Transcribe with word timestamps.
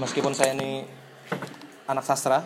meskipun 0.00 0.32
saya 0.32 0.56
ini 0.56 0.86
anak 1.88 2.04
sastra, 2.06 2.44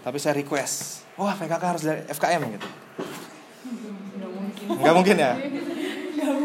tapi 0.00 0.16
saya 0.16 0.36
request, 0.36 1.04
wah 1.20 1.36
PKK 1.36 1.62
harus 1.64 1.82
dari 1.84 2.00
FKM 2.08 2.40
gitu. 2.56 2.68
Nggak 4.80 4.94
mungkin 4.96 5.16
ya. 5.18 5.32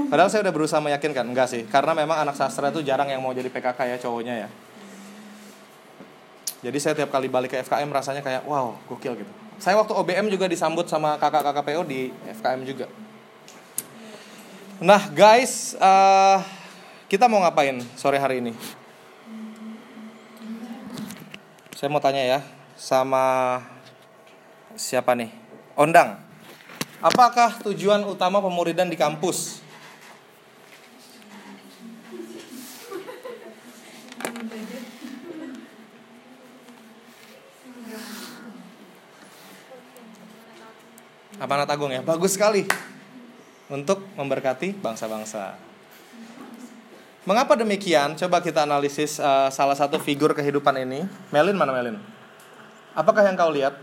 Padahal 0.06 0.30
saya 0.30 0.46
udah 0.46 0.54
berusaha 0.54 0.80
meyakinkan, 0.84 1.26
enggak 1.28 1.48
sih, 1.52 1.64
karena 1.68 1.96
memang 1.96 2.20
anak 2.20 2.36
sastra 2.36 2.70
itu 2.70 2.84
jarang 2.84 3.08
yang 3.08 3.24
mau 3.24 3.32
jadi 3.32 3.48
PKK 3.48 3.80
ya 3.96 3.98
cowoknya 4.00 4.36
ya. 4.46 4.50
Jadi 6.66 6.78
saya 6.82 6.94
tiap 6.98 7.14
kali 7.14 7.30
balik 7.30 7.54
ke 7.54 7.62
FKM 7.62 7.90
rasanya 7.94 8.26
kayak 8.26 8.42
wow 8.50 8.74
gokil 8.90 9.14
gitu. 9.22 9.32
Saya 9.62 9.78
waktu 9.80 9.94
OBM 9.94 10.28
juga 10.34 10.50
disambut 10.50 10.90
sama 10.90 11.16
kakak-kakak 11.22 11.64
PO 11.64 11.82
di 11.88 12.10
FKM 12.42 12.62
juga. 12.66 12.88
Nah 14.82 15.08
guys, 15.14 15.78
uh, 15.80 16.44
kita 17.06 17.30
mau 17.30 17.42
ngapain 17.46 17.78
sore 17.94 18.18
hari 18.18 18.42
ini? 18.42 18.54
Saya 21.78 21.90
mau 21.92 22.02
tanya 22.02 22.24
ya 22.24 22.40
sama 22.74 23.62
siapa 24.74 25.14
nih? 25.14 25.30
Ondang. 25.78 26.18
Apakah 27.04 27.62
tujuan 27.62 28.02
utama 28.08 28.42
pemuridan 28.42 28.90
di 28.90 28.98
kampus? 28.98 29.62
Amanat 41.36 41.70
Agung 41.70 41.92
ya, 41.92 42.02
bagus 42.02 42.34
sekali 42.34 42.66
untuk 43.70 44.02
memberkati 44.16 44.72
bangsa-bangsa. 44.80 45.75
Mengapa 47.26 47.58
demikian? 47.58 48.14
Coba 48.14 48.38
kita 48.38 48.70
analisis 48.70 49.18
uh, 49.18 49.50
salah 49.50 49.74
satu 49.74 49.98
figur 49.98 50.38
kehidupan 50.38 50.78
ini. 50.86 51.10
Melin 51.34 51.58
mana 51.58 51.74
Melin? 51.74 51.98
Apakah 52.94 53.26
yang 53.26 53.34
kau 53.34 53.50
lihat? 53.50 53.74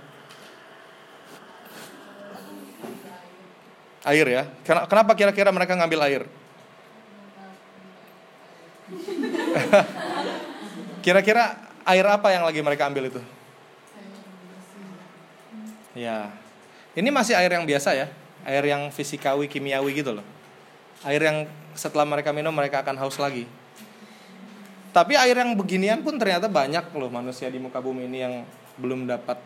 Air 4.06 4.26
ya. 4.30 4.42
Kenapa 4.62 5.18
kira-kira 5.18 5.50
mereka 5.50 5.74
ngambil 5.74 6.00
air? 6.06 6.22
Kira-kira 11.04 11.58
air 11.82 12.06
apa 12.06 12.30
yang 12.30 12.46
lagi 12.46 12.62
mereka 12.62 12.86
ambil 12.86 13.10
itu? 13.10 13.18
Ya, 15.92 16.32
ini 16.96 17.12
masih 17.12 17.36
air 17.36 17.52
yang 17.52 17.68
biasa 17.68 17.92
ya, 17.92 18.08
air 18.48 18.64
yang 18.64 18.88
fisikawi 18.88 19.44
kimiawi 19.44 19.92
gitu 19.92 20.16
loh. 20.16 20.24
Air 21.04 21.20
yang 21.20 21.44
setelah 21.74 22.04
mereka 22.08 22.30
minum 22.30 22.52
mereka 22.52 22.80
akan 22.80 22.96
haus 23.00 23.16
lagi. 23.20 23.48
Tapi 24.92 25.16
air 25.16 25.32
yang 25.32 25.56
beginian 25.56 26.04
pun 26.04 26.20
ternyata 26.20 26.52
banyak 26.52 26.92
loh 26.92 27.08
manusia 27.08 27.48
di 27.48 27.56
muka 27.56 27.80
bumi 27.80 28.04
ini 28.08 28.18
yang 28.20 28.34
belum 28.76 29.08
dapat 29.08 29.40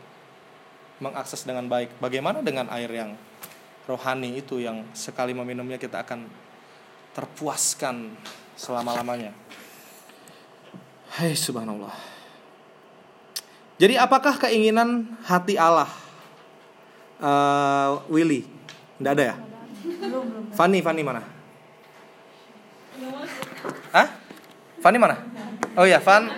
mengakses 0.98 1.46
dengan 1.46 1.70
baik. 1.70 1.94
Bagaimana 2.02 2.42
dengan 2.42 2.66
air 2.74 2.90
yang 2.90 3.14
rohani 3.86 4.42
itu 4.42 4.58
yang 4.58 4.82
sekali 4.90 5.30
meminumnya 5.30 5.78
kita 5.78 6.02
akan 6.02 6.26
terpuaskan 7.14 8.10
selama-lamanya. 8.58 9.30
Hai 11.14 11.38
subhanallah. 11.38 11.94
Jadi 13.76 13.94
apakah 14.00 14.40
keinginan 14.40 15.14
hati 15.28 15.60
Allah 15.60 15.88
uh, 17.20 18.00
Willy 18.08 18.48
Nggak 18.96 19.12
ada 19.12 19.24
ya 19.32 19.36
Fanny 20.56 20.80
Fanny 20.80 21.04
mana 21.04 21.35
Fanny 24.86 25.02
mana? 25.02 25.18
Oh 25.74 25.82
ya 25.82 25.98
Fan. 25.98 26.30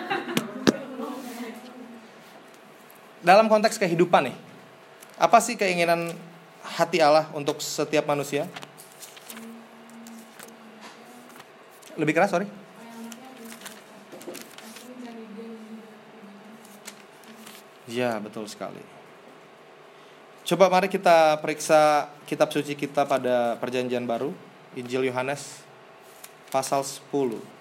Dalam 3.21 3.45
konteks 3.45 3.77
kehidupan 3.77 4.33
nih 4.33 4.37
apa 5.21 5.37
sih 5.45 5.53
keinginan 5.53 6.17
hati 6.65 6.97
Allah 7.05 7.29
untuk 7.37 7.61
setiap 7.61 8.09
manusia? 8.09 8.49
Lebih 12.01 12.17
keras 12.17 12.33
sorry. 12.33 12.49
Ya 17.85 18.17
betul 18.17 18.49
sekali. 18.49 18.81
Coba 20.49 20.73
mari 20.73 20.89
kita 20.89 21.37
periksa 21.45 22.09
kitab 22.25 22.49
suci 22.49 22.73
kita 22.73 23.05
pada 23.05 23.61
perjanjian 23.61 24.09
baru 24.09 24.33
Injil 24.73 25.13
Yohanes 25.13 25.61
pasal 26.49 26.81
10 26.81 27.58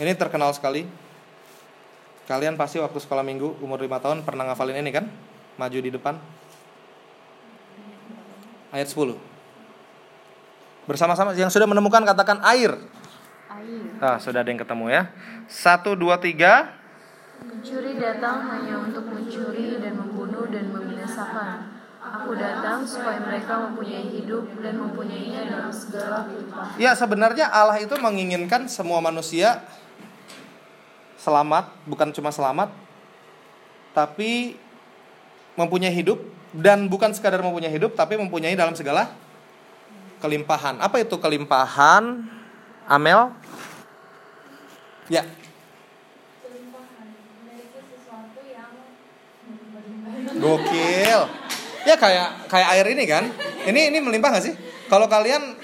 Ini 0.00 0.16
terkenal 0.16 0.56
sekali. 0.56 0.88
Kalian 2.24 2.56
pasti 2.56 2.80
waktu 2.80 2.96
sekolah 2.96 3.20
minggu 3.20 3.60
umur 3.60 3.76
5 3.76 3.98
tahun 4.00 4.18
pernah 4.24 4.48
ngafalin 4.48 4.80
ini 4.80 4.88
kan? 4.94 5.04
Maju 5.60 5.78
di 5.82 5.90
depan. 5.92 6.16
Ayat 8.72 8.88
10 8.88 9.20
Bersama-sama 10.88 11.36
yang 11.36 11.52
sudah 11.52 11.68
menemukan 11.68 12.02
katakan 12.08 12.40
air. 12.40 12.72
Air. 13.52 13.82
Ah, 14.00 14.16
sudah 14.16 14.40
ada 14.40 14.48
yang 14.48 14.58
ketemu 14.58 14.90
ya. 14.90 15.02
Satu, 15.46 15.94
dua, 15.94 16.18
tiga. 16.18 16.72
Pencuri 17.38 18.00
datang 18.00 18.48
hanya 18.50 18.82
untuk 18.82 19.06
mencuri 19.06 19.78
dan 19.78 19.94
membunuh 19.94 20.48
dan 20.50 20.72
membinasakan. 20.72 21.84
Aku 22.02 22.34
datang 22.34 22.82
supaya 22.82 23.22
mereka 23.22 23.62
mempunyai 23.62 24.10
hidup 24.10 24.50
dan 24.58 24.74
mempunyainya 24.74 25.46
dalam 25.46 25.70
segala 25.70 26.26
kelimpahan. 26.26 26.74
Ya, 26.74 26.98
sebenarnya 26.98 27.46
Allah 27.46 27.78
itu 27.78 27.94
menginginkan 27.94 28.66
semua 28.66 28.98
manusia 28.98 29.62
selamat, 31.22 31.70
bukan 31.86 32.10
cuma 32.10 32.34
selamat, 32.34 32.74
tapi 33.94 34.58
mempunyai 35.54 35.94
hidup 35.94 36.18
dan 36.50 36.90
bukan 36.90 37.14
sekadar 37.14 37.38
mempunyai 37.38 37.70
hidup, 37.70 37.94
tapi 37.94 38.18
mempunyai 38.18 38.58
dalam 38.58 38.74
segala 38.74 39.14
kelimpahan. 40.18 40.82
Apa 40.82 40.98
itu 40.98 41.14
kelimpahan? 41.22 42.26
Amel? 42.90 43.30
Ya, 45.06 45.22
Gokil. 50.42 51.20
Ya 51.82 51.94
kayak 51.98 52.50
kayak 52.50 52.68
air 52.74 52.86
ini 52.94 53.04
kan. 53.06 53.24
Ini 53.62 53.94
ini 53.94 53.98
melimpah 54.02 54.34
gak 54.34 54.44
sih? 54.50 54.54
Kalau 54.90 55.06
kalian 55.06 55.54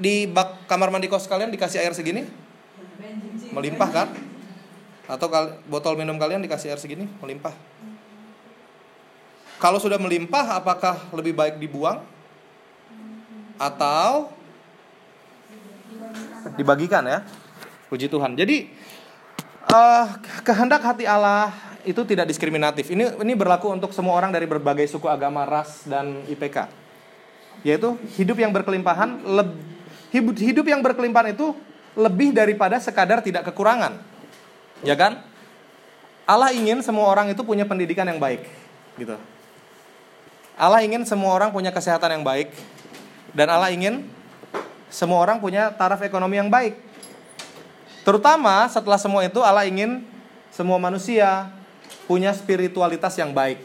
di 0.00 0.24
bak 0.24 0.64
kamar 0.68 0.88
mandi 0.88 1.08
kos 1.08 1.28
kalian 1.28 1.52
dikasih 1.52 1.84
air 1.84 1.92
segini? 1.92 2.24
Melimpah 3.52 3.90
kan? 3.92 4.08
Atau 5.04 5.28
botol 5.68 6.00
minum 6.00 6.16
kalian 6.16 6.40
dikasih 6.40 6.72
air 6.72 6.80
segini? 6.80 7.04
Melimpah. 7.20 7.52
Kalau 9.60 9.76
sudah 9.80 10.00
melimpah 10.00 10.60
apakah 10.60 11.08
lebih 11.12 11.36
baik 11.36 11.60
dibuang? 11.60 12.00
Atau 13.60 14.32
dibagikan 16.56 17.04
ya? 17.04 17.24
Puji 17.88 18.08
Tuhan. 18.08 18.34
Jadi 18.34 18.68
uh, 19.70 20.06
kehendak 20.42 20.82
hati 20.82 21.04
Allah 21.04 21.52
itu 21.84 22.00
tidak 22.08 22.28
diskriminatif. 22.28 22.88
Ini 22.88 23.20
ini 23.20 23.32
berlaku 23.36 23.68
untuk 23.72 23.92
semua 23.92 24.16
orang 24.16 24.32
dari 24.32 24.48
berbagai 24.48 24.88
suku 24.88 25.06
agama, 25.06 25.44
ras 25.44 25.84
dan 25.84 26.24
IPK. 26.28 26.68
Yaitu 27.60 27.96
hidup 28.16 28.40
yang 28.40 28.52
berkelimpahan 28.52 29.20
hidup 30.12 30.36
hidup 30.40 30.66
yang 30.68 30.80
berkelimpahan 30.80 31.36
itu 31.36 31.52
lebih 31.94 32.34
daripada 32.34 32.80
sekadar 32.80 33.22
tidak 33.22 33.46
kekurangan. 33.52 34.13
Ya 34.84 34.94
kan? 34.94 35.24
Allah 36.24 36.52
ingin 36.56 36.80
semua 36.80 37.08
orang 37.08 37.28
itu 37.32 37.44
punya 37.44 37.68
pendidikan 37.68 38.08
yang 38.08 38.16
baik, 38.16 38.48
gitu. 38.96 39.16
Allah 40.54 40.80
ingin 40.86 41.02
semua 41.04 41.34
orang 41.34 41.50
punya 41.50 41.74
kesehatan 41.74 42.20
yang 42.20 42.24
baik 42.24 42.54
dan 43.34 43.50
Allah 43.50 43.74
ingin 43.74 44.06
semua 44.86 45.18
orang 45.18 45.42
punya 45.42 45.74
taraf 45.74 46.00
ekonomi 46.06 46.38
yang 46.38 46.48
baik. 46.48 46.78
Terutama 48.06 48.64
setelah 48.70 48.96
semua 48.96 49.26
itu 49.26 49.42
Allah 49.42 49.66
ingin 49.66 50.06
semua 50.54 50.78
manusia 50.78 51.50
punya 52.06 52.30
spiritualitas 52.30 53.18
yang 53.18 53.34
baik. 53.34 53.58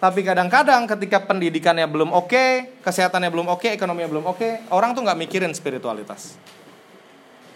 Tapi 0.00 0.24
kadang-kadang 0.24 0.88
ketika 0.88 1.20
pendidikannya 1.28 1.84
belum 1.84 2.14
oke, 2.14 2.32
okay, 2.32 2.50
kesehatannya 2.80 3.28
belum 3.28 3.52
oke, 3.52 3.66
okay, 3.66 3.76
ekonominya 3.76 4.08
belum 4.08 4.24
oke, 4.24 4.38
okay, 4.40 4.52
orang 4.72 4.96
tuh 4.96 5.04
nggak 5.04 5.18
mikirin 5.18 5.52
spiritualitas. 5.52 6.40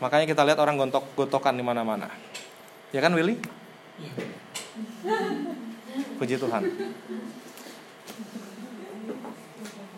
Makanya 0.02 0.28
kita 0.28 0.44
lihat 0.44 0.61
orang 0.61 0.76
gontok-gontokan 0.76 1.56
di 1.56 1.64
mana-mana. 1.64 2.12
Ya 2.94 3.02
kan 3.02 3.11
Willy? 3.11 3.43
Puji 6.14 6.38
Tuhan. 6.38 6.62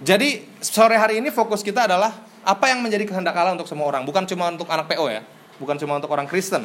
Jadi 0.00 0.48
sore 0.64 0.96
hari 0.96 1.20
ini 1.20 1.28
fokus 1.28 1.60
kita 1.60 1.84
adalah 1.84 2.24
apa 2.40 2.72
yang 2.72 2.80
menjadi 2.80 3.04
kehendak 3.04 3.36
Allah 3.36 3.52
untuk 3.52 3.68
semua 3.68 3.84
orang, 3.92 4.08
bukan 4.08 4.24
cuma 4.24 4.48
untuk 4.48 4.64
anak 4.72 4.88
PO 4.88 5.12
ya, 5.12 5.20
bukan 5.60 5.76
cuma 5.76 6.00
untuk 6.00 6.08
orang 6.08 6.24
Kristen. 6.24 6.64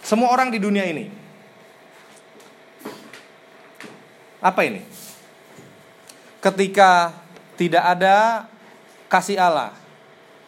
Semua 0.00 0.32
orang 0.32 0.48
di 0.48 0.56
dunia 0.56 0.88
ini. 0.88 1.12
Apa 4.40 4.64
ini? 4.64 4.80
Ketika 6.40 7.12
tidak 7.60 7.84
ada 7.84 8.48
kasih 9.12 9.36
Allah 9.36 9.76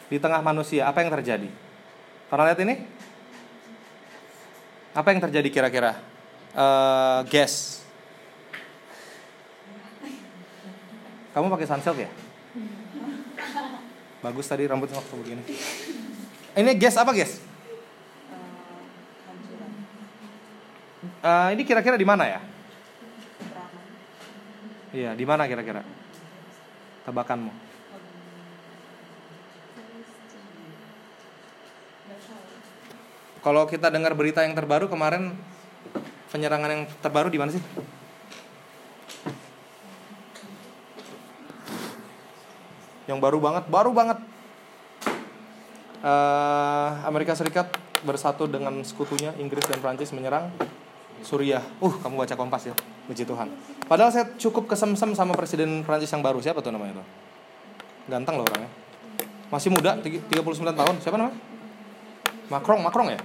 di 0.08 0.16
tengah 0.16 0.40
manusia, 0.40 0.88
apa 0.88 1.04
yang 1.04 1.12
terjadi? 1.12 1.50
Pernah 2.32 2.46
lihat 2.48 2.60
ini? 2.64 2.99
Apa 4.90 5.14
yang 5.14 5.22
terjadi 5.22 5.48
kira-kira? 5.48 6.02
Uh, 6.50 7.22
guess. 7.30 7.86
Kamu 11.30 11.46
pakai 11.46 11.70
sunsilk 11.70 11.98
ya? 12.02 12.10
Bagus 14.18 14.50
tadi 14.50 14.66
rambutnya 14.66 14.98
waktu 14.98 15.14
begini. 15.14 15.42
Ini 16.58 16.70
guess 16.74 16.98
apa 16.98 17.14
guess? 17.14 17.38
Uh, 21.22 21.48
ini 21.54 21.62
kira-kira 21.62 21.94
di 21.94 22.04
mana 22.04 22.26
ya? 22.26 22.40
Iya, 24.90 25.10
di 25.14 25.22
mana 25.22 25.46
kira-kira? 25.46 25.86
Tebakanmu. 27.06 27.69
Kalau 33.40 33.64
kita 33.64 33.88
dengar 33.88 34.12
berita 34.12 34.44
yang 34.44 34.52
terbaru 34.52 34.84
kemarin 34.92 35.32
penyerangan 36.28 36.68
yang 36.68 36.82
terbaru 37.00 37.32
di 37.32 37.40
mana 37.40 37.56
sih? 37.56 37.62
Yang 43.08 43.18
baru 43.18 43.38
banget, 43.40 43.64
baru 43.72 43.90
banget. 43.96 44.18
Uh, 46.00 47.00
Amerika 47.04 47.32
Serikat 47.32 47.72
bersatu 48.04 48.48
dengan 48.48 48.80
sekutunya 48.84 49.36
Inggris 49.36 49.64
dan 49.68 49.80
Prancis 49.80 50.12
menyerang 50.12 50.52
Suriah. 51.24 51.64
Uh, 51.80 51.96
kamu 51.96 52.20
baca 52.20 52.36
Kompas 52.36 52.68
ya. 52.68 52.74
Puji 53.08 53.24
Tuhan. 53.24 53.48
Padahal 53.88 54.12
saya 54.12 54.28
cukup 54.36 54.68
kesemsem 54.68 55.16
sama 55.16 55.32
presiden 55.32 55.80
Prancis 55.82 56.12
yang 56.12 56.20
baru. 56.20 56.44
Siapa 56.44 56.60
tuh 56.60 56.76
namanya 56.76 57.00
tuh? 57.00 57.06
Ganteng 58.12 58.36
loh 58.36 58.46
orangnya. 58.46 58.70
Masih 59.48 59.72
muda, 59.72 59.96
39 59.98 60.30
tahun. 60.76 60.94
Siapa 61.02 61.16
namanya? 61.16 61.49
Macron, 62.50 62.82
Macron 62.82 63.14
ya? 63.14 63.20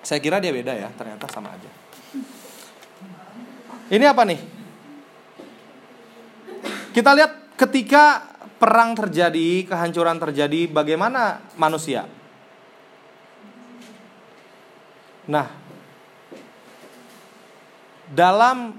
Saya 0.00 0.18
kira 0.18 0.40
dia 0.40 0.48
beda 0.48 0.72
ya, 0.72 0.88
ternyata 0.96 1.28
sama 1.28 1.52
aja. 1.52 1.68
Ini 3.92 4.04
apa 4.08 4.24
nih? 4.24 4.40
Kita 6.90 7.12
lihat 7.12 7.54
ketika 7.54 8.32
perang 8.56 8.96
terjadi, 8.96 9.68
kehancuran 9.68 10.16
terjadi, 10.16 10.72
bagaimana 10.72 11.44
manusia? 11.60 12.08
Nah, 15.28 15.46
dalam 18.08 18.74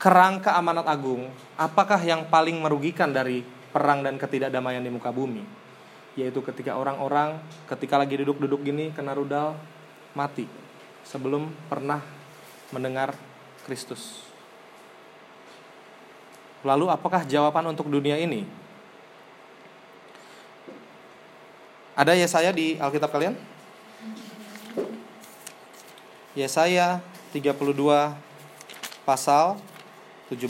kerangka 0.00 0.56
amanat 0.56 0.88
agung, 0.88 1.28
apakah 1.54 2.00
yang 2.00 2.26
paling 2.32 2.58
merugikan 2.58 3.12
dari 3.12 3.44
perang 3.70 4.00
dan 4.00 4.16
ketidakdamaian 4.16 4.82
di 4.82 4.90
muka 4.90 5.12
bumi? 5.12 5.65
Yaitu 6.16 6.40
ketika 6.40 6.74
orang-orang 6.74 7.36
ketika 7.68 8.00
lagi 8.00 8.16
duduk-duduk 8.16 8.64
gini 8.64 8.88
kena 8.96 9.12
rudal 9.12 9.52
mati 10.16 10.48
sebelum 11.04 11.52
pernah 11.68 12.00
mendengar 12.72 13.12
Kristus. 13.68 14.24
Lalu 16.64 16.90
apakah 16.90 17.22
jawaban 17.28 17.68
untuk 17.70 17.86
dunia 17.86 18.18
ini? 18.18 18.48
Ada 21.94 22.16
Yesaya 22.16 22.50
di 22.50 22.80
Alkitab 22.80 23.12
kalian? 23.12 23.36
Yesaya 26.36 27.00
32 27.32 27.56
pasal 29.08 29.56
17. 30.28 30.44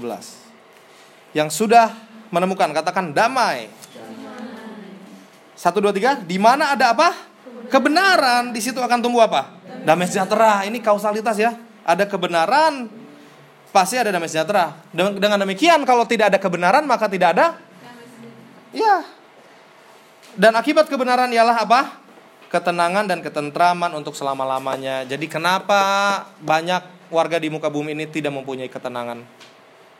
Yang 1.36 1.48
sudah 1.52 1.94
menemukan 2.34 2.72
katakan 2.74 3.14
damai 3.14 3.70
satu, 5.56 5.80
dua, 5.80 5.90
tiga. 5.90 6.20
Di 6.20 6.36
mana 6.36 6.76
ada 6.76 6.92
apa? 6.92 7.16
Kebenaran. 7.72 8.52
Di 8.52 8.60
situ 8.60 8.76
akan 8.76 9.00
tumbuh 9.00 9.24
apa? 9.24 9.56
Damai 9.88 10.04
sejahtera. 10.04 10.68
Ini 10.68 10.78
kausalitas 10.84 11.40
ya. 11.40 11.56
Ada 11.86 12.04
kebenaran, 12.04 12.90
pasti 13.70 13.96
ada 13.96 14.12
damai 14.12 14.28
sejahtera. 14.28 14.76
Dengan 14.92 15.40
demikian, 15.40 15.80
kalau 15.88 16.04
tidak 16.04 16.34
ada 16.34 16.38
kebenaran, 16.38 16.84
maka 16.84 17.08
tidak 17.08 17.32
ada. 17.38 17.46
Ya. 18.74 19.06
Dan 20.36 20.52
akibat 20.52 20.90
kebenaran 20.92 21.32
ialah 21.32 21.64
apa? 21.64 21.80
Ketenangan 22.52 23.08
dan 23.08 23.24
ketentraman 23.24 23.94
untuk 23.96 24.12
selama-lamanya. 24.12 25.08
Jadi 25.08 25.30
kenapa 25.30 25.80
banyak 26.42 27.08
warga 27.08 27.38
di 27.40 27.48
muka 27.48 27.70
bumi 27.72 27.94
ini 27.94 28.04
tidak 28.10 28.34
mempunyai 28.34 28.68
ketenangan, 28.68 29.22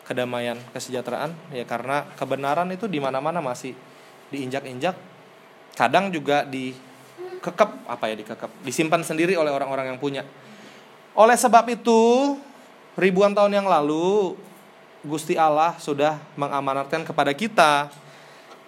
kedamaian, 0.05 0.59
kesejahteraan? 0.75 1.33
Ya 1.55 1.65
karena 1.65 2.05
kebenaran 2.19 2.69
itu 2.75 2.91
di 2.91 2.99
mana-mana 2.99 3.39
masih 3.39 3.73
diinjak-injak 4.35 5.16
kadang 5.77 6.09
juga 6.09 6.43
dikekep 6.49 7.71
apa 7.85 8.05
ya 8.09 8.15
dikekep 8.25 8.51
disimpan 8.65 9.05
sendiri 9.05 9.37
oleh 9.37 9.53
orang-orang 9.53 9.93
yang 9.95 10.01
punya. 10.01 10.25
Oleh 11.13 11.37
sebab 11.37 11.69
itu 11.69 12.35
ribuan 12.97 13.37
tahun 13.37 13.53
yang 13.53 13.69
lalu 13.69 14.35
Gusti 15.05 15.37
Allah 15.37 15.77
sudah 15.77 16.19
mengamanatkan 16.35 17.05
kepada 17.05 17.31
kita. 17.37 17.93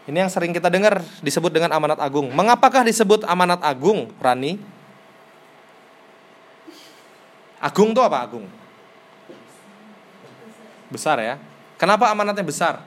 Ini 0.09 0.25
yang 0.25 0.33
sering 0.33 0.57
kita 0.57 0.73
dengar 0.73 1.05
disebut 1.21 1.53
dengan 1.53 1.73
amanat 1.73 2.01
agung. 2.01 2.33
Mengapakah 2.33 2.85
disebut 2.85 3.29
amanat 3.29 3.61
agung 3.61 4.09
Rani? 4.21 4.57
Agung 7.59 7.93
itu 7.93 8.01
apa 8.01 8.23
agung? 8.23 8.49
Besar 10.89 11.21
ya. 11.21 11.37
Kenapa 11.77 12.09
amanatnya 12.09 12.47
besar 12.47 12.81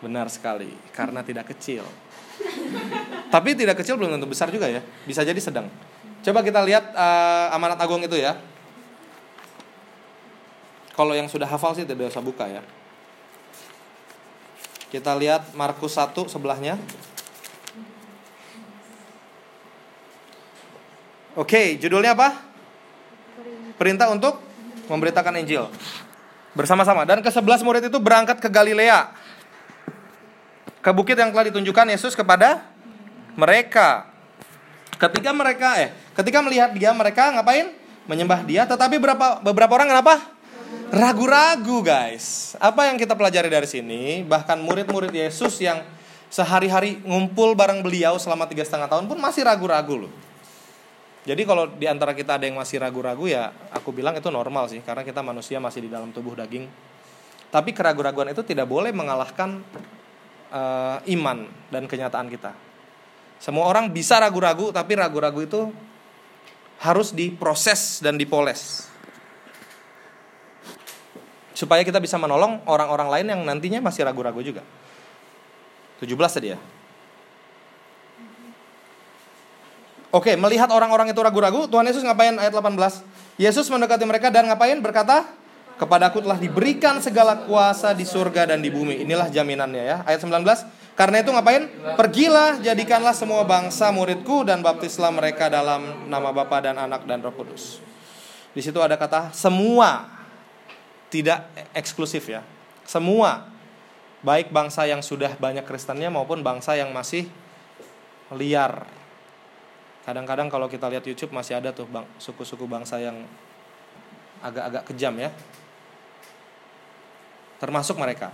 Benar 0.00 0.32
sekali, 0.32 0.72
karena 0.96 1.20
tidak 1.20 1.52
kecil. 1.52 1.84
Tapi 3.30 3.52
tidak 3.52 3.78
kecil 3.84 4.00
belum 4.00 4.16
tentu 4.16 4.26
besar 4.26 4.48
juga 4.48 4.66
ya. 4.66 4.80
Bisa 5.04 5.20
jadi 5.20 5.36
sedang. 5.38 5.68
Coba 6.20 6.40
kita 6.40 6.60
lihat 6.64 6.92
uh, 6.96 7.54
amanat 7.54 7.80
agung 7.80 8.00
itu 8.00 8.16
ya. 8.16 8.36
Kalau 10.96 11.16
yang 11.16 11.28
sudah 11.28 11.48
hafal 11.48 11.72
sih 11.76 11.84
tidak 11.84 12.12
usah 12.12 12.24
buka 12.24 12.48
ya. 12.48 12.60
Kita 14.90 15.14
lihat 15.14 15.54
Markus 15.54 15.94
1 15.94 16.12
sebelahnya. 16.26 16.74
Oke, 21.38 21.78
judulnya 21.78 22.18
apa? 22.18 22.34
Perintah 23.78 24.10
untuk 24.10 24.42
memberitakan 24.90 25.38
Injil. 25.38 25.70
Bersama-sama. 26.58 27.06
Dan 27.06 27.22
ke-11 27.22 27.62
murid 27.62 27.86
itu 27.86 27.96
berangkat 28.02 28.42
ke 28.42 28.50
Galilea 28.50 29.14
ke 30.80 30.90
bukit 30.96 31.16
yang 31.16 31.32
telah 31.32 31.52
ditunjukkan 31.52 31.86
Yesus 31.92 32.16
kepada 32.16 32.64
mereka. 33.36 34.08
Ketika 35.00 35.32
mereka 35.32 35.80
eh 35.80 35.92
ketika 36.16 36.44
melihat 36.44 36.72
dia 36.76 36.92
mereka 36.92 37.32
ngapain? 37.32 37.72
Menyembah 38.08 38.42
dia, 38.42 38.66
tetapi 38.66 38.98
beberapa 38.98 39.38
beberapa 39.44 39.72
orang 39.76 39.86
kenapa? 39.92 40.18
Ragu-ragu, 40.90 41.78
guys. 41.78 42.58
Apa 42.58 42.90
yang 42.90 42.98
kita 42.98 43.14
pelajari 43.14 43.46
dari 43.46 43.68
sini? 43.70 44.26
Bahkan 44.26 44.58
murid-murid 44.58 45.14
Yesus 45.14 45.62
yang 45.62 45.86
sehari-hari 46.26 46.98
ngumpul 47.06 47.54
bareng 47.54 47.86
beliau 47.86 48.18
selama 48.18 48.50
tiga 48.50 48.66
setengah 48.66 48.90
tahun 48.90 49.06
pun 49.06 49.14
masih 49.22 49.46
ragu-ragu 49.46 50.06
loh. 50.06 50.12
Jadi 51.22 51.46
kalau 51.46 51.70
di 51.70 51.86
antara 51.86 52.10
kita 52.16 52.40
ada 52.40 52.48
yang 52.48 52.58
masih 52.58 52.82
ragu-ragu 52.82 53.30
ya, 53.30 53.54
aku 53.70 53.94
bilang 53.94 54.18
itu 54.18 54.26
normal 54.32 54.66
sih, 54.66 54.82
karena 54.82 55.06
kita 55.06 55.22
manusia 55.22 55.62
masih 55.62 55.86
di 55.86 55.90
dalam 55.92 56.10
tubuh 56.10 56.34
daging. 56.34 56.66
Tapi 57.54 57.70
keraguan-raguan 57.70 58.34
itu 58.34 58.42
tidak 58.42 58.66
boleh 58.66 58.90
mengalahkan 58.90 59.62
uh, 60.50 60.98
iman 61.06 61.48
dan 61.70 61.86
kenyataan 61.86 62.28
kita. 62.28 62.52
Semua 63.40 63.64
orang 63.66 63.88
bisa 63.88 64.20
ragu-ragu, 64.20 64.68
tapi 64.68 64.98
ragu-ragu 64.98 65.40
itu 65.40 65.72
harus 66.84 67.14
diproses 67.16 68.04
dan 68.04 68.20
dipoles. 68.20 68.90
Supaya 71.56 71.80
kita 71.84 72.00
bisa 72.00 72.20
menolong 72.20 72.60
orang-orang 72.68 73.08
lain 73.08 73.26
yang 73.32 73.40
nantinya 73.44 73.80
masih 73.80 74.04
ragu-ragu 74.04 74.44
juga. 74.44 74.60
17 76.00 76.36
tadi 76.36 76.52
ya. 76.52 76.58
Oke, 80.10 80.34
melihat 80.34 80.66
orang-orang 80.74 81.14
itu 81.14 81.20
ragu-ragu, 81.22 81.70
Tuhan 81.70 81.86
Yesus 81.86 82.02
ngapain 82.02 82.34
ayat 82.34 82.50
18? 82.50 83.06
Yesus 83.38 83.70
mendekati 83.70 84.02
mereka 84.02 84.26
dan 84.26 84.50
ngapain? 84.50 84.74
Berkata, 84.82 85.22
Kepadaku 85.80 86.20
telah 86.20 86.36
diberikan 86.36 87.00
segala 87.00 87.48
kuasa 87.48 87.96
di 87.96 88.04
surga 88.04 88.52
dan 88.52 88.60
di 88.60 88.68
bumi. 88.68 89.00
Inilah 89.00 89.32
jaminannya 89.32 89.80
ya. 89.80 89.96
Ayat 90.04 90.20
19. 90.20 90.44
Karena 90.92 91.24
itu 91.24 91.32
ngapain? 91.32 91.72
Pergilah, 91.96 92.60
jadikanlah 92.60 93.16
semua 93.16 93.48
bangsa 93.48 93.88
muridku 93.88 94.44
dan 94.44 94.60
baptislah 94.60 95.08
mereka 95.08 95.48
dalam 95.48 96.04
nama 96.04 96.36
Bapa 96.36 96.60
dan 96.60 96.76
Anak 96.76 97.08
dan 97.08 97.24
Roh 97.24 97.32
Kudus. 97.32 97.80
Di 98.52 98.60
situ 98.60 98.76
ada 98.84 99.00
kata 99.00 99.32
semua. 99.32 100.20
Tidak 101.08 101.72
eksklusif 101.72 102.28
ya. 102.28 102.44
Semua. 102.84 103.48
Baik 104.20 104.52
bangsa 104.52 104.84
yang 104.84 105.00
sudah 105.00 105.32
banyak 105.40 105.64
Kristennya 105.64 106.12
maupun 106.12 106.44
bangsa 106.44 106.76
yang 106.76 106.92
masih 106.92 107.24
liar. 108.36 108.84
Kadang-kadang 110.04 110.52
kalau 110.52 110.68
kita 110.68 110.92
lihat 110.92 111.08
YouTube 111.08 111.32
masih 111.32 111.56
ada 111.56 111.72
tuh 111.72 111.88
bang, 111.88 112.04
suku-suku 112.20 112.68
bangsa 112.68 113.00
yang 113.00 113.24
agak-agak 114.44 114.92
kejam 114.92 115.16
ya 115.16 115.32
termasuk 117.60 118.00
mereka. 118.00 118.32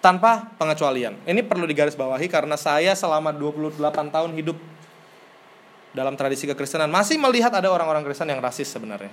tanpa 0.00 0.48
pengecualian. 0.56 1.12
Ini 1.28 1.44
perlu 1.44 1.68
digarisbawahi 1.68 2.24
karena 2.32 2.56
saya 2.56 2.96
selama 2.96 3.36
28 3.36 3.76
tahun 4.08 4.32
hidup 4.32 4.56
dalam 5.92 6.16
tradisi 6.16 6.48
kekristenan 6.48 6.88
masih 6.88 7.20
melihat 7.20 7.52
ada 7.52 7.68
orang-orang 7.68 8.00
Kristen 8.08 8.32
yang 8.32 8.40
rasis 8.40 8.72
sebenarnya. 8.72 9.12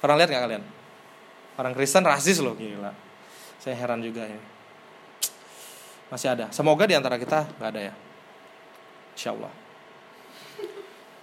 Pernah 0.00 0.16
lihat 0.16 0.32
nggak 0.32 0.44
kalian? 0.48 0.64
Orang 1.60 1.72
Kristen 1.76 2.00
rasis 2.00 2.40
loh 2.40 2.56
gila. 2.56 2.96
Saya 3.60 3.76
heran 3.76 4.00
juga 4.00 4.24
ini. 4.24 4.40
Masih 6.08 6.32
ada. 6.32 6.48
Semoga 6.48 6.88
di 6.88 6.96
antara 6.96 7.20
kita 7.20 7.44
nggak 7.60 7.70
ada 7.76 7.80
ya. 7.92 7.94
Insya 9.14 9.36
Allah. 9.36 9.52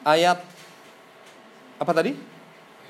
Ayat 0.06 0.40
apa 1.82 1.92
tadi? 1.98 2.14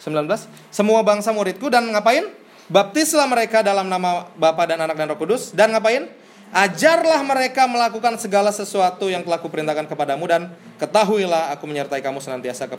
19. 0.03 0.27
Semua 0.73 0.99
bangsa 1.05 1.31
muridku 1.31 1.71
dan 1.71 1.87
ngapain? 1.93 2.27
Baptislah 2.67 3.25
mereka 3.25 3.65
dalam 3.65 3.89
nama 3.89 4.29
Bapa 4.37 4.69
dan 4.69 4.83
Anak 4.83 4.99
dan 4.99 5.09
Roh 5.09 5.19
Kudus 5.19 5.55
dan 5.55 5.73
ngapain? 5.73 6.11
Ajarlah 6.51 7.23
mereka 7.23 7.63
melakukan 7.63 8.19
segala 8.19 8.51
sesuatu 8.51 9.07
yang 9.07 9.23
telah 9.23 9.39
kuperintahkan 9.39 9.87
kepadamu 9.87 10.27
dan 10.27 10.51
ketahuilah 10.83 11.55
aku 11.55 11.63
menyertai 11.63 12.03
kamu 12.03 12.19
senantiasa 12.19 12.67
ke, 12.67 12.75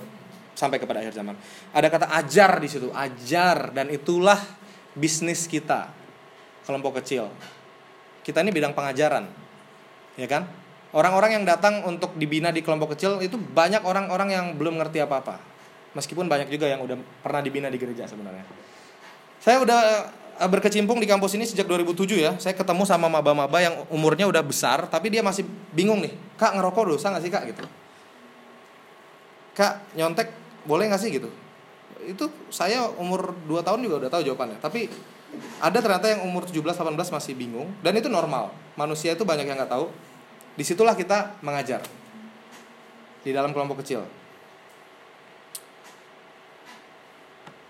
sampai 0.52 0.76
kepada 0.76 1.00
akhir 1.00 1.16
zaman. 1.16 1.32
Ada 1.72 1.88
kata 1.88 2.06
ajar 2.20 2.60
di 2.60 2.68
situ, 2.68 2.92
ajar 2.92 3.72
dan 3.72 3.88
itulah 3.88 4.36
bisnis 4.92 5.48
kita. 5.48 5.88
Kelompok 6.68 7.00
kecil. 7.00 7.32
Kita 8.20 8.44
ini 8.44 8.52
bidang 8.52 8.76
pengajaran. 8.76 9.24
Ya 10.20 10.28
kan? 10.28 10.44
Orang-orang 10.92 11.40
yang 11.40 11.44
datang 11.48 11.80
untuk 11.88 12.12
dibina 12.20 12.52
di 12.52 12.60
kelompok 12.60 12.92
kecil 12.92 13.24
itu 13.24 13.40
banyak 13.40 13.80
orang-orang 13.88 14.36
yang 14.36 14.46
belum 14.60 14.76
ngerti 14.84 15.00
apa-apa. 15.00 15.40
Meskipun 15.96 16.28
banyak 16.28 16.52
juga 16.52 16.68
yang 16.68 16.84
udah 16.84 17.00
pernah 17.24 17.40
dibina 17.40 17.72
di 17.72 17.80
gereja 17.80 18.04
sebenarnya. 18.04 18.44
Saya 19.42 19.58
udah 19.60 19.80
Eh, 20.42 20.48
berkecimpung 20.50 20.98
di 20.98 21.06
kampus 21.06 21.38
ini 21.38 21.46
sejak 21.46 21.70
2007 21.70 22.18
ya. 22.18 22.34
Saya 22.42 22.58
ketemu 22.58 22.82
sama 22.82 23.06
maba-maba 23.06 23.62
yang 23.62 23.86
umurnya 23.92 24.26
udah 24.26 24.42
besar, 24.42 24.90
tapi 24.90 25.06
dia 25.06 25.22
masih 25.22 25.46
bingung 25.70 26.02
nih. 26.02 26.10
Kak 26.34 26.58
ngerokok 26.58 26.96
dosa 26.96 27.14
nggak 27.14 27.22
sih 27.22 27.30
kak 27.30 27.44
gitu? 27.52 27.62
Kak 29.54 29.94
nyontek 29.94 30.34
boleh 30.66 30.90
nggak 30.90 30.98
sih 30.98 31.14
gitu? 31.14 31.30
Itu 32.02 32.26
saya 32.50 32.90
umur 32.98 33.38
2 33.46 33.62
tahun 33.62 33.86
juga 33.86 34.02
udah 34.02 34.10
tahu 34.10 34.22
jawabannya. 34.26 34.58
Tapi 34.58 34.90
ada 35.62 35.78
ternyata 35.78 36.10
yang 36.10 36.26
umur 36.26 36.42
17-18 36.42 36.90
masih 37.14 37.38
bingung 37.38 37.70
dan 37.78 37.94
itu 37.94 38.10
normal. 38.10 38.50
Manusia 38.74 39.14
itu 39.14 39.22
banyak 39.22 39.46
yang 39.46 39.54
nggak 39.54 39.70
tahu. 39.70 39.94
Di 40.58 40.66
situlah 40.66 40.98
kita 40.98 41.38
mengajar 41.38 41.86
di 43.22 43.30
dalam 43.30 43.54
kelompok 43.54 43.86
kecil. 43.86 44.02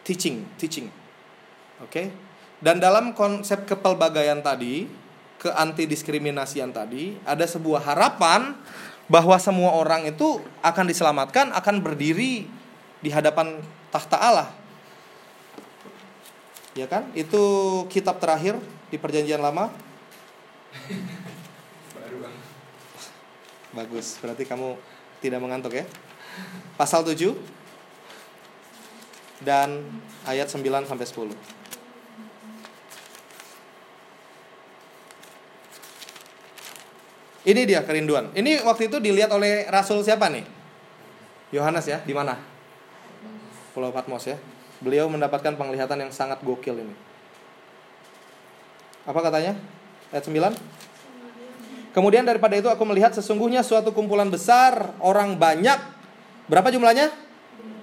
Teaching, 0.09 0.49
teaching. 0.57 1.02
Oke? 1.83 2.15
Dan 2.63 2.79
dalam 2.79 3.11
konsep 3.13 3.67
kepelbagaian 3.67 4.39
tadi, 4.39 4.87
ke 5.43 5.51
anti 5.51 5.91
tadi, 6.71 7.19
ada 7.27 7.43
sebuah 7.43 7.83
harapan 7.83 8.55
bahwa 9.11 9.35
semua 9.43 9.75
orang 9.75 10.07
itu 10.07 10.39
akan 10.63 10.87
diselamatkan, 10.87 11.51
akan 11.51 11.83
berdiri 11.83 12.47
di 13.03 13.11
hadapan 13.11 13.59
tahta 13.91 14.15
Allah. 14.15 14.49
Ya 16.79 16.87
kan? 16.87 17.11
Itu 17.19 17.85
kitab 17.91 18.23
terakhir 18.23 18.57
di 18.89 18.97
Perjanjian 18.97 19.43
Lama. 19.43 19.75
Bagus, 23.75 24.23
berarti 24.23 24.47
kamu 24.47 24.79
tidak 25.19 25.43
mengantuk 25.43 25.75
ya. 25.75 25.85
Pasal 26.79 27.03
7 27.05 27.35
dan 29.43 29.83
ayat 30.25 30.47
9 30.47 30.63
sampai 30.87 31.07
10. 31.11 31.62
Ini 37.43 37.67
dia 37.67 37.83
kerinduan. 37.83 38.31
Ini 38.39 38.63
waktu 38.63 38.87
itu 38.87 39.03
dilihat 39.03 39.35
oleh 39.35 39.67
Rasul 39.67 40.07
siapa 40.07 40.31
nih? 40.31 40.47
Yohanes 41.51 41.91
ya, 41.91 41.99
di 42.07 42.15
mana? 42.15 42.39
Pulau 43.75 43.91
Patmos 43.91 44.23
ya. 44.31 44.39
Beliau 44.79 45.11
mendapatkan 45.11 45.59
penglihatan 45.59 46.07
yang 46.07 46.13
sangat 46.15 46.39
gokil 46.47 46.79
ini. 46.79 46.95
Apa 49.03 49.19
katanya? 49.19 49.59
Ayat 50.15 50.23
9. 50.23 50.55
Kemudian 51.93 52.23
daripada 52.23 52.55
itu 52.55 52.71
aku 52.71 52.87
melihat 52.87 53.11
sesungguhnya 53.13 53.67
suatu 53.67 53.91
kumpulan 53.91 54.31
besar 54.31 54.95
orang 55.03 55.35
banyak. 55.35 55.77
Berapa 56.47 56.71
jumlahnya? 56.71 57.11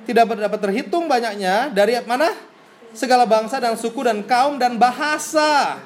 Tidak 0.08 0.24
dapat 0.26 0.60
terhitung 0.64 1.06
banyaknya 1.12 1.70
dari 1.76 2.00
mana? 2.08 2.32
Segala 2.96 3.28
bangsa 3.28 3.62
dan 3.62 3.78
suku 3.78 4.02
dan 4.02 4.26
kaum 4.26 4.58
dan 4.58 4.80
bahasa 4.82 5.78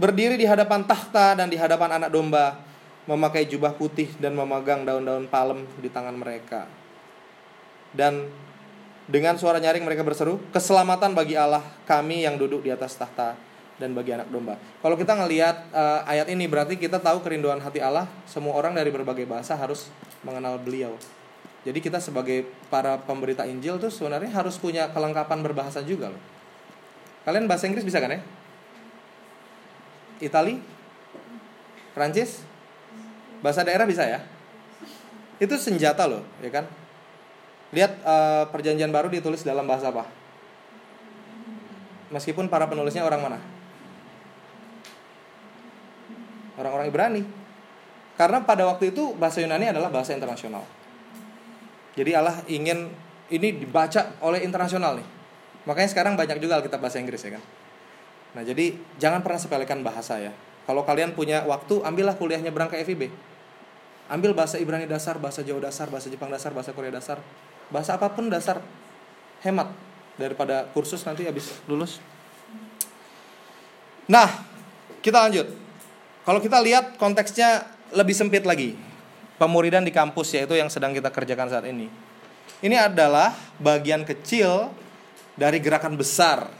berdiri 0.00 0.40
di 0.40 0.48
hadapan 0.48 0.80
tahta 0.88 1.36
dan 1.36 1.52
di 1.52 1.60
hadapan 1.60 2.00
anak 2.00 2.08
domba, 2.08 2.56
memakai 3.04 3.44
jubah 3.44 3.76
putih 3.76 4.08
dan 4.16 4.32
memegang 4.32 4.88
daun-daun 4.88 5.28
palem 5.28 5.68
di 5.76 5.92
tangan 5.92 6.16
mereka. 6.16 6.64
Dan 7.92 8.32
dengan 9.04 9.36
suara 9.36 9.60
nyaring 9.60 9.84
mereka 9.84 10.00
berseru, 10.00 10.40
"Keselamatan 10.48 11.12
bagi 11.12 11.36
Allah, 11.36 11.60
kami 11.84 12.24
yang 12.24 12.40
duduk 12.40 12.64
di 12.64 12.72
atas 12.72 12.96
tahta 12.96 13.36
dan 13.76 13.92
bagi 13.92 14.16
anak 14.16 14.32
domba." 14.32 14.56
Kalau 14.80 14.96
kita 14.96 15.12
ngelihat 15.20 15.68
uh, 15.74 16.00
ayat 16.08 16.32
ini 16.32 16.48
berarti 16.48 16.80
kita 16.80 16.96
tahu 16.96 17.20
kerinduan 17.20 17.60
hati 17.60 17.84
Allah, 17.84 18.08
semua 18.24 18.56
orang 18.56 18.72
dari 18.72 18.88
berbagai 18.88 19.28
bahasa 19.28 19.52
harus 19.52 19.92
mengenal 20.24 20.56
Beliau. 20.56 20.96
Jadi 21.60 21.76
kita 21.84 22.00
sebagai 22.00 22.48
para 22.72 22.96
pemberita 22.96 23.44
Injil 23.44 23.76
tuh 23.76 23.92
sebenarnya 23.92 24.32
harus 24.32 24.56
punya 24.56 24.88
kelengkapan 24.96 25.44
berbahasa 25.44 25.84
juga 25.84 26.08
loh. 26.08 26.22
Kalian 27.28 27.44
bahasa 27.44 27.68
Inggris 27.68 27.84
bisa 27.84 28.00
kan 28.00 28.16
ya? 28.16 28.20
Itali, 30.20 30.60
Prancis, 31.96 32.44
bahasa 33.40 33.64
daerah 33.64 33.88
bisa 33.88 34.04
ya. 34.04 34.20
Itu 35.40 35.56
senjata 35.56 36.04
loh, 36.04 36.22
ya 36.44 36.52
kan? 36.52 36.68
Lihat 37.72 37.92
uh, 38.04 38.44
perjanjian 38.52 38.92
baru 38.92 39.08
ditulis 39.08 39.40
dalam 39.40 39.64
bahasa 39.64 39.88
apa? 39.88 40.04
Meskipun 42.10 42.50
para 42.50 42.66
penulisnya 42.68 43.06
orang 43.06 43.22
mana? 43.22 43.38
Orang-orang 46.58 46.90
Ibrani. 46.90 47.22
Karena 48.18 48.44
pada 48.44 48.68
waktu 48.68 48.92
itu 48.92 49.16
bahasa 49.16 49.40
Yunani 49.40 49.72
adalah 49.72 49.88
bahasa 49.88 50.12
internasional. 50.12 50.66
Jadi 51.96 52.10
Allah 52.12 52.36
ingin 52.52 52.92
ini 53.32 53.48
dibaca 53.64 54.20
oleh 54.20 54.44
internasional 54.44 54.98
nih. 55.00 55.08
Makanya 55.64 55.88
sekarang 55.88 56.14
banyak 56.18 56.36
juga 56.42 56.60
Alkitab 56.60 56.82
bahasa 56.82 57.00
Inggris 57.00 57.22
ya 57.22 57.38
kan. 57.38 57.42
Nah, 58.30 58.42
jadi 58.46 58.78
jangan 59.02 59.24
pernah 59.26 59.40
sepelekan 59.42 59.82
bahasa 59.82 60.18
ya. 60.22 60.30
Kalau 60.70 60.86
kalian 60.86 61.18
punya 61.18 61.42
waktu, 61.50 61.82
ambillah 61.82 62.14
kuliahnya 62.14 62.54
berangkat 62.54 62.86
FIB. 62.86 63.10
Ambil 64.10 64.34
bahasa 64.34 64.58
Ibrani 64.58 64.86
dasar, 64.86 65.18
bahasa 65.18 65.42
Jawa 65.42 65.70
dasar, 65.70 65.90
bahasa 65.90 66.06
Jepang 66.10 66.30
dasar, 66.30 66.54
bahasa 66.54 66.70
Korea 66.70 66.94
dasar. 66.94 67.18
Bahasa 67.70 67.98
apa 67.98 68.10
pun 68.10 68.30
dasar. 68.30 68.62
Hemat 69.42 69.70
daripada 70.14 70.68
kursus 70.70 71.02
nanti 71.06 71.26
habis 71.26 71.58
lulus. 71.66 71.98
Nah, 74.10 74.26
kita 75.00 75.22
lanjut. 75.26 75.46
Kalau 76.26 76.38
kita 76.42 76.58
lihat 76.60 76.98
konteksnya 77.00 77.66
lebih 77.94 78.14
sempit 78.14 78.46
lagi. 78.46 78.76
Pemuridan 79.40 79.82
di 79.82 79.94
kampus 79.94 80.36
yaitu 80.36 80.52
yang 80.52 80.68
sedang 80.68 80.92
kita 80.92 81.08
kerjakan 81.08 81.48
saat 81.48 81.64
ini. 81.64 81.88
Ini 82.60 82.76
adalah 82.76 83.32
bagian 83.56 84.04
kecil 84.04 84.68
dari 85.32 85.56
gerakan 85.64 85.96
besar 85.96 86.59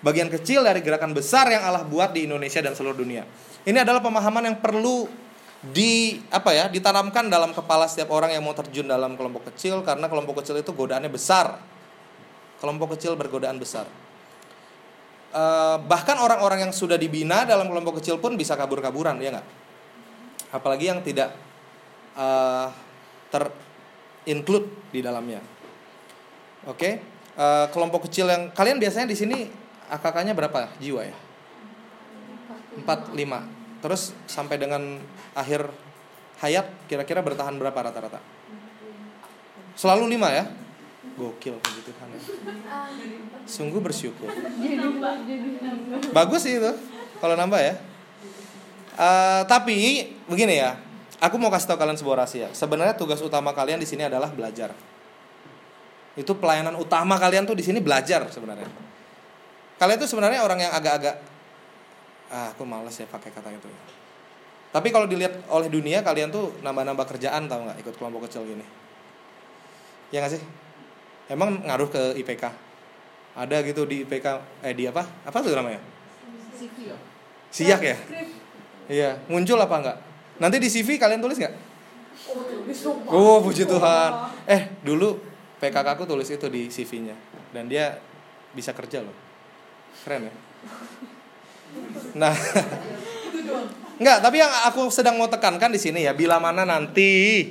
bagian 0.00 0.32
kecil 0.32 0.64
dari 0.64 0.80
gerakan 0.80 1.12
besar 1.12 1.48
yang 1.52 1.64
Allah 1.64 1.84
buat 1.84 2.12
di 2.16 2.24
Indonesia 2.24 2.60
dan 2.64 2.72
seluruh 2.72 2.96
dunia. 2.96 3.24
Ini 3.64 3.84
adalah 3.84 4.00
pemahaman 4.00 4.48
yang 4.48 4.56
perlu 4.60 5.04
di 5.60 6.16
apa 6.32 6.56
ya 6.56 6.64
ditanamkan 6.72 7.28
dalam 7.28 7.52
kepala 7.52 7.84
setiap 7.84 8.16
orang 8.16 8.32
yang 8.32 8.40
mau 8.40 8.56
terjun 8.56 8.88
dalam 8.88 9.12
kelompok 9.12 9.52
kecil 9.52 9.84
karena 9.84 10.08
kelompok 10.08 10.40
kecil 10.40 10.56
itu 10.56 10.72
godaannya 10.72 11.12
besar. 11.12 11.60
Kelompok 12.60 12.96
kecil 12.96 13.16
bergodaan 13.16 13.56
besar. 13.60 13.88
Uh, 15.30 15.78
bahkan 15.86 16.18
orang-orang 16.18 16.68
yang 16.68 16.72
sudah 16.74 16.98
dibina 16.98 17.46
dalam 17.46 17.70
kelompok 17.70 18.02
kecil 18.02 18.18
pun 18.18 18.34
bisa 18.34 18.58
kabur-kaburan, 18.58 19.16
ya 19.22 19.30
nggak? 19.30 19.46
Apalagi 20.50 20.90
yang 20.90 21.00
tidak 21.06 21.32
uh, 22.18 22.68
ter-include 23.30 24.66
di 24.90 25.00
dalamnya. 25.00 25.38
Oke, 26.66 26.76
okay? 26.76 26.92
uh, 27.40 27.64
eh, 27.64 27.66
kelompok 27.72 28.04
kecil 28.10 28.28
yang 28.28 28.52
kalian 28.52 28.76
biasanya 28.76 29.08
di 29.08 29.16
sini 29.16 29.38
AKK-nya 29.90 30.32
berapa 30.38 30.70
jiwa 30.78 31.02
ya? 31.02 31.16
45. 32.86 33.82
Terus 33.82 34.02
sampai 34.30 34.56
dengan 34.60 35.02
akhir 35.34 35.66
hayat 36.38 36.70
kira-kira 36.86 37.20
bertahan 37.24 37.58
berapa 37.58 37.74
rata-rata? 37.74 38.22
Selalu 39.74 40.14
5 40.14 40.38
ya? 40.38 40.44
Gokil 41.16 41.56
puji 41.58 41.80
Tuhan 41.84 42.08
ya. 42.14 42.20
Sungguh 43.48 43.80
bersyukur. 43.82 44.30
Bagus 46.14 46.40
sih 46.46 46.60
itu 46.60 46.72
kalau 47.18 47.34
nambah 47.34 47.60
ya. 47.60 47.74
Uh, 49.00 49.42
tapi 49.48 50.12
begini 50.28 50.60
ya, 50.60 50.76
aku 51.18 51.40
mau 51.40 51.48
kasih 51.48 51.72
tahu 51.72 51.80
kalian 51.80 51.96
sebuah 51.96 52.24
rahasia. 52.24 52.52
Sebenarnya 52.52 52.94
tugas 52.94 53.18
utama 53.24 53.56
kalian 53.56 53.80
di 53.80 53.88
sini 53.88 54.04
adalah 54.04 54.28
belajar. 54.28 54.76
Itu 56.14 56.36
pelayanan 56.36 56.76
utama 56.76 57.16
kalian 57.16 57.48
tuh 57.48 57.56
di 57.56 57.64
sini 57.64 57.80
belajar 57.80 58.28
sebenarnya 58.28 58.89
kalian 59.80 59.96
tuh 59.96 60.10
sebenarnya 60.12 60.44
orang 60.44 60.60
yang 60.60 60.72
agak-agak 60.76 61.16
ah 62.30 62.52
aku 62.52 62.68
males 62.68 62.94
ya 62.94 63.08
pakai 63.08 63.32
kata 63.32 63.48
itu. 63.48 63.66
Tapi 64.70 64.92
kalau 64.94 65.08
dilihat 65.08 65.50
oleh 65.50 65.66
dunia 65.66 66.04
kalian 66.04 66.30
tuh 66.30 66.54
nambah-nambah 66.62 67.16
kerjaan 67.16 67.48
tau 67.48 67.64
nggak? 67.64 67.80
Ikut 67.80 67.94
kelompok 67.96 68.28
kecil 68.28 68.44
gini. 68.44 68.62
Ya 70.12 70.20
nggak 70.22 70.36
sih? 70.36 70.42
Emang 71.32 71.64
ngaruh 71.64 71.88
ke 71.88 72.02
IPK 72.20 72.44
ada 73.30 73.56
gitu 73.64 73.88
di 73.88 74.04
IPK 74.04 74.26
eh 74.60 74.76
di 74.76 74.84
apa? 74.84 75.02
Apa 75.24 75.40
tuh 75.40 75.56
namanya? 75.56 75.80
Siak 77.50 77.80
ya? 77.80 77.96
Iya. 78.86 79.10
Muncul 79.26 79.56
apa 79.58 79.76
enggak 79.80 79.98
nanti 80.40 80.56
di 80.56 80.68
CV 80.68 81.00
kalian 81.00 81.24
tulis 81.24 81.40
nggak? 81.40 81.54
Oh 83.08 83.40
puji 83.40 83.64
Tuhan. 83.64 84.10
Eh 84.44 84.76
dulu 84.84 85.16
PKK 85.56 85.88
aku 85.96 86.04
tulis 86.04 86.28
itu 86.28 86.46
di 86.52 86.68
CV-nya 86.68 87.16
dan 87.56 87.68
dia 87.68 88.00
bisa 88.56 88.72
kerja 88.76 89.00
loh 89.04 89.29
keren 90.06 90.28
ya 90.28 90.34
nah 92.16 92.34
Enggak, 94.00 94.24
tapi 94.24 94.40
yang 94.40 94.48
aku 94.64 94.88
sedang 94.88 95.20
mau 95.20 95.28
tekankan 95.28 95.68
di 95.68 95.76
sini 95.76 96.08
ya, 96.08 96.16
bila 96.16 96.40
mana 96.40 96.64
nanti 96.64 97.44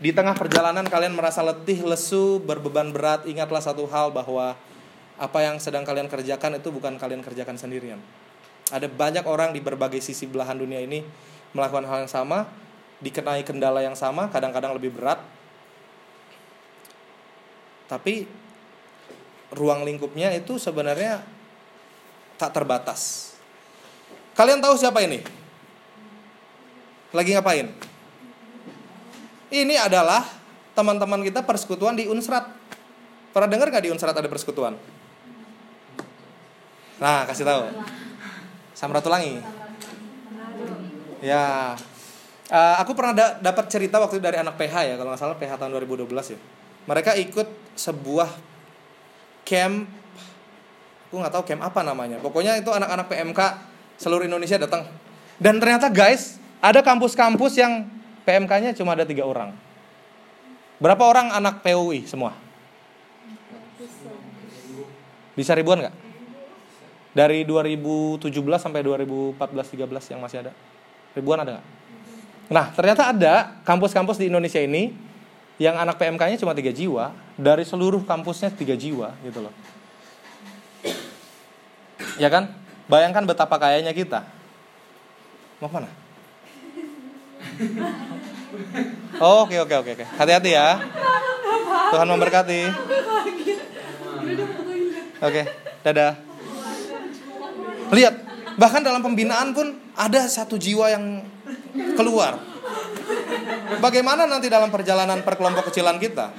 di 0.00 0.08
tengah 0.08 0.32
perjalanan 0.32 0.88
kalian 0.88 1.12
merasa 1.12 1.44
letih, 1.44 1.84
lesu, 1.84 2.40
berbeban 2.40 2.96
berat, 2.96 3.28
ingatlah 3.28 3.60
satu 3.60 3.84
hal 3.84 4.08
bahwa 4.08 4.56
apa 5.20 5.38
yang 5.44 5.60
sedang 5.60 5.84
kalian 5.84 6.08
kerjakan 6.08 6.56
itu 6.56 6.72
bukan 6.72 6.96
kalian 6.96 7.20
kerjakan 7.20 7.60
sendirian. 7.60 8.00
Ada 8.72 8.88
banyak 8.88 9.28
orang 9.28 9.52
di 9.52 9.60
berbagai 9.60 10.00
sisi 10.00 10.24
belahan 10.24 10.56
dunia 10.56 10.80
ini 10.80 11.04
melakukan 11.52 11.84
hal 11.84 12.08
yang 12.08 12.12
sama, 12.12 12.48
dikenai 13.04 13.44
kendala 13.44 13.84
yang 13.84 14.00
sama, 14.00 14.32
kadang-kadang 14.32 14.72
lebih 14.72 14.96
berat. 14.96 15.20
Tapi 17.84 18.24
ruang 19.52 19.84
lingkupnya 19.84 20.32
itu 20.32 20.56
sebenarnya 20.56 21.35
tak 22.36 22.52
terbatas. 22.52 23.32
Kalian 24.36 24.60
tahu 24.60 24.76
siapa 24.76 25.00
ini? 25.00 25.24
Lagi 27.12 27.32
ngapain? 27.32 27.72
Ini 29.48 29.74
adalah 29.80 30.28
teman-teman 30.76 31.24
kita 31.24 31.40
persekutuan 31.40 31.96
di 31.96 32.04
Unsrat. 32.04 32.44
Pernah 33.32 33.48
dengar 33.48 33.72
gak 33.72 33.84
di 33.84 33.90
Unsrat 33.92 34.12
ada 34.12 34.28
persekutuan? 34.28 34.76
Nah, 37.00 37.24
kasih 37.28 37.44
tahu. 37.44 37.64
Samratulangi. 38.76 39.40
Ya. 41.24 41.76
Uh, 42.46 42.76
aku 42.78 42.94
pernah 42.94 43.10
da 43.16 43.26
dapat 43.42 43.66
cerita 43.66 43.98
waktu 43.98 44.22
dari 44.22 44.38
anak 44.38 44.54
PH 44.54 44.74
ya, 44.86 44.94
kalau 44.94 45.10
nggak 45.10 45.18
salah 45.18 45.34
PH 45.34 45.58
tahun 45.58 45.74
2012 45.82 46.06
ya. 46.36 46.38
Mereka 46.86 47.18
ikut 47.18 47.48
sebuah 47.74 48.30
camp 49.42 49.90
aku 51.06 51.22
nggak 51.22 51.32
tahu 51.32 51.44
camp 51.46 51.62
apa 51.62 51.80
namanya. 51.86 52.18
Pokoknya 52.18 52.58
itu 52.58 52.68
anak-anak 52.68 53.06
PMK 53.06 53.40
seluruh 53.96 54.26
Indonesia 54.26 54.58
datang. 54.58 54.84
Dan 55.38 55.62
ternyata 55.62 55.86
guys, 55.88 56.42
ada 56.58 56.82
kampus-kampus 56.82 57.56
yang 57.56 57.86
PMK-nya 58.26 58.74
cuma 58.74 58.98
ada 58.98 59.06
tiga 59.06 59.22
orang. 59.22 59.54
Berapa 60.82 61.06
orang 61.06 61.32
anak 61.32 61.64
PUI 61.64 62.04
semua? 62.04 62.36
Bisa 65.36 65.52
ribuan 65.52 65.84
nggak? 65.84 65.94
Dari 67.16 67.48
2017 67.48 68.28
sampai 68.60 68.84
2014-13 68.84 70.12
yang 70.12 70.20
masih 70.20 70.38
ada? 70.44 70.52
Ribuan 71.16 71.40
ada 71.40 71.56
nggak? 71.56 71.66
Nah, 72.46 72.66
ternyata 72.76 73.10
ada 73.10 73.56
kampus-kampus 73.64 74.20
di 74.20 74.28
Indonesia 74.28 74.60
ini 74.60 74.92
yang 75.56 75.80
anak 75.80 75.96
PMK-nya 75.96 76.36
cuma 76.36 76.52
tiga 76.52 76.68
jiwa, 76.68 77.16
dari 77.36 77.64
seluruh 77.64 78.04
kampusnya 78.04 78.52
tiga 78.52 78.76
jiwa 78.76 79.16
gitu 79.24 79.44
loh. 79.48 79.52
Ya 82.16 82.28
kan? 82.28 82.52
Bayangkan 82.86 83.24
betapa 83.26 83.56
kayanya 83.58 83.92
kita. 83.92 84.22
Mau 85.58 85.70
mana? 85.72 85.88
Oke 89.16 89.56
oke 89.58 89.74
oke 89.74 89.90
oke. 89.96 90.04
Hati-hati 90.16 90.50
ya. 90.52 90.80
Tuhan 91.92 92.08
memberkati. 92.08 92.60
Oke, 95.16 95.42
dadah. 95.80 96.12
Lihat, 97.94 98.14
bahkan 98.60 98.82
dalam 98.84 99.00
pembinaan 99.00 99.56
pun 99.56 99.72
ada 99.96 100.28
satu 100.28 100.60
jiwa 100.60 100.92
yang 100.92 101.24
keluar. 101.96 102.36
Bagaimana 103.80 104.28
nanti 104.28 104.52
dalam 104.52 104.68
perjalanan 104.68 105.24
perkelompok 105.24 105.72
kecilan 105.72 105.96
kita? 105.96 106.34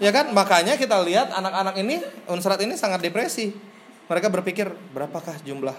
Ya 0.00 0.10
kan? 0.14 0.32
Makanya 0.32 0.80
kita 0.80 1.02
lihat 1.04 1.34
anak-anak 1.34 1.76
ini, 1.82 2.00
unsrat 2.30 2.60
ini 2.64 2.78
sangat 2.78 3.04
depresi. 3.04 3.73
Mereka 4.04 4.28
berpikir, 4.28 4.68
berapakah 4.92 5.40
jumlah 5.44 5.76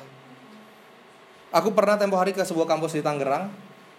Aku 1.56 1.72
pernah 1.72 1.96
tempo 1.96 2.20
hari 2.20 2.36
ke 2.36 2.44
sebuah 2.44 2.68
kampus 2.68 3.00
di 3.00 3.02
Tangerang. 3.06 3.48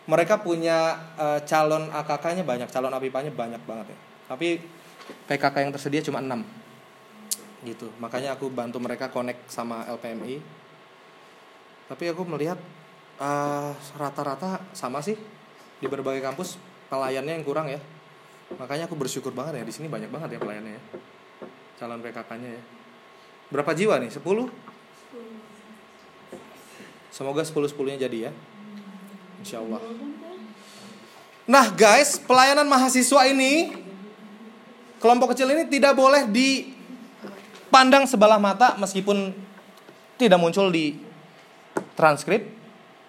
Mereka 0.05 0.45
punya 0.45 1.09
uh, 1.17 1.41
calon 1.49 1.89
AKK-nya 1.89 2.45
banyak, 2.45 2.69
calon 2.69 2.93
APIPA-nya 2.93 3.33
banyak 3.33 3.63
banget 3.65 3.97
ya. 3.97 3.99
Tapi 4.29 4.61
PKK 5.25 5.65
yang 5.65 5.73
tersedia 5.73 6.05
cuma 6.05 6.21
6. 6.21 6.45
Gitu. 7.65 7.89
Makanya 7.97 8.37
aku 8.37 8.53
bantu 8.53 8.77
mereka 8.77 9.09
connect 9.09 9.49
sama 9.49 9.89
LPMI. 9.89 10.45
Tapi 11.89 12.05
aku 12.13 12.29
melihat 12.29 12.61
eh, 13.25 13.73
rata-rata 13.97 14.61
sama 14.77 15.01
sih 15.01 15.17
di 15.81 15.87
berbagai 15.89 16.21
kampus 16.21 16.61
pelayannya 16.93 17.41
yang 17.41 17.47
kurang 17.47 17.73
ya. 17.73 17.81
Makanya 18.61 18.85
aku 18.85 19.01
bersyukur 19.01 19.33
banget 19.33 19.59
ya 19.59 19.65
di 19.65 19.73
sini 19.73 19.89
banyak 19.89 20.13
banget 20.13 20.37
ya 20.37 20.39
pelayannya 20.39 20.77
ya. 20.77 20.83
Calon 21.81 22.05
PKK-nya 22.05 22.51
ya. 22.53 22.63
Berapa 23.51 23.71
jiwa 23.75 23.99
nih? 24.03 24.11
10? 24.11 24.23
Semoga 27.15 27.43
10-10-nya 27.47 27.97
jadi 28.05 28.29
ya. 28.29 28.33
Insya 29.41 29.63
Allah. 29.63 29.81
Nah 31.47 31.71
guys, 31.71 32.19
pelayanan 32.19 32.67
mahasiswa 32.67 33.23
ini, 33.31 33.73
kelompok 34.99 35.33
kecil 35.33 35.47
ini 35.55 35.65
tidak 35.71 35.95
boleh 35.95 36.27
dipandang 36.27 38.05
sebelah 38.11 38.43
mata 38.43 38.75
meskipun 38.77 39.31
tidak 40.19 40.43
muncul 40.43 40.67
di 40.69 40.99
transkrip 41.95 42.51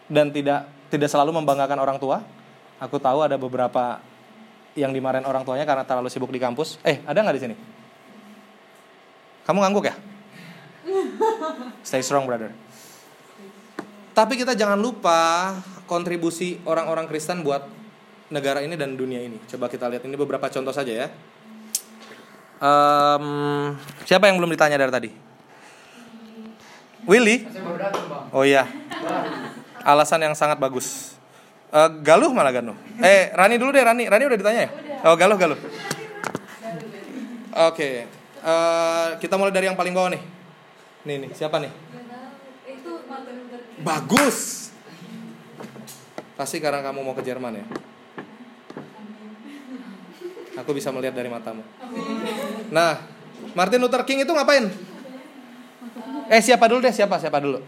dan 0.07 0.29
tidak 0.31 0.69
tidak 0.87 1.09
selalu 1.11 1.41
membanggakan 1.41 1.81
orang 1.81 1.97
tua. 1.99 2.23
Aku 2.77 3.01
tahu 3.01 3.25
ada 3.25 3.41
beberapa 3.41 3.99
yang 4.77 4.93
dimarahin 4.93 5.25
orang 5.25 5.41
tuanya 5.41 5.65
karena 5.65 5.81
terlalu 5.81 6.13
sibuk 6.13 6.29
di 6.29 6.37
kampus. 6.37 6.77
Eh, 6.85 7.01
ada 7.03 7.17
nggak 7.25 7.35
di 7.35 7.41
sini? 7.41 7.55
Kamu 9.43 9.57
ngangguk 9.65 9.89
ya? 9.89 9.97
Stay 11.87 12.03
strong, 12.03 12.27
brother. 12.27 12.51
Tapi 14.17 14.33
kita 14.33 14.57
jangan 14.57 14.81
lupa 14.81 15.53
kontribusi 15.85 16.57
orang-orang 16.65 17.05
Kristen 17.05 17.45
buat 17.45 17.69
negara 18.33 18.65
ini 18.65 18.73
dan 18.75 18.97
dunia 18.97 19.21
ini. 19.21 19.37
Coba 19.45 19.69
kita 19.69 19.85
lihat 19.87 20.03
ini 20.03 20.17
beberapa 20.17 20.49
contoh 20.49 20.73
saja 20.73 21.05
ya. 21.05 21.07
Um, 22.57 23.77
siapa 24.03 24.25
yang 24.25 24.41
belum 24.41 24.49
ditanya 24.49 24.81
dari 24.81 24.89
tadi? 24.89 25.09
Willy? 27.05 27.45
Oh 28.33 28.43
iya. 28.43 28.65
Alasan 29.85 30.25
yang 30.25 30.35
sangat 30.35 30.59
bagus. 30.59 31.15
Uh, 31.71 31.87
Galuh 32.03 32.33
malah 32.33 32.51
Galuh. 32.51 32.75
Eh, 32.99 33.31
Rani 33.31 33.55
dulu 33.55 33.71
deh, 33.71 33.85
Rani. 33.85 34.03
Rani 34.09 34.23
udah 34.27 34.39
ditanya 34.39 34.61
ya? 34.67 34.69
Oh, 35.07 35.15
Galuh, 35.15 35.39
Galuh. 35.39 35.59
Oke. 35.59 35.71
Okay. 37.71 37.93
Uh, 38.41 38.47
eh, 38.47 39.07
kita 39.23 39.39
mulai 39.39 39.55
dari 39.55 39.71
yang 39.71 39.79
paling 39.79 39.95
bawah 39.95 40.11
nih. 40.11 40.36
Nih, 41.07 41.23
nih. 41.23 41.31
Siapa 41.31 41.63
nih? 41.63 41.71
Bagus. 43.79 44.69
Pasti 46.35 46.59
karena 46.59 46.83
kamu 46.83 46.99
mau 46.99 47.15
ke 47.15 47.23
Jerman 47.23 47.63
ya. 47.63 47.65
Aku 50.59 50.75
bisa 50.75 50.91
melihat 50.91 51.15
dari 51.15 51.31
matamu. 51.31 51.63
Nah, 52.75 52.99
Martin 53.55 53.79
Luther 53.79 54.03
King 54.03 54.27
itu 54.27 54.33
ngapain? 54.35 54.67
Eh 56.27 56.41
siapa 56.43 56.67
dulu 56.67 56.83
deh 56.83 56.91
siapa 56.91 57.15
siapa 57.23 57.39
dulu? 57.39 57.63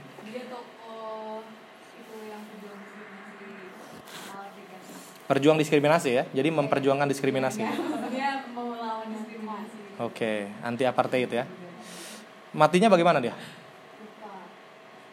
Perjuang 5.30 5.62
diskriminasi 5.62 6.10
ya, 6.10 6.24
jadi 6.34 6.50
memperjuangkan 6.50 7.06
diskriminasi. 7.06 7.62
Oke, 10.02 10.50
anti 10.66 10.84
apartheid 10.90 11.30
ya. 11.30 11.46
Matinya 12.54 12.90
bagaimana 12.90 13.22
dia? 13.22 13.38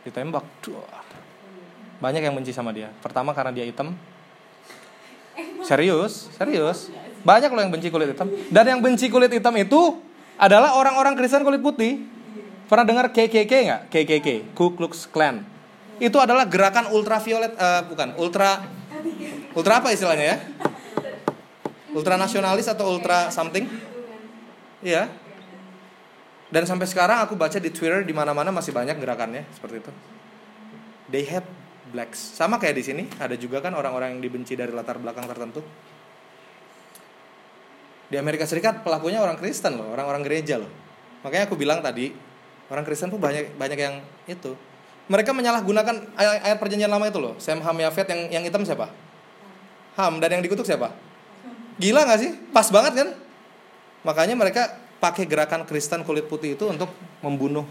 ditembak. 0.06 0.46
Banyak 1.98 2.22
yang 2.22 2.34
benci 2.38 2.54
sama 2.54 2.70
dia. 2.70 2.94
Pertama 3.02 3.34
karena 3.34 3.50
dia 3.50 3.66
hitam. 3.66 3.90
Serius? 5.66 6.30
Serius? 6.38 6.94
Banyak 7.26 7.50
loh 7.50 7.62
yang 7.66 7.72
benci 7.74 7.90
kulit 7.90 8.14
hitam. 8.14 8.30
Dan 8.54 8.64
yang 8.70 8.80
benci 8.80 9.10
kulit 9.10 9.34
hitam 9.34 9.52
itu 9.58 9.98
adalah 10.38 10.78
orang-orang 10.78 11.18
Kristen 11.18 11.42
kulit 11.42 11.58
putih. 11.58 12.06
Pernah 12.70 12.86
dengar 12.86 13.10
KKK 13.10 13.52
nggak? 13.66 13.82
KKK 13.90 14.28
Ku 14.54 14.78
Klux 14.78 15.10
Klan. 15.10 15.42
Itu 15.98 16.22
adalah 16.22 16.46
gerakan 16.46 16.92
ultraviolet 16.92 17.56
uh, 17.56 17.82
bukan 17.88 18.14
ultra 18.20 18.62
ultra 19.58 19.80
apa 19.82 19.90
istilahnya 19.90 20.36
ya? 20.36 20.38
Ultra 21.96 22.20
nasionalis 22.20 22.68
atau 22.68 22.92
ultra 22.92 23.32
something? 23.32 23.64
Iya, 24.84 25.08
dan 26.46 26.62
sampai 26.62 26.86
sekarang 26.86 27.26
aku 27.26 27.34
baca 27.34 27.58
di 27.58 27.74
Twitter 27.74 28.06
di 28.06 28.14
mana-mana 28.14 28.54
masih 28.54 28.70
banyak 28.70 28.94
gerakannya 29.02 29.42
seperti 29.50 29.82
itu. 29.82 29.92
They 31.10 31.26
hate 31.26 31.46
blacks. 31.90 32.18
Sama 32.18 32.62
kayak 32.62 32.76
di 32.78 32.84
sini, 32.86 33.02
ada 33.18 33.34
juga 33.34 33.58
kan 33.58 33.74
orang-orang 33.74 34.18
yang 34.18 34.22
dibenci 34.22 34.54
dari 34.54 34.70
latar 34.70 34.98
belakang 35.02 35.26
tertentu. 35.26 35.62
Di 38.06 38.14
Amerika 38.14 38.46
Serikat 38.46 38.86
pelakunya 38.86 39.18
orang 39.18 39.34
Kristen 39.34 39.74
loh, 39.74 39.90
orang-orang 39.90 40.22
gereja 40.22 40.62
loh. 40.62 40.70
Makanya 41.26 41.50
aku 41.50 41.58
bilang 41.58 41.82
tadi, 41.82 42.14
orang 42.70 42.86
Kristen 42.86 43.10
tuh 43.10 43.18
banyak 43.18 43.58
banyak 43.58 43.78
yang 43.78 43.98
itu. 44.30 44.54
Mereka 45.10 45.34
menyalahgunakan 45.34 46.14
ayat, 46.14 46.46
ayat 46.46 46.58
perjanjian 46.62 46.90
lama 46.90 47.10
itu 47.10 47.18
loh. 47.18 47.34
Sem 47.42 47.58
Ham 47.58 47.78
Yafet 47.78 48.06
yang 48.10 48.20
yang 48.38 48.42
hitam 48.46 48.62
siapa? 48.62 48.90
Ham 49.98 50.22
dan 50.22 50.38
yang 50.38 50.42
dikutuk 50.46 50.66
siapa? 50.66 50.94
Gila 51.82 52.06
gak 52.06 52.18
sih? 52.22 52.30
Pas 52.54 52.70
banget 52.70 52.92
kan? 52.94 53.08
Makanya 54.06 54.38
mereka 54.38 54.85
pakai 54.98 55.28
gerakan 55.28 55.68
Kristen 55.68 56.02
kulit 56.02 56.26
putih 56.26 56.56
itu 56.56 56.64
untuk 56.66 56.88
membunuh 57.20 57.66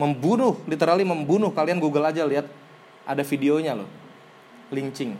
membunuh, 0.00 0.56
literally 0.64 1.04
membunuh. 1.04 1.52
Kalian 1.52 1.76
Google 1.76 2.08
aja 2.08 2.24
lihat 2.24 2.48
ada 3.04 3.20
videonya 3.20 3.76
loh. 3.76 3.88
Lynching. 4.72 5.12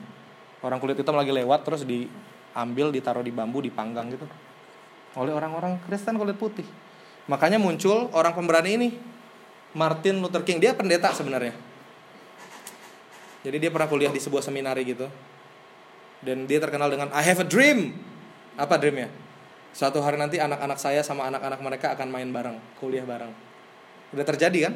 Orang 0.65 0.81
kulit 0.81 0.97
hitam 0.97 1.17
lagi 1.17 1.29
lewat 1.29 1.69
terus 1.69 1.83
diambil, 1.85 2.89
ditaruh 2.89 3.21
di 3.21 3.29
bambu, 3.29 3.61
dipanggang 3.61 4.09
gitu. 4.09 4.25
Oleh 5.21 5.37
orang-orang 5.37 5.77
Kristen 5.85 6.17
kulit 6.17 6.41
putih. 6.41 6.65
Makanya 7.29 7.61
muncul 7.61 8.09
orang 8.17 8.33
pemberani 8.33 8.71
ini. 8.81 8.89
Martin 9.71 10.19
Luther 10.19 10.43
King, 10.43 10.59
dia 10.59 10.75
pendeta 10.75 11.15
sebenarnya. 11.15 11.55
Jadi 13.47 13.57
dia 13.63 13.71
pernah 13.71 13.87
kuliah 13.87 14.11
di 14.11 14.19
sebuah 14.19 14.43
seminari 14.43 14.83
gitu. 14.83 15.07
Dan 16.21 16.45
dia 16.45 16.59
terkenal 16.59 16.91
dengan 16.91 17.09
I 17.15 17.23
have 17.23 17.39
a 17.39 17.47
dream. 17.47 17.95
Apa 18.59 18.77
dreamnya? 18.77 19.09
Suatu 19.71 20.03
hari 20.03 20.19
nanti 20.19 20.43
anak-anak 20.43 20.79
saya 20.83 21.01
sama 21.07 21.31
anak-anak 21.31 21.61
mereka 21.63 21.95
akan 21.95 22.09
main 22.11 22.29
bareng, 22.29 22.59
kuliah 22.83 23.07
bareng. 23.07 23.31
Udah 24.11 24.27
terjadi 24.27 24.71
kan? 24.71 24.75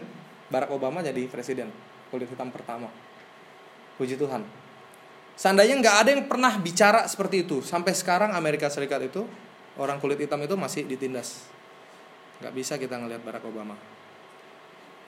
Barack 0.53 0.71
Obama 0.71 1.03
jadi 1.03 1.27
presiden 1.27 1.73
kulit 2.15 2.31
hitam 2.31 2.55
pertama. 2.55 2.87
Puji 3.99 4.15
Tuhan. 4.15 4.47
Seandainya 5.35 5.75
nggak 5.83 5.97
ada 6.07 6.11
yang 6.15 6.31
pernah 6.31 6.55
bicara 6.63 7.11
seperti 7.11 7.43
itu, 7.43 7.59
sampai 7.59 7.91
sekarang 7.91 8.31
Amerika 8.39 8.71
Serikat 8.71 9.03
itu 9.03 9.27
orang 9.75 9.99
kulit 9.99 10.23
hitam 10.23 10.39
itu 10.39 10.55
masih 10.55 10.87
ditindas. 10.87 11.43
Nggak 12.39 12.55
bisa 12.55 12.79
kita 12.79 12.95
ngelihat 13.03 13.27
Barack 13.27 13.43
Obama. 13.43 13.75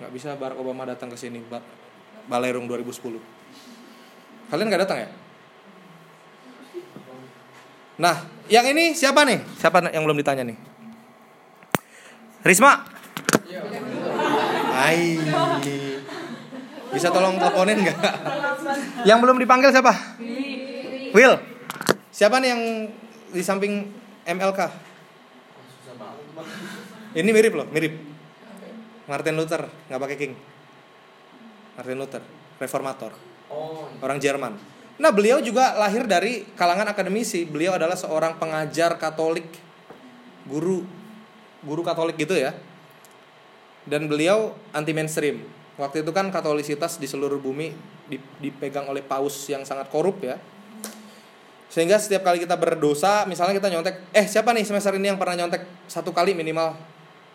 Nggak 0.02 0.10
bisa 0.10 0.34
Barack 0.34 0.58
Obama 0.58 0.82
datang 0.82 1.14
ke 1.14 1.18
sini, 1.18 1.38
Balerung 2.26 2.66
2010. 2.66 3.22
Kalian 4.50 4.66
nggak 4.66 4.82
datang 4.82 4.98
ya? 5.06 5.08
Nah, 7.96 8.16
yang 8.52 8.68
ini 8.68 8.92
siapa 8.92 9.24
nih? 9.24 9.40
Siapa 9.56 9.80
yang 9.88 10.04
belum 10.04 10.20
ditanya 10.20 10.44
nih? 10.44 10.56
Risma. 12.44 12.84
Hai. 14.76 15.16
Bisa 16.92 17.08
tolong 17.08 17.40
teleponin 17.40 17.80
nggak? 17.80 17.98
Yang 19.08 19.18
belum 19.24 19.36
dipanggil 19.40 19.72
siapa? 19.72 19.92
Will. 21.16 21.40
Siapa 22.12 22.36
nih 22.40 22.48
yang 22.52 22.62
di 23.32 23.42
samping 23.42 23.88
MLK? 24.28 24.60
Ini 27.16 27.30
mirip 27.32 27.56
loh, 27.56 27.66
mirip. 27.72 27.96
Martin 29.08 29.40
Luther, 29.40 29.64
nggak 29.88 30.00
pakai 30.04 30.16
King. 30.20 30.32
Martin 31.80 31.96
Luther, 31.96 32.22
reformator. 32.60 33.16
Orang 34.04 34.20
Jerman. 34.20 34.75
Nah, 34.96 35.12
beliau 35.12 35.44
juga 35.44 35.76
lahir 35.76 36.08
dari 36.08 36.48
kalangan 36.56 36.88
akademisi. 36.88 37.44
Beliau 37.44 37.76
adalah 37.76 37.96
seorang 37.96 38.40
pengajar 38.40 38.96
Katolik, 38.96 39.44
guru, 40.48 40.88
guru 41.60 41.82
Katolik 41.84 42.16
gitu 42.16 42.32
ya. 42.32 42.56
Dan 43.84 44.08
beliau 44.08 44.56
anti 44.72 44.96
mainstream. 44.96 45.44
Waktu 45.76 46.00
itu 46.00 46.10
kan 46.16 46.32
katolisitas 46.32 46.96
di 46.96 47.04
seluruh 47.04 47.36
bumi 47.36 47.76
dipegang 48.40 48.88
oleh 48.88 49.04
paus 49.04 49.44
yang 49.52 49.68
sangat 49.68 49.92
korup 49.92 50.24
ya. 50.24 50.40
Sehingga 51.68 52.00
setiap 52.00 52.24
kali 52.24 52.40
kita 52.40 52.56
berdosa, 52.56 53.28
misalnya 53.28 53.60
kita 53.60 53.68
nyontek, 53.68 54.00
eh 54.16 54.24
siapa 54.24 54.56
nih 54.56 54.64
semester 54.64 54.96
ini 54.96 55.12
yang 55.12 55.20
pernah 55.20 55.44
nyontek 55.44 55.68
satu 55.84 56.08
kali 56.16 56.32
minimal 56.32 56.72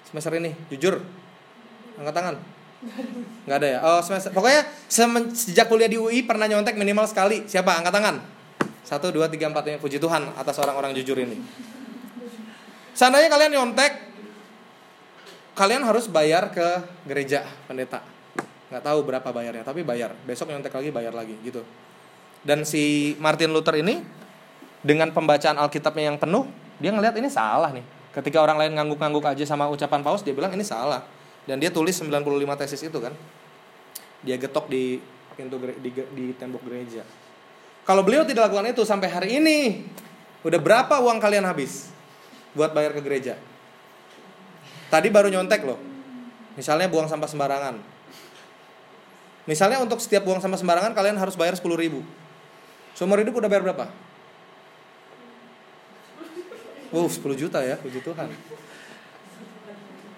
semester 0.10 0.34
ini? 0.42 0.58
Jujur, 0.74 0.98
angkat 2.02 2.16
tangan. 2.18 2.36
Nggak 3.46 3.58
ada 3.62 3.68
ya? 3.68 3.80
Oh 3.86 4.02
semester, 4.02 4.34
pokoknya 4.34 4.66
sejak 5.34 5.70
kuliah 5.70 5.90
di 5.90 6.02
UI 6.02 6.26
pernah 6.26 6.50
nyontek 6.50 6.74
minimal 6.78 7.06
sekali. 7.06 7.46
Siapa? 7.46 7.78
Angkat 7.78 7.94
tangan. 7.94 8.16
Satu, 8.82 9.14
dua, 9.14 9.30
tiga, 9.30 9.48
empat. 9.54 9.78
Puji 9.78 10.02
Tuhan 10.02 10.34
atas 10.34 10.58
orang-orang 10.58 10.98
jujur 10.98 11.16
ini. 11.22 11.38
Seandainya 12.98 13.30
kalian 13.30 13.54
nyontek, 13.54 14.12
kalian 15.56 15.84
harus 15.84 16.08
bayar 16.08 16.50
ke 16.50 16.68
gereja 17.06 17.44
pendeta 17.68 18.02
nggak 18.72 18.84
tahu 18.88 19.04
berapa 19.04 19.30
bayarnya 19.36 19.68
tapi 19.68 19.84
bayar 19.84 20.16
besok 20.24 20.48
nyontek 20.48 20.72
lagi 20.72 20.90
bayar 20.96 21.12
lagi 21.12 21.36
gitu 21.44 21.60
dan 22.42 22.64
si 22.64 23.14
Martin 23.20 23.52
Luther 23.52 23.76
ini 23.76 24.00
dengan 24.80 25.12
pembacaan 25.12 25.60
Alkitabnya 25.60 26.08
yang 26.08 26.18
penuh 26.18 26.48
dia 26.80 26.96
ngelihat 26.96 27.20
ini 27.20 27.28
salah 27.28 27.76
nih 27.76 27.84
ketika 28.16 28.40
orang 28.40 28.56
lain 28.58 28.72
ngangguk-ngangguk 28.80 29.28
aja 29.28 29.44
sama 29.44 29.68
ucapan 29.68 30.00
paus 30.00 30.24
dia 30.24 30.32
bilang 30.32 30.56
ini 30.56 30.64
salah 30.64 31.04
dan 31.50 31.58
dia 31.58 31.74
tulis 31.74 31.94
95 31.94 32.22
tesis 32.62 32.82
itu 32.86 32.98
kan 33.02 33.14
dia 34.22 34.38
getok 34.38 34.70
di 34.70 35.02
pintu 35.34 35.58
di, 35.58 35.90
di 35.90 36.26
tembok 36.38 36.62
gereja 36.68 37.02
kalau 37.88 38.06
beliau 38.06 38.22
tidak 38.28 38.50
lakukan 38.50 38.74
itu 38.74 38.84
sampai 38.86 39.10
hari 39.10 39.30
ini 39.42 39.58
udah 40.46 40.60
berapa 40.62 41.02
uang 41.02 41.18
kalian 41.18 41.46
habis 41.46 41.90
buat 42.54 42.74
bayar 42.76 42.94
ke 42.94 43.02
gereja 43.02 43.40
tadi 44.94 45.08
baru 45.10 45.32
nyontek 45.34 45.66
loh 45.66 45.80
misalnya 46.54 46.92
buang 46.92 47.10
sampah 47.10 47.30
sembarangan 47.32 47.92
Misalnya 49.50 49.82
untuk 49.82 49.98
setiap 49.98 50.22
buang 50.22 50.38
sampah 50.38 50.60
sembarangan 50.60 50.94
kalian 50.94 51.18
harus 51.18 51.34
bayar 51.34 51.58
10 51.58 51.66
ribu. 51.74 52.06
Seumur 52.94 53.18
hidup 53.18 53.34
udah 53.34 53.50
bayar 53.50 53.66
berapa? 53.66 53.90
Wow, 56.92 57.08
10 57.08 57.24
juta 57.40 57.64
ya, 57.64 57.80
puji 57.80 58.04
Tuhan. 58.04 58.30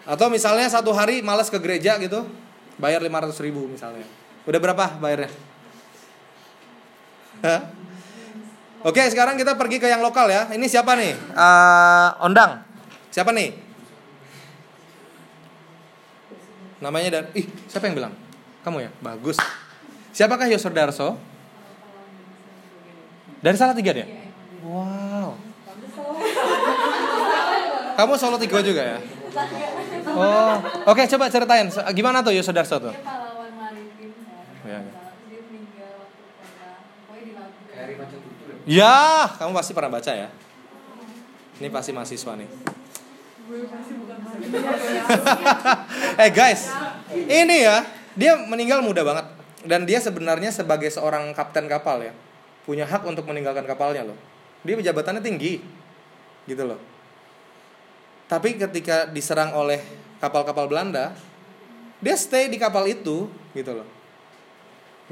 Atau 0.04 0.28
misalnya 0.28 0.68
satu 0.68 0.92
hari 0.92 1.24
malas 1.24 1.48
ke 1.48 1.58
gereja 1.60 1.96
gitu, 2.00 2.28
bayar 2.76 3.00
500 3.00 3.40
ribu 3.40 3.68
misalnya. 3.72 4.04
Udah 4.44 4.60
berapa 4.60 5.00
bayarnya? 5.00 5.32
Hah? 7.44 7.62
Oke, 8.84 9.00
sekarang 9.08 9.40
kita 9.40 9.56
pergi 9.56 9.80
ke 9.80 9.88
yang 9.88 10.04
lokal 10.04 10.28
ya. 10.28 10.52
Ini 10.52 10.68
siapa 10.68 11.00
nih? 11.00 11.16
Uh, 11.32 12.28
Ondang. 12.28 12.60
Siapa 13.08 13.32
nih? 13.32 13.56
Namanya 16.84 17.10
dan 17.20 17.24
ih, 17.32 17.48
siapa 17.72 17.88
yang 17.88 17.96
bilang? 17.96 18.14
Kamu 18.68 18.84
ya? 18.84 18.92
Bagus. 19.00 19.40
Siapakah 20.12 20.52
Yosur 20.52 20.76
Darso? 20.76 21.16
Dari 23.40 23.56
salah 23.56 23.72
tiga 23.72 23.96
dia? 23.96 24.08
Wow. 24.68 25.40
Kamu 27.96 28.14
solo 28.20 28.36
tiga 28.36 28.60
juga 28.60 28.84
ya? 28.84 29.00
Oh, 30.14 30.54
oke 30.86 30.94
okay, 30.94 31.06
coba 31.10 31.26
ceritain 31.34 31.68
gimana 31.98 32.22
tuh 32.22 32.34
Yosur 32.34 32.54
Darso 32.54 32.78
tuh? 32.78 32.94
Ya, 34.64 34.80
ya. 34.80 34.94
Ya, 38.64 39.28
kamu 39.42 39.52
pasti 39.52 39.76
pernah 39.76 39.92
baca 39.92 40.12
ya. 40.14 40.30
Ini 41.60 41.68
pasti 41.68 41.92
mahasiswa 41.92 42.34
nih. 42.40 42.50
eh 46.24 46.32
guys, 46.32 46.72
ini 47.12 47.68
ya 47.68 47.84
dia 48.16 48.40
meninggal 48.40 48.80
muda 48.80 49.04
banget 49.04 49.28
dan 49.68 49.84
dia 49.84 50.00
sebenarnya 50.00 50.56
sebagai 50.56 50.88
seorang 50.88 51.36
kapten 51.36 51.68
kapal 51.68 52.00
ya 52.00 52.16
punya 52.64 52.88
hak 52.88 53.04
untuk 53.04 53.28
meninggalkan 53.28 53.68
kapalnya 53.68 54.08
loh. 54.08 54.16
Dia 54.64 54.80
jabatannya 54.80 55.20
tinggi 55.20 55.60
gitu 56.48 56.64
loh. 56.64 56.80
Tapi 58.34 58.58
ketika 58.58 59.06
diserang 59.06 59.54
oleh 59.54 59.78
kapal-kapal 60.18 60.66
Belanda, 60.66 61.14
dia 62.02 62.18
stay 62.18 62.50
di 62.50 62.58
kapal 62.58 62.90
itu 62.90 63.30
gitu 63.54 63.72
loh. 63.78 63.86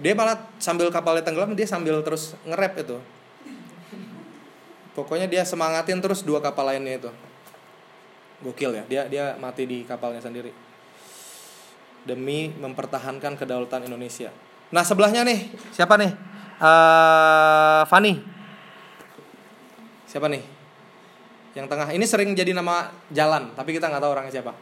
Dia 0.01 0.17
malah 0.17 0.49
sambil 0.57 0.89
kapalnya 0.89 1.21
tenggelam 1.21 1.53
dia 1.53 1.69
sambil 1.69 2.01
terus 2.01 2.33
ngerep 2.49 2.81
itu. 2.81 2.97
Pokoknya 4.97 5.29
dia 5.29 5.45
semangatin 5.45 6.01
terus 6.01 6.25
dua 6.25 6.41
kapal 6.41 6.73
lainnya 6.73 6.97
itu. 6.97 7.11
Gokil 8.41 8.81
ya, 8.81 8.83
dia 8.89 9.01
dia 9.05 9.25
mati 9.37 9.69
di 9.69 9.85
kapalnya 9.85 10.17
sendiri 10.17 10.49
demi 12.01 12.49
mempertahankan 12.57 13.37
kedaulatan 13.37 13.85
Indonesia. 13.85 14.33
Nah 14.73 14.81
sebelahnya 14.81 15.21
nih 15.21 15.53
siapa 15.69 15.93
nih? 15.93 16.09
Uh, 16.57 17.85
Fani. 17.85 18.17
Siapa 20.09 20.25
nih? 20.25 20.60
Yang 21.51 21.67
tengah 21.67 21.87
ini 21.91 22.05
sering 22.07 22.31
jadi 22.31 22.55
nama 22.55 22.91
jalan, 23.11 23.51
tapi 23.55 23.75
kita 23.75 23.91
nggak 23.91 24.01
tahu 24.01 24.11
orangnya 24.15 24.33
siapa. 24.39 24.53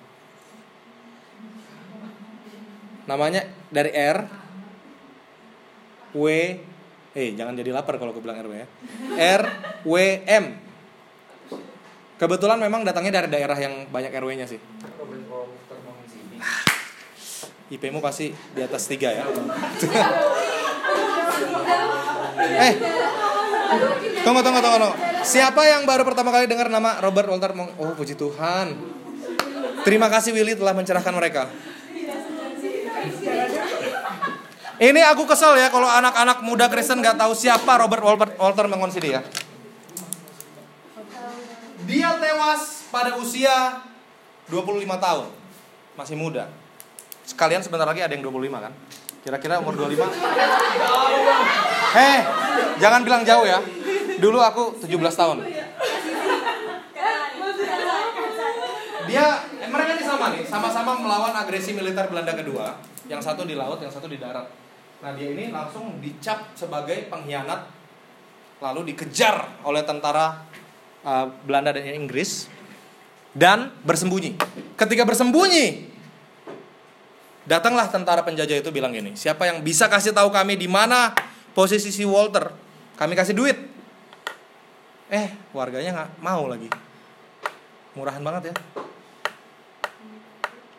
Namanya 3.05 3.45
dari 3.69 3.89
R 3.93 4.17
W 6.17 6.25
Eh 7.17 7.33
jangan 7.33 7.57
jadi 7.57 7.73
lapar 7.73 7.97
kalau 7.97 8.13
aku 8.13 8.21
bilang 8.21 8.37
RW 8.37 8.53
ya. 8.53 8.67
R 9.17 9.43
W 9.81 9.95
M. 10.29 10.45
Kebetulan 12.21 12.59
memang 12.61 12.85
datangnya 12.85 13.23
dari 13.23 13.31
daerah 13.31 13.57
yang 13.57 13.87
banyak 13.89 14.11
RW-nya 14.11 14.45
sih. 14.45 14.59
IP-mu 17.69 18.01
pasti 18.03 18.33
di 18.33 18.61
atas 18.61 18.89
tiga 18.91 19.13
ya. 19.13 19.23
eh, 22.59 22.73
tunggu, 24.25 24.41
tunggu, 24.41 24.59
tunggu, 24.59 24.77
tunggu. 24.81 25.08
Siapa 25.23 25.61
yang 25.67 25.83
baru 25.83 26.07
pertama 26.07 26.31
kali 26.31 26.47
dengar 26.47 26.71
nama 26.71 26.99
Robert 27.03 27.27
Walter 27.27 27.51
Mong? 27.51 27.75
Oh, 27.75 27.91
puji 27.95 28.15
Tuhan. 28.15 28.75
Terima 29.83 30.07
kasih 30.11 30.35
Willy 30.35 30.55
telah 30.55 30.75
mencerahkan 30.75 31.13
mereka. 31.15 31.47
Ini 34.79 35.01
aku 35.11 35.27
kesel 35.27 35.59
ya 35.59 35.67
kalau 35.67 35.91
anak-anak 35.91 36.39
muda 36.39 36.71
Kristen 36.71 37.03
nggak 37.03 37.19
tahu 37.19 37.35
siapa 37.35 37.75
Robert 37.83 37.99
Walter, 37.99 38.29
Walter 38.39 38.65
Mengonsidi 38.71 39.11
ya. 39.11 39.21
Dia 41.83 42.15
tewas 42.15 42.87
pada 42.87 43.19
usia 43.19 43.83
25 44.47 44.87
tahun. 44.87 45.27
Masih 45.99 46.15
muda. 46.15 46.47
Sekalian 47.27 47.59
sebentar 47.59 47.83
lagi 47.83 47.99
ada 47.99 48.15
yang 48.15 48.23
25 48.23 48.55
kan? 48.55 48.73
Kira-kira 49.19 49.59
umur 49.59 49.75
25? 49.75 49.99
Heh, 51.91 52.19
jangan 52.79 53.03
bilang 53.03 53.27
jauh 53.27 53.43
ya. 53.43 53.59
Dulu 54.19 54.37
aku 54.43 54.63
17 54.83 55.15
tahun. 55.15 55.37
Dia, 59.09 59.25
eh, 59.57 59.69
mereka 59.71 59.89
ini 59.97 60.05
sama 60.05 60.25
nih, 60.37 60.43
sama-sama 60.45 60.91
melawan 61.01 61.33
agresi 61.33 61.73
militer 61.73 62.05
Belanda 62.11 62.35
kedua. 62.37 62.77
Yang 63.09 63.25
satu 63.25 63.41
di 63.47 63.57
laut, 63.57 63.81
yang 63.81 63.89
satu 63.89 64.05
di 64.05 64.21
darat. 64.21 64.45
Nah 64.99 65.15
dia 65.15 65.33
ini 65.33 65.49
langsung 65.49 65.97
dicap 66.03 66.53
sebagai 66.53 67.09
pengkhianat, 67.09 67.71
lalu 68.61 68.93
dikejar 68.93 69.63
oleh 69.65 69.81
tentara 69.81 70.45
uh, 71.01 71.25
Belanda 71.47 71.73
dan 71.73 71.89
Inggris 71.95 72.51
dan 73.33 73.71
bersembunyi. 73.87 74.35
Ketika 74.75 75.07
bersembunyi, 75.07 75.89
datanglah 77.47 77.87
tentara 77.87 78.21
penjajah 78.21 78.59
itu 78.59 78.69
bilang 78.69 78.91
gini, 78.91 79.15
siapa 79.15 79.47
yang 79.47 79.63
bisa 79.63 79.87
kasih 79.87 80.11
tahu 80.13 80.29
kami 80.29 80.59
di 80.59 80.67
mana 80.67 81.15
posisi 81.55 81.89
si 81.89 82.03
Walter, 82.03 82.51
kami 82.99 83.15
kasih 83.17 83.33
duit. 83.33 83.78
Eh, 85.09 85.33
warganya 85.57 85.89
nggak 85.93 86.09
mau 86.21 86.45
lagi. 86.45 86.69
Murahan 87.97 88.21
banget 88.21 88.53
ya. 88.53 88.55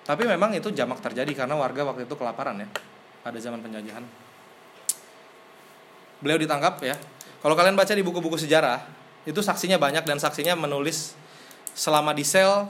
Tapi 0.07 0.23
memang 0.27 0.55
itu 0.55 0.71
jamak 0.71 1.03
terjadi 1.03 1.31
karena 1.35 1.55
warga 1.59 1.87
waktu 1.87 2.07
itu 2.07 2.14
kelaparan 2.14 2.62
ya 2.62 2.69
pada 3.23 3.38
zaman 3.43 3.59
penjajahan. 3.62 4.03
Beliau 6.23 6.38
ditangkap 6.38 6.79
ya. 6.83 6.95
Kalau 7.43 7.55
kalian 7.59 7.75
baca 7.75 7.90
di 7.90 8.05
buku-buku 8.05 8.37
sejarah, 8.37 8.85
itu 9.27 9.40
saksinya 9.43 9.81
banyak 9.81 10.05
dan 10.05 10.23
saksinya 10.23 10.55
menulis 10.55 11.16
selama 11.75 12.12
di 12.12 12.23
sel 12.23 12.69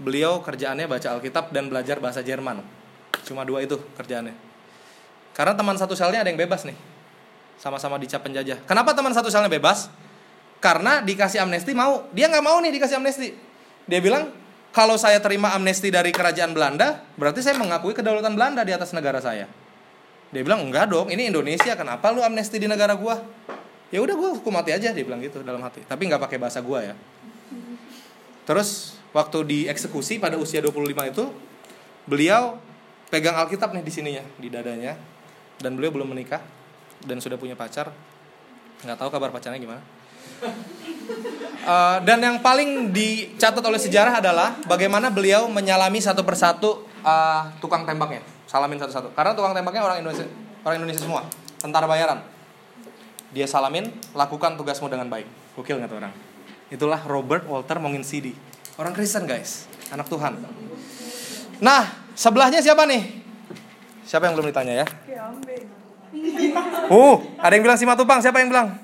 beliau 0.00 0.40
kerjaannya 0.44 0.88
baca 0.88 1.16
Alkitab 1.16 1.52
dan 1.52 1.70
belajar 1.70 2.02
bahasa 2.02 2.20
Jerman. 2.20 2.60
Cuma 3.24 3.46
dua 3.46 3.62
itu 3.62 3.76
kerjaannya. 3.96 4.34
Karena 5.36 5.52
teman 5.52 5.76
satu 5.76 5.92
selnya 5.92 6.24
ada 6.24 6.30
yang 6.32 6.40
bebas 6.40 6.64
nih. 6.64 6.76
Sama-sama 7.60 7.96
dicap 8.00 8.24
penjajah. 8.24 8.64
Kenapa 8.64 8.92
teman 8.92 9.12
satu 9.12 9.28
selnya 9.28 9.52
bebas? 9.52 9.88
Karena 10.58 11.04
dikasih 11.04 11.44
amnesti 11.44 11.72
mau. 11.76 12.08
Dia 12.10 12.26
nggak 12.32 12.44
mau 12.44 12.58
nih 12.60 12.72
dikasih 12.74 12.96
amnesti. 12.98 13.28
Dia 13.86 14.00
bilang, 14.02 14.32
kalau 14.76 15.00
saya 15.00 15.22
terima 15.22 15.56
amnesti 15.56 15.88
dari 15.88 16.12
kerajaan 16.12 16.52
Belanda, 16.52 17.00
berarti 17.16 17.40
saya 17.40 17.56
mengakui 17.56 17.96
kedaulatan 17.96 18.36
Belanda 18.36 18.60
di 18.60 18.76
atas 18.76 18.92
negara 18.92 19.24
saya. 19.24 19.48
Dia 20.34 20.42
bilang 20.42 20.66
enggak 20.66 20.90
dong, 20.90 21.08
ini 21.08 21.30
Indonesia, 21.30 21.72
kenapa 21.78 22.10
lu 22.10 22.20
amnesti 22.20 22.60
di 22.60 22.68
negara 22.68 22.92
gua? 22.92 23.22
Ya 23.94 24.02
udah 24.02 24.14
gua 24.18 24.30
hukum 24.36 24.50
mati 24.50 24.74
aja, 24.74 24.90
dia 24.90 25.04
bilang 25.06 25.22
gitu 25.22 25.40
dalam 25.40 25.62
hati. 25.62 25.86
Tapi 25.86 26.02
nggak 26.10 26.18
pakai 26.18 26.36
bahasa 26.36 26.58
gua 26.60 26.82
ya. 26.82 26.94
Terus 28.44 29.00
waktu 29.16 29.38
dieksekusi 29.46 30.20
pada 30.20 30.36
usia 30.36 30.60
25 30.60 30.92
itu, 31.08 31.24
beliau 32.04 32.58
pegang 33.08 33.38
Alkitab 33.38 33.72
nih 33.72 33.80
di 33.86 33.92
sininya, 33.94 34.24
di 34.36 34.52
dadanya. 34.52 34.98
Dan 35.56 35.72
beliau 35.72 35.88
belum 35.88 36.12
menikah 36.12 36.44
dan 37.06 37.16
sudah 37.16 37.40
punya 37.40 37.56
pacar. 37.56 37.88
Nggak 38.84 38.98
tahu 39.00 39.08
kabar 39.08 39.32
pacarnya 39.32 39.56
gimana. 39.56 39.80
Uh, 41.66 41.98
dan 42.06 42.22
yang 42.22 42.38
paling 42.38 42.94
dicatat 42.94 43.58
oleh 43.58 43.80
sejarah 43.82 44.22
adalah 44.22 44.54
bagaimana 44.70 45.10
beliau 45.10 45.50
menyalami 45.50 45.98
satu 45.98 46.22
persatu 46.22 46.86
uh, 47.02 47.50
tukang 47.58 47.82
tembaknya. 47.82 48.22
Salamin 48.46 48.78
satu-satu. 48.78 49.10
Karena 49.18 49.34
tukang 49.34 49.50
tembaknya 49.50 49.82
orang 49.82 49.98
Indonesia 49.98 50.30
orang 50.62 50.78
Indonesia 50.78 51.02
semua. 51.02 51.26
Tentara 51.58 51.90
bayaran. 51.90 52.22
Dia 53.34 53.50
salamin 53.50 53.90
lakukan 54.14 54.54
tugasmu 54.54 54.86
dengan 54.86 55.10
baik. 55.10 55.26
Gokil 55.58 55.82
nggak 55.82 55.90
tuh 55.90 55.98
orang? 55.98 56.14
Itulah 56.70 57.02
Robert 57.02 57.42
Walter 57.50 57.82
Monginsidi 57.82 58.30
orang 58.78 58.94
Kristen 58.94 59.26
guys. 59.26 59.66
Anak 59.90 60.06
Tuhan. 60.06 60.38
Nah 61.58 61.82
sebelahnya 62.14 62.62
siapa 62.62 62.86
nih? 62.86 63.26
Siapa 64.06 64.30
yang 64.30 64.38
belum 64.38 64.54
ditanya 64.54 64.86
ya? 64.86 64.86
Uh 66.86 67.18
ada 67.42 67.52
yang 67.58 67.66
bilang 67.66 67.74
Simatupang. 67.74 68.22
Siapa 68.22 68.38
yang 68.38 68.54
bilang 68.54 68.78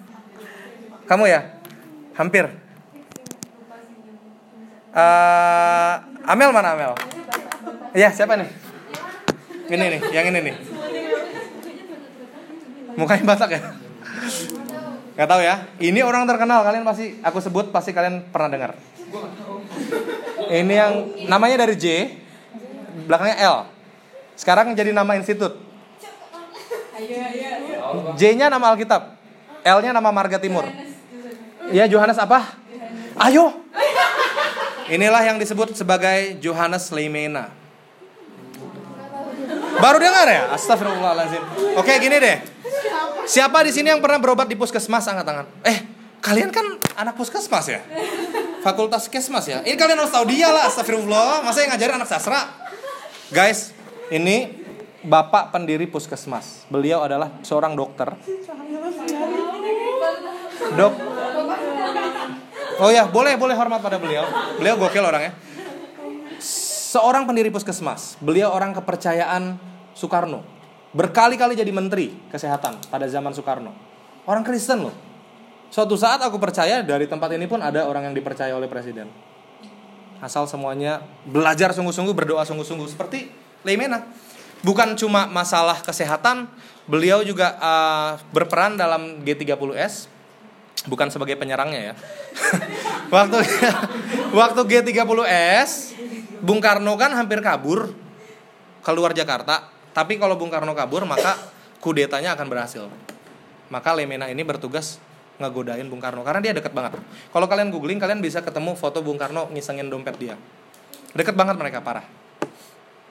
kamu 1.06 1.24
ya 1.28 1.40
hampir 2.16 2.50
uh, 4.94 5.94
Amel 6.22 6.50
mana 6.54 6.74
Amel 6.78 6.94
Iya 7.92 8.08
siapa 8.08 8.40
nih 8.40 8.48
ini 9.72 9.84
nih, 9.88 10.00
yang 10.12 10.26
ini 10.28 10.38
nih. 10.44 10.56
Mukanya 12.92 13.24
batak 13.24 13.56
ya? 13.56 13.60
Gak 15.16 15.28
tahu 15.28 15.40
ya. 15.40 15.64
Ini 15.80 16.04
orang 16.04 16.28
terkenal 16.28 16.60
kalian 16.60 16.84
pasti 16.84 17.16
aku 17.24 17.40
sebut 17.40 17.72
pasti 17.72 17.96
kalian 17.96 18.28
pernah 18.28 18.52
dengar. 18.52 18.70
Ini 20.52 20.74
yang 20.76 20.92
namanya 21.24 21.64
dari 21.64 21.80
J, 21.80 22.12
belakangnya 23.08 23.36
L. 23.48 23.56
Sekarang 24.36 24.76
jadi 24.76 24.92
nama 24.92 25.16
institut. 25.16 25.56
J-nya 28.20 28.52
nama 28.52 28.76
Alkitab. 28.76 29.16
L-nya 29.64 29.96
nama 29.96 30.12
Marga 30.12 30.36
Timur. 30.36 30.68
Ya 31.72 31.88
Johannes 31.88 32.20
apa? 32.20 32.52
Ayo. 33.16 33.64
Inilah 34.92 35.24
yang 35.24 35.40
disebut 35.40 35.72
sebagai 35.72 36.36
Johannes 36.44 36.92
Leimena. 36.92 37.48
Baru 39.80 39.96
dengar 39.96 40.28
ya? 40.28 40.52
Astagfirullahaladzim. 40.52 41.42
Oke, 41.80 41.96
gini 41.96 42.20
deh. 42.20 42.36
Siapa 43.24 43.64
di 43.64 43.72
sini 43.72 43.88
yang 43.88 44.04
pernah 44.04 44.20
berobat 44.20 44.46
di 44.46 44.54
puskesmas 44.54 45.08
angkat 45.08 45.24
tangan? 45.24 45.46
Eh, 45.64 45.78
kalian 46.20 46.52
kan 46.52 46.76
anak 47.00 47.16
puskesmas 47.16 47.66
ya? 47.72 47.80
Fakultas 48.60 49.08
kesmas 49.08 49.48
ya? 49.48 49.64
Ini 49.64 49.74
kalian 49.74 49.96
harus 49.96 50.12
tahu 50.12 50.28
dia 50.28 50.52
lah, 50.52 50.68
astagfirullah. 50.68 51.40
Masa 51.40 51.64
yang 51.64 51.72
ngajarin 51.72 51.96
anak 51.98 52.08
sastra? 52.12 52.52
Guys, 53.32 53.72
ini 54.12 54.60
bapak 55.02 55.50
pendiri 55.56 55.88
puskesmas. 55.88 56.68
Beliau 56.68 57.00
adalah 57.00 57.32
seorang 57.40 57.72
dokter. 57.72 58.12
Dok. 60.76 61.11
Oh 62.82 62.90
ya, 62.90 63.06
boleh 63.06 63.38
boleh 63.38 63.54
hormat 63.54 63.78
pada 63.78 63.94
beliau. 64.02 64.26
Beliau 64.58 64.74
gokil 64.74 65.06
orangnya. 65.06 65.38
Seorang 66.42 67.30
pendiri 67.30 67.46
puskesmas. 67.54 68.18
Beliau 68.18 68.50
orang 68.50 68.74
kepercayaan 68.74 69.54
Soekarno. 69.94 70.42
Berkali-kali 70.90 71.54
jadi 71.54 71.70
menteri 71.70 72.10
kesehatan 72.34 72.82
pada 72.90 73.06
zaman 73.06 73.30
Soekarno. 73.30 73.70
Orang 74.26 74.42
Kristen 74.42 74.82
loh. 74.82 74.94
Suatu 75.70 75.94
saat 75.94 76.20
aku 76.20 76.36
percaya 76.42 76.82
dari 76.82 77.06
tempat 77.06 77.32
ini 77.32 77.46
pun 77.46 77.62
ada 77.62 77.86
orang 77.86 78.10
yang 78.10 78.14
dipercaya 78.18 78.52
oleh 78.52 78.66
presiden. 78.66 79.08
Asal 80.20 80.44
semuanya 80.50 81.00
belajar 81.24 81.72
sungguh-sungguh, 81.72 82.12
berdoa 82.12 82.44
sungguh-sungguh 82.44 82.92
seperti 82.92 83.30
Leimena. 83.64 84.04
Bukan 84.62 84.94
cuma 85.00 85.26
masalah 85.30 85.80
kesehatan, 85.80 86.46
beliau 86.84 87.24
juga 87.24 87.56
uh, 87.56 88.10
berperan 88.30 88.76
dalam 88.76 89.24
G30S 89.24 90.11
bukan 90.88 91.10
sebagai 91.10 91.38
penyerangnya 91.38 91.92
ya. 91.92 91.94
waktu 93.14 93.38
waktu 94.38 94.60
G30S 94.66 95.94
Bung 96.42 96.58
Karno 96.58 96.98
kan 96.98 97.14
hampir 97.14 97.38
kabur 97.38 97.94
keluar 98.82 99.14
Jakarta 99.14 99.72
tapi 99.92 100.16
kalau 100.16 100.40
Bung 100.40 100.48
Karno 100.48 100.72
kabur, 100.72 101.04
maka 101.04 101.36
kudetanya 101.84 102.32
akan 102.32 102.48
berhasil. 102.48 102.88
Maka 103.68 103.92
Lemena 103.92 104.28
ini 104.28 104.40
bertugas 104.40 104.96
ngegodain 105.36 105.84
Bung 105.88 106.00
Karno 106.00 106.24
karena 106.24 106.40
dia 106.40 106.52
deket 106.56 106.72
banget. 106.72 106.96
Kalau 107.28 107.46
kalian 107.48 107.68
googling, 107.68 108.00
kalian 108.00 108.24
bisa 108.24 108.40
ketemu 108.40 108.72
foto 108.72 109.04
Bung 109.04 109.20
Karno 109.20 109.52
ngisengin 109.52 109.92
dompet 109.92 110.16
dia. 110.16 110.36
Deket 111.12 111.36
banget 111.36 111.60
mereka 111.60 111.84
parah. 111.84 112.04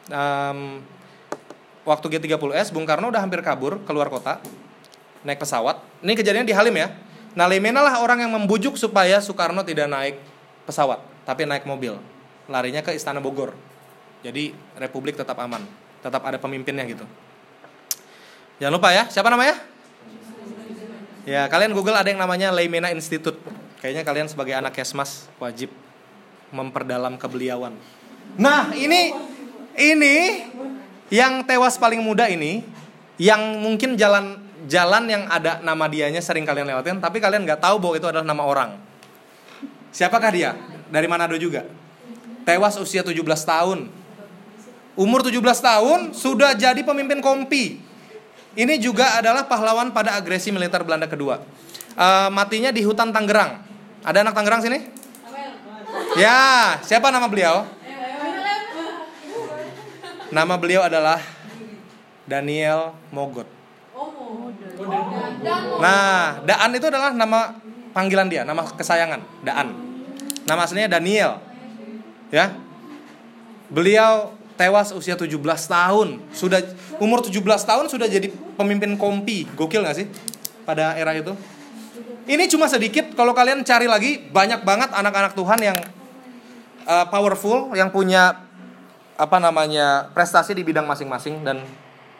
Um, 0.10 0.82
waktu 1.86 2.18
G30S, 2.18 2.74
Bung 2.74 2.90
Karno 2.90 3.14
udah 3.14 3.22
hampir 3.22 3.46
kabur 3.46 3.78
keluar 3.86 4.10
kota 4.10 4.42
naik 5.22 5.38
pesawat. 5.38 5.78
Ini 6.02 6.18
kejadian 6.18 6.50
di 6.50 6.54
Halim 6.58 6.74
ya. 6.74 6.90
Lemena 7.36 7.80
lah 7.80 8.04
orang 8.04 8.28
yang 8.28 8.32
membujuk 8.36 8.76
supaya 8.76 9.20
Soekarno 9.24 9.64
tidak 9.64 9.88
naik 9.88 10.16
pesawat, 10.68 11.00
tapi 11.24 11.48
naik 11.48 11.64
mobil. 11.64 11.96
Larinya 12.52 12.84
ke 12.84 12.92
Istana 12.92 13.24
Bogor. 13.24 13.56
Jadi 14.22 14.54
Republik 14.78 15.18
tetap 15.18 15.40
aman 15.40 15.64
tetap 16.02 16.22
ada 16.26 16.38
pemimpinnya 16.42 16.84
gitu. 16.90 17.06
Jangan 18.58 18.74
lupa 18.74 18.90
ya, 18.94 19.06
siapa 19.10 19.30
namanya? 19.30 19.58
Ya, 21.26 21.46
kalian 21.46 21.78
Google 21.78 21.94
ada 21.94 22.10
yang 22.10 22.18
namanya 22.18 22.50
Leimena 22.50 22.90
Institute. 22.90 23.38
Kayaknya 23.82 24.04
kalian 24.06 24.28
sebagai 24.30 24.58
anak 24.58 24.74
Kesmas 24.74 25.30
wajib 25.38 25.70
memperdalam 26.50 27.18
kebeliawan. 27.18 27.78
Nah, 28.38 28.74
ini 28.74 29.14
ini 29.78 30.16
Yang 31.12 31.44
tewas 31.44 31.76
paling 31.76 32.00
muda 32.00 32.32
ini, 32.32 32.64
yang 33.20 33.60
mungkin 33.60 34.00
jalan 34.00 34.40
jalan 34.72 35.04
yang 35.12 35.28
ada 35.28 35.60
nama 35.60 35.92
dianya 35.92 36.24
sering 36.24 36.48
kalian 36.48 36.64
lewatin, 36.72 37.04
tapi 37.04 37.20
kalian 37.20 37.44
nggak 37.44 37.60
tahu 37.60 37.76
bahwa 37.84 37.96
itu 38.00 38.08
adalah 38.08 38.24
nama 38.24 38.44
orang. 38.48 38.72
Siapakah 39.92 40.32
dia? 40.32 40.56
Dari 40.88 41.08
Manado 41.12 41.36
juga. 41.36 41.68
Tewas 42.48 42.80
usia 42.80 43.04
17 43.04 43.20
tahun. 43.44 43.92
Umur 44.96 45.20
17 45.28 45.40
tahun 45.44 46.00
sudah 46.16 46.56
jadi 46.56 46.80
pemimpin 46.88 47.20
kompi. 47.20 47.84
Ini 48.56 48.80
juga 48.80 49.20
adalah 49.20 49.48
pahlawan 49.48 49.92
pada 49.92 50.16
agresi 50.16 50.52
militer 50.52 50.84
Belanda 50.84 51.08
kedua. 51.08 51.44
Uh, 51.96 52.32
matinya 52.32 52.72
di 52.72 52.84
hutan 52.84 53.12
Tangerang. 53.12 53.64
Ada 54.04 54.24
anak 54.24 54.36
Tangerang 54.36 54.64
sini? 54.64 54.80
Ya, 56.16 56.80
siapa 56.84 57.12
nama 57.12 57.28
beliau? 57.28 57.68
Nama 60.32 60.56
beliau 60.56 60.84
adalah 60.84 61.20
Daniel 62.24 62.96
Mogot. 63.12 63.61
Nah, 65.82 66.42
Daan 66.46 66.72
itu 66.74 66.86
adalah 66.88 67.12
nama 67.14 67.56
panggilan 67.92 68.28
dia, 68.32 68.42
nama 68.48 68.64
kesayangan, 68.66 69.22
Daan. 69.46 69.74
Nama 70.46 70.62
aslinya 70.66 70.90
Daniel. 70.90 71.38
Ya. 72.34 72.56
Beliau 73.72 74.36
tewas 74.60 74.92
usia 74.92 75.16
17 75.16 75.38
tahun. 75.68 76.22
Sudah 76.36 76.60
umur 77.02 77.24
17 77.24 77.42
tahun 77.42 77.86
sudah 77.88 78.08
jadi 78.10 78.30
pemimpin 78.60 78.98
kompi. 79.00 79.48
Gokil 79.56 79.86
gak 79.86 79.98
sih? 79.98 80.08
Pada 80.68 80.98
era 80.98 81.16
itu. 81.16 81.34
Ini 82.30 82.46
cuma 82.48 82.70
sedikit 82.70 83.18
kalau 83.18 83.34
kalian 83.34 83.66
cari 83.66 83.90
lagi 83.90 84.22
banyak 84.22 84.62
banget 84.62 84.94
anak-anak 84.94 85.34
Tuhan 85.34 85.60
yang 85.60 85.78
uh, 86.86 87.06
powerful 87.10 87.74
yang 87.74 87.90
punya 87.90 88.46
apa 89.18 89.38
namanya 89.38 90.10
prestasi 90.14 90.58
di 90.58 90.66
bidang 90.66 90.86
masing-masing 90.86 91.46
dan 91.46 91.62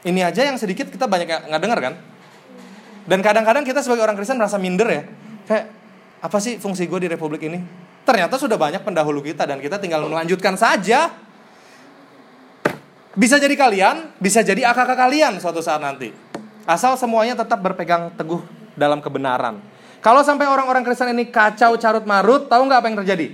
ini 0.06 0.22
aja 0.22 0.46
yang 0.46 0.58
sedikit 0.58 0.90
kita 0.90 1.06
banyak 1.10 1.50
nggak 1.50 1.62
dengar 1.62 1.80
kan 1.82 1.94
dan 3.06 3.20
kadang-kadang 3.26 3.66
kita 3.66 3.82
sebagai 3.82 4.06
orang 4.06 4.18
Kristen 4.18 4.38
merasa 4.38 4.62
minder 4.62 4.88
ya. 4.90 5.04
Kayak 5.50 5.66
apa 6.22 6.38
sih 6.38 6.62
fungsi 6.62 6.86
gue 6.86 7.00
di 7.02 7.10
Republik 7.10 7.42
ini? 7.50 7.60
Ternyata 8.06 8.38
sudah 8.38 8.58
banyak 8.58 8.82
pendahulu 8.82 9.22
kita 9.22 9.46
dan 9.46 9.58
kita 9.58 9.82
tinggal 9.82 10.06
melanjutkan 10.06 10.54
saja. 10.58 11.10
Bisa 13.12 13.36
jadi 13.42 13.54
kalian 13.60 14.16
bisa 14.22 14.40
jadi 14.40 14.70
akak 14.72 14.96
kalian 14.96 15.42
suatu 15.42 15.60
saat 15.60 15.82
nanti. 15.84 16.14
Asal 16.64 16.96
semuanya 16.96 17.36
tetap 17.36 17.60
berpegang 17.60 18.14
teguh 18.16 18.42
dalam 18.78 19.02
kebenaran. 19.02 19.60
Kalau 20.02 20.26
sampai 20.26 20.50
orang-orang 20.50 20.82
Kristen 20.82 21.14
ini 21.14 21.30
kacau 21.30 21.78
carut 21.78 22.06
marut 22.06 22.50
tahu 22.50 22.66
nggak 22.66 22.80
apa 22.82 22.88
yang 22.90 22.98
terjadi? 23.06 23.28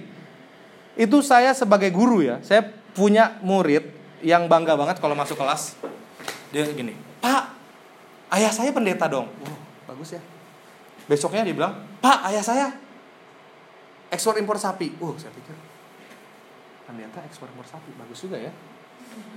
Itu 0.97 1.21
saya 1.21 1.53
sebagai 1.53 1.93
guru 1.93 2.25
ya 2.25 2.41
saya 2.41 2.65
punya 2.97 3.37
murid 3.45 3.93
yang 4.25 4.49
bangga 4.49 4.73
banget 4.73 4.97
kalau 4.97 5.13
masuk 5.13 5.37
kelas. 5.37 5.77
Dia 6.49 6.65
gini, 6.71 6.95
Pak, 7.19 7.56
ayah 8.33 8.51
saya 8.51 8.71
pendeta 8.75 9.07
dong. 9.07 9.29
Wow, 9.29 9.57
bagus 9.93 10.17
ya. 10.17 10.21
Besoknya 11.07 11.47
dia 11.47 11.55
bilang, 11.55 11.73
Pak, 12.03 12.27
ayah 12.31 12.43
saya 12.43 12.67
ekspor 14.11 14.35
impor 14.39 14.59
sapi. 14.59 14.91
Uh, 14.99 15.15
saya 15.15 15.31
pikir 15.31 15.55
pendeta 16.87 17.19
ekspor 17.27 17.47
impor 17.51 17.67
sapi, 17.67 17.91
bagus 17.95 18.19
juga 18.19 18.39
ya. 18.39 18.51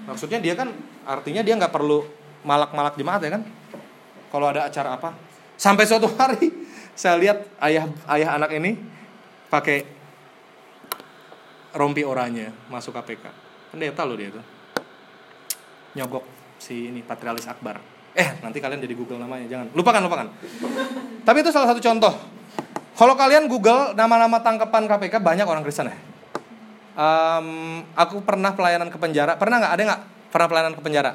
Maksudnya 0.07 0.43
dia 0.43 0.55
kan 0.59 0.75
artinya 1.07 1.43
dia 1.43 1.55
nggak 1.55 1.71
perlu 1.71 2.03
malak-malak 2.43 2.99
jemaat 2.99 3.23
ya 3.23 3.31
kan? 3.39 3.43
Kalau 4.31 4.47
ada 4.47 4.71
acara 4.71 4.95
apa, 4.99 5.15
sampai 5.61 5.85
suatu 5.85 6.09
hari 6.19 6.51
saya 6.97 7.21
lihat 7.21 7.39
ayah 7.61 7.85
ayah 8.17 8.41
anak 8.41 8.51
ini 8.57 8.81
pakai 9.53 9.85
rompi 11.75 12.03
oranye 12.03 12.51
masuk 12.73 12.97
KPK 12.99 13.25
pendeta 13.75 14.03
loh 14.03 14.19
dia 14.19 14.31
itu 14.31 14.43
nyogok 15.95 16.25
si 16.59 16.91
ini 16.91 17.03
patrialis 17.03 17.47
akbar 17.47 18.00
eh 18.21 18.29
nanti 18.45 18.61
kalian 18.61 18.85
jadi 18.85 18.93
google 18.93 19.17
namanya 19.17 19.49
jangan. 19.49 19.73
Lupakan 19.73 20.01
lupakan. 20.05 20.27
Tapi 21.25 21.39
itu 21.41 21.49
salah 21.49 21.73
satu 21.73 21.81
contoh. 21.81 22.13
Kalau 22.93 23.17
kalian 23.17 23.49
google 23.49 23.97
nama-nama 23.97 24.45
tangkapan 24.45 24.85
KPK 24.85 25.25
banyak 25.25 25.47
orang 25.49 25.65
Kristen 25.65 25.89
ya. 25.89 25.97
Um, 27.01 27.81
aku 27.97 28.21
pernah 28.21 28.53
pelayanan 28.53 28.93
ke 28.93 29.01
penjara. 29.01 29.41
Pernah 29.41 29.57
nggak? 29.65 29.73
Ada 29.73 29.83
nggak? 29.89 30.03
Pernah 30.29 30.47
pelayanan 30.53 30.75
ke 30.77 30.83
penjara? 30.85 31.13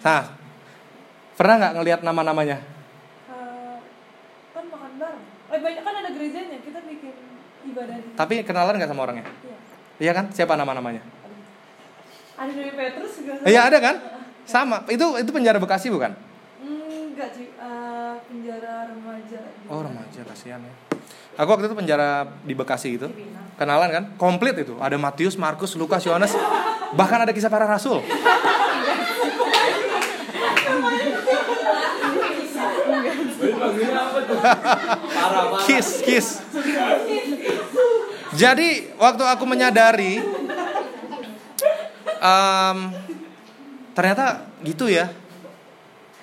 Nah 0.00 0.22
pernah 1.36 1.54
nggak 1.60 1.72
ngelihat 1.76 2.00
nama-namanya? 2.00 2.56
Uh, 3.28 3.76
kan 4.56 4.64
makan 4.72 4.92
bareng. 4.96 5.24
Eh 5.52 5.60
banyak 5.60 5.82
kan 5.84 5.94
ada 6.00 6.10
gerejanya. 6.16 6.58
Kita 6.64 6.80
bikin 6.88 7.14
ibadah 7.68 7.96
di 8.00 8.10
tapi 8.16 8.34
kenalan 8.40 8.80
nggak 8.80 8.88
sama 8.88 9.04
orangnya? 9.04 9.28
Iya. 9.28 9.56
iya 10.00 10.12
kan? 10.16 10.32
Siapa 10.32 10.56
nama-namanya? 10.56 11.04
Ada 12.40 12.52
dari 12.56 12.72
Petrus 12.72 13.12
juga. 13.20 13.44
Iya 13.44 13.60
ada 13.68 13.78
kan? 13.84 13.96
Sama. 14.48 14.88
Itu 14.88 15.20
itu 15.20 15.28
penjara 15.28 15.60
Bekasi 15.60 15.92
bukan? 15.92 16.29
Enggak 17.20 17.36
sih, 17.36 17.52
uh, 17.60 18.16
penjara 18.32 18.88
remaja. 18.88 19.40
Oh 19.68 19.84
remaja 19.84 20.24
kasihan 20.24 20.56
ya. 20.64 20.72
Aku 21.36 21.52
waktu 21.52 21.68
itu 21.68 21.76
penjara 21.76 22.24
di 22.48 22.56
Bekasi 22.56 22.96
gitu. 22.96 23.12
Kenalan 23.60 23.92
kan? 23.92 24.04
Komplit 24.16 24.56
itu. 24.56 24.80
Ada 24.80 24.96
Matius, 24.96 25.36
Markus, 25.36 25.76
Lukas, 25.76 26.00
Yohanes. 26.08 26.32
Bahkan 26.96 27.28
ada 27.28 27.36
kisah 27.36 27.52
para 27.52 27.68
rasul. 27.68 28.00
kiss, 35.68 36.00
kiss. 36.00 36.40
Jadi 38.32 38.96
waktu 38.96 39.28
aku 39.28 39.44
menyadari 39.44 40.24
um, 42.16 42.96
ternyata 43.92 44.48
gitu 44.64 44.88
ya. 44.88 45.12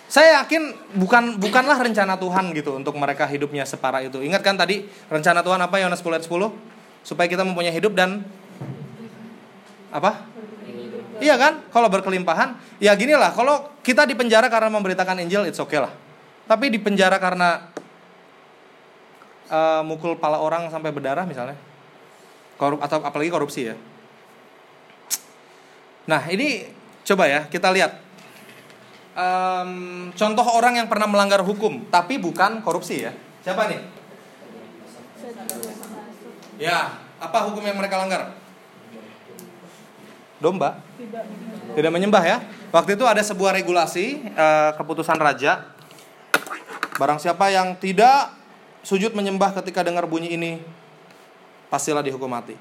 Saya 0.08 0.40
yakin 0.44 0.72
bukan 0.96 1.36
bukanlah 1.36 1.76
rencana 1.84 2.16
Tuhan 2.16 2.56
gitu 2.56 2.80
untuk 2.80 2.96
mereka 2.96 3.28
hidupnya 3.28 3.68
separah 3.68 4.00
itu. 4.00 4.24
Ingat 4.24 4.40
kan 4.40 4.56
tadi 4.56 4.88
rencana 5.12 5.44
Tuhan 5.44 5.60
apa 5.60 5.76
Yohanes 5.84 6.00
10 6.00 6.16
ayat 6.16 6.26
10? 6.26 6.48
Supaya 7.04 7.28
kita 7.28 7.44
mempunyai 7.44 7.76
hidup 7.76 7.92
dan 7.92 8.24
apa? 9.92 10.24
Iya 11.20 11.36
kan? 11.36 11.60
Kalau 11.74 11.92
berkelimpahan, 11.92 12.56
ya 12.80 12.96
gini 12.96 13.20
lah. 13.20 13.36
Kalau 13.36 13.68
kita 13.84 14.08
di 14.08 14.16
penjara 14.16 14.48
karena 14.48 14.72
memberitakan 14.72 15.20
Injil, 15.28 15.50
it's 15.50 15.60
okay 15.60 15.84
lah. 15.84 15.92
Tapi 16.48 16.72
di 16.72 16.80
penjara 16.80 17.20
karena 17.20 17.68
uh, 19.52 19.84
mukul 19.84 20.16
pala 20.16 20.40
orang 20.40 20.72
sampai 20.72 20.94
berdarah 20.96 21.28
misalnya, 21.28 21.60
korup 22.56 22.80
atau 22.80 23.04
apalagi 23.04 23.28
korupsi 23.28 23.74
ya, 23.74 23.76
Nah 26.08 26.24
ini 26.32 26.64
coba 27.04 27.28
ya 27.28 27.44
kita 27.52 27.68
lihat 27.76 28.07
um, 29.18 29.72
contoh 30.14 30.46
orang 30.46 30.78
yang 30.78 30.88
pernah 30.88 31.10
melanggar 31.10 31.42
hukum 31.42 31.90
tapi 31.90 32.22
bukan 32.22 32.62
korupsi 32.62 33.10
ya. 33.10 33.12
Siapa 33.42 33.66
nih? 33.68 33.82
Ya, 36.58 36.98
apa 37.18 37.38
hukum 37.50 37.62
yang 37.66 37.78
mereka 37.78 37.98
langgar? 38.02 38.34
Domba. 40.38 40.82
Tidak 41.74 41.92
menyembah 41.94 42.24
ya. 42.26 42.38
Waktu 42.70 42.98
itu 42.98 43.06
ada 43.06 43.22
sebuah 43.22 43.58
regulasi 43.58 44.22
uh, 44.38 44.72
keputusan 44.78 45.18
raja. 45.18 45.66
Barang 46.98 47.22
siapa 47.22 47.54
yang 47.54 47.78
tidak 47.78 48.34
sujud 48.82 49.14
menyembah 49.14 49.54
ketika 49.62 49.86
dengar 49.86 50.10
bunyi 50.10 50.34
ini, 50.34 50.58
pastilah 51.70 52.02
dihukum 52.02 52.30
mati 52.30 52.58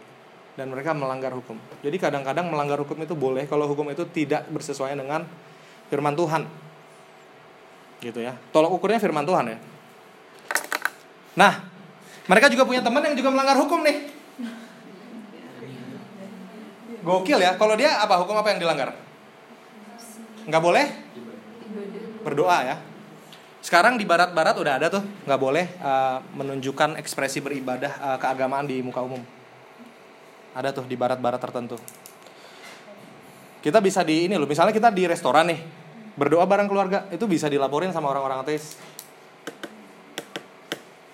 dan 0.57 0.73
mereka 0.73 0.97
melanggar 0.97 1.33
hukum. 1.37 1.57
Jadi 1.85 1.97
kadang-kadang 2.01 2.49
melanggar 2.49 2.81
hukum 2.81 2.97
itu 3.01 3.13
boleh 3.13 3.45
kalau 3.45 3.69
hukum 3.69 3.89
itu 3.93 4.09
tidak 4.09 4.49
bersesuaian 4.49 4.97
dengan 4.97 5.25
firman 5.89 6.15
Tuhan. 6.15 6.43
Gitu 8.01 8.21
ya. 8.21 8.37
Tolak 8.53 8.71
ukurnya 8.73 9.01
firman 9.01 9.25
Tuhan 9.25 9.45
ya. 9.53 9.59
Nah, 11.37 11.53
mereka 12.27 12.49
juga 12.49 12.65
punya 12.65 12.81
teman 12.81 13.05
yang 13.05 13.17
juga 13.17 13.31
melanggar 13.33 13.57
hukum 13.59 13.85
nih. 13.85 13.97
Gokil 17.07 17.39
ya. 17.39 17.55
Kalau 17.55 17.75
dia 17.79 18.03
apa 18.03 18.19
hukum 18.21 18.35
apa 18.35 18.51
yang 18.55 18.61
dilanggar? 18.61 18.97
Nggak 20.47 20.63
boleh? 20.63 20.87
Berdoa 22.27 22.59
ya. 22.67 22.77
Sekarang 23.63 23.99
di 23.99 24.07
barat-barat 24.07 24.55
udah 24.63 24.75
ada 24.79 24.87
tuh, 24.87 25.03
nggak 25.27 25.41
boleh 25.43 25.67
uh, 25.83 26.23
menunjukkan 26.39 27.03
ekspresi 27.03 27.43
beribadah 27.43 27.93
uh, 27.99 28.19
keagamaan 28.23 28.63
di 28.63 28.79
muka 28.79 29.03
umum 29.03 29.19
ada 30.57 30.73
tuh 30.73 30.89
di 30.89 30.97
barat-barat 30.97 31.37
tertentu. 31.37 31.77
Kita 33.61 33.85
bisa 33.85 34.01
di 34.01 34.25
ini 34.25 34.41
loh, 34.41 34.49
misalnya 34.49 34.73
kita 34.73 34.89
di 34.89 35.05
restoran 35.05 35.53
nih, 35.53 35.61
berdoa 36.17 36.49
bareng 36.49 36.67
keluarga, 36.67 37.07
itu 37.13 37.29
bisa 37.29 37.47
dilaporin 37.47 37.93
sama 37.93 38.11
orang-orang 38.11 38.43
ateis. 38.43 38.81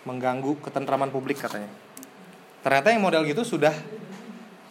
Mengganggu 0.06 0.58
ketentraman 0.62 1.10
publik 1.10 1.38
katanya. 1.42 1.70
Ternyata 2.62 2.94
yang 2.94 3.02
model 3.02 3.26
gitu 3.26 3.42
sudah 3.42 3.74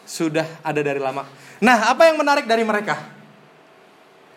sudah 0.07 0.47
ada 0.63 0.81
dari 0.83 0.99
lama. 0.99 1.27
Nah, 1.61 1.91
apa 1.91 2.07
yang 2.09 2.19
menarik 2.19 2.47
dari 2.47 2.63
mereka? 2.65 2.97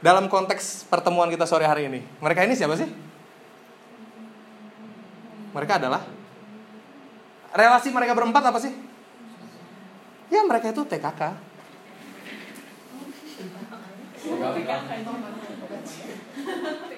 Dalam 0.04 0.28
konteks 0.28 0.84
pertemuan 0.86 1.32
kita 1.32 1.48
sore 1.48 1.64
hari 1.64 1.88
ini. 1.88 2.04
Mereka 2.20 2.44
ini 2.44 2.54
siapa 2.54 2.76
sih? 2.76 2.86
Mereka 5.54 5.80
adalah 5.80 6.02
relasi 7.54 7.88
mereka 7.94 8.12
berempat 8.12 8.42
apa 8.44 8.58
sih? 8.58 8.74
Ya 10.28 10.42
mereka 10.42 10.74
itu 10.74 10.82
TKK. 10.82 11.22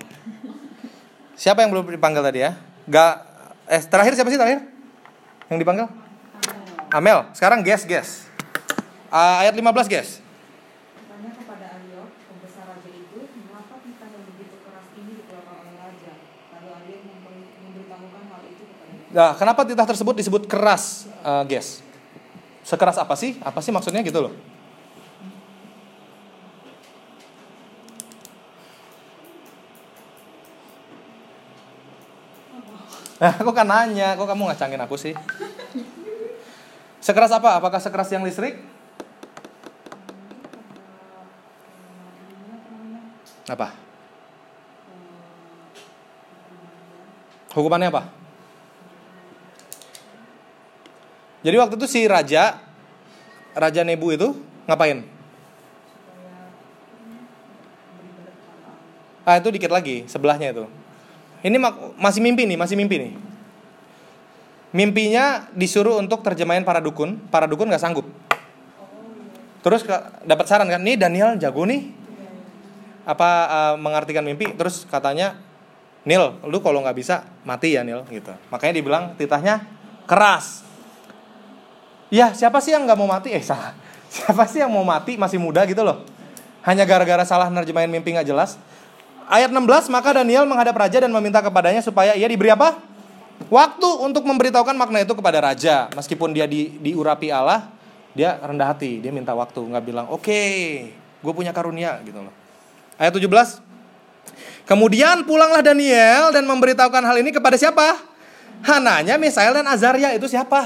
Siapa 1.35 1.65
yang 1.65 1.73
belum 1.73 1.89
dipanggil 1.89 2.21
tadi 2.21 2.39
ya? 2.45 2.55
Gak 2.85 3.13
eh 3.65 3.81
terakhir 3.83 4.13
siapa 4.13 4.29
sih 4.29 4.39
terakhir? 4.39 4.61
Yang 5.49 5.59
dipanggil? 5.65 5.85
Amel. 6.93 7.27
Sekarang 7.33 7.65
guess 7.65 7.83
guess. 7.83 8.29
Ah, 9.09 9.41
ayat 9.41 9.57
15 9.57 9.89
guess. 9.89 10.21
Nah, 19.15 19.31
kenapa 19.39 19.63
titah 19.63 19.87
tersebut 19.87 20.11
disebut 20.19 20.43
keras, 20.43 21.07
eh, 21.23 21.43
guess? 21.47 21.79
Sekeras 22.67 22.99
apa 22.99 23.15
sih? 23.15 23.39
Apa 23.39 23.63
sih 23.63 23.71
maksudnya 23.71 24.03
gitu 24.03 24.19
loh? 24.19 24.35
Nah, 33.15 33.31
aku 33.39 33.55
kan 33.55 33.63
nanya, 33.63 34.19
kok 34.19 34.27
kamu 34.27 34.51
ngacangin 34.51 34.81
aku 34.83 34.99
sih? 34.99 35.15
Sekeras 36.99 37.31
apa? 37.31 37.55
Apakah 37.55 37.79
sekeras 37.79 38.11
yang 38.11 38.27
listrik? 38.27 38.59
Apa? 43.47 43.71
Hukumannya 47.55 47.87
apa? 47.87 48.03
Jadi 51.45 51.55
waktu 51.61 51.77
itu 51.77 51.87
si 51.87 52.01
raja, 52.09 52.57
raja 53.55 53.81
Nebu 53.85 54.17
itu 54.17 54.33
ngapain? 54.67 55.05
Ah 59.23 59.39
itu 59.39 59.49
dikit 59.53 59.71
lagi 59.71 60.03
sebelahnya 60.09 60.51
itu. 60.51 60.65
Ini 61.45 61.61
masih 62.01 62.25
mimpi 62.25 62.49
nih, 62.49 62.57
masih 62.57 62.73
mimpi 62.73 62.97
nih. 62.97 63.13
Mimpinya 64.73 65.45
disuruh 65.53 66.01
untuk 66.01 66.25
terjemahin 66.25 66.65
para 66.65 66.81
dukun, 66.81 67.21
para 67.29 67.45
dukun 67.45 67.69
nggak 67.69 67.79
sanggup. 67.85 68.09
Terus 69.61 69.85
dapat 70.25 70.45
saran 70.49 70.65
kan, 70.65 70.81
nih 70.81 70.97
Daniel 70.97 71.37
jago 71.37 71.69
nih, 71.69 71.93
apa 73.05 73.29
uh, 73.45 73.75
mengartikan 73.77 74.25
mimpi. 74.25 74.57
Terus 74.57 74.89
katanya, 74.89 75.37
Nil, 76.01 76.41
lu 76.49 76.57
kalau 76.65 76.81
nggak 76.81 76.97
bisa 76.97 77.29
mati 77.45 77.77
ya 77.77 77.85
Nil, 77.85 78.01
gitu. 78.09 78.33
Makanya 78.49 78.73
dibilang 78.81 79.03
titahnya 79.13 79.69
keras. 80.09 80.65
Ya 82.09 82.33
siapa 82.33 82.57
sih 82.57 82.73
yang 82.73 82.89
nggak 82.89 82.97
mau 82.97 83.09
mati? 83.09 83.33
Eh 83.33 83.41
salah. 83.41 83.77
Siapa 84.15 84.47
sih 84.47 84.63
yang 84.63 84.71
mau 84.71 84.85
mati 84.85 85.19
masih 85.19 85.35
muda 85.35 85.67
gitu 85.67 85.83
loh? 85.83 86.07
Hanya 86.63 86.87
gara-gara 86.87 87.25
salah 87.27 87.51
nerjemahin 87.51 87.91
mimpi 87.91 88.15
nggak 88.15 88.29
jelas. 88.29 88.55
Ayat 89.25 89.49
16 89.49 89.89
maka 89.89 90.21
Daniel 90.21 90.45
menghadap 90.45 90.77
raja 90.77 91.01
dan 91.01 91.09
meminta 91.09 91.41
kepadanya 91.41 91.81
supaya 91.81 92.13
ia 92.13 92.29
diberi 92.29 92.53
apa? 92.53 92.77
Waktu 93.49 93.89
untuk 94.05 94.23
memberitahukan 94.23 94.77
makna 94.77 95.03
itu 95.03 95.13
kepada 95.17 95.41
raja. 95.41 95.89
Meskipun 95.97 96.31
dia 96.31 96.45
di, 96.45 96.77
diurapi 96.79 97.33
Allah, 97.33 97.67
dia 98.13 98.37
rendah 98.39 98.71
hati. 98.71 99.01
Dia 99.01 99.11
minta 99.11 99.33
waktu, 99.33 99.59
nggak 99.59 99.83
bilang 99.85 100.05
oke, 100.07 100.41
gue 101.21 101.33
punya 101.33 101.51
karunia 101.51 101.99
gitu 102.05 102.21
loh. 102.21 102.33
Ayat 102.95 103.11
17 103.11 103.29
Kemudian 104.65 105.21
pulanglah 105.29 105.61
Daniel 105.61 106.33
dan 106.33 106.41
memberitahukan 106.49 107.05
hal 107.05 107.21
ini 107.21 107.29
kepada 107.29 107.53
siapa? 107.53 108.01
Hananya, 108.65 109.21
Misael 109.21 109.53
dan 109.53 109.69
Azaria 109.69 110.09
itu 110.17 110.25
siapa? 110.25 110.65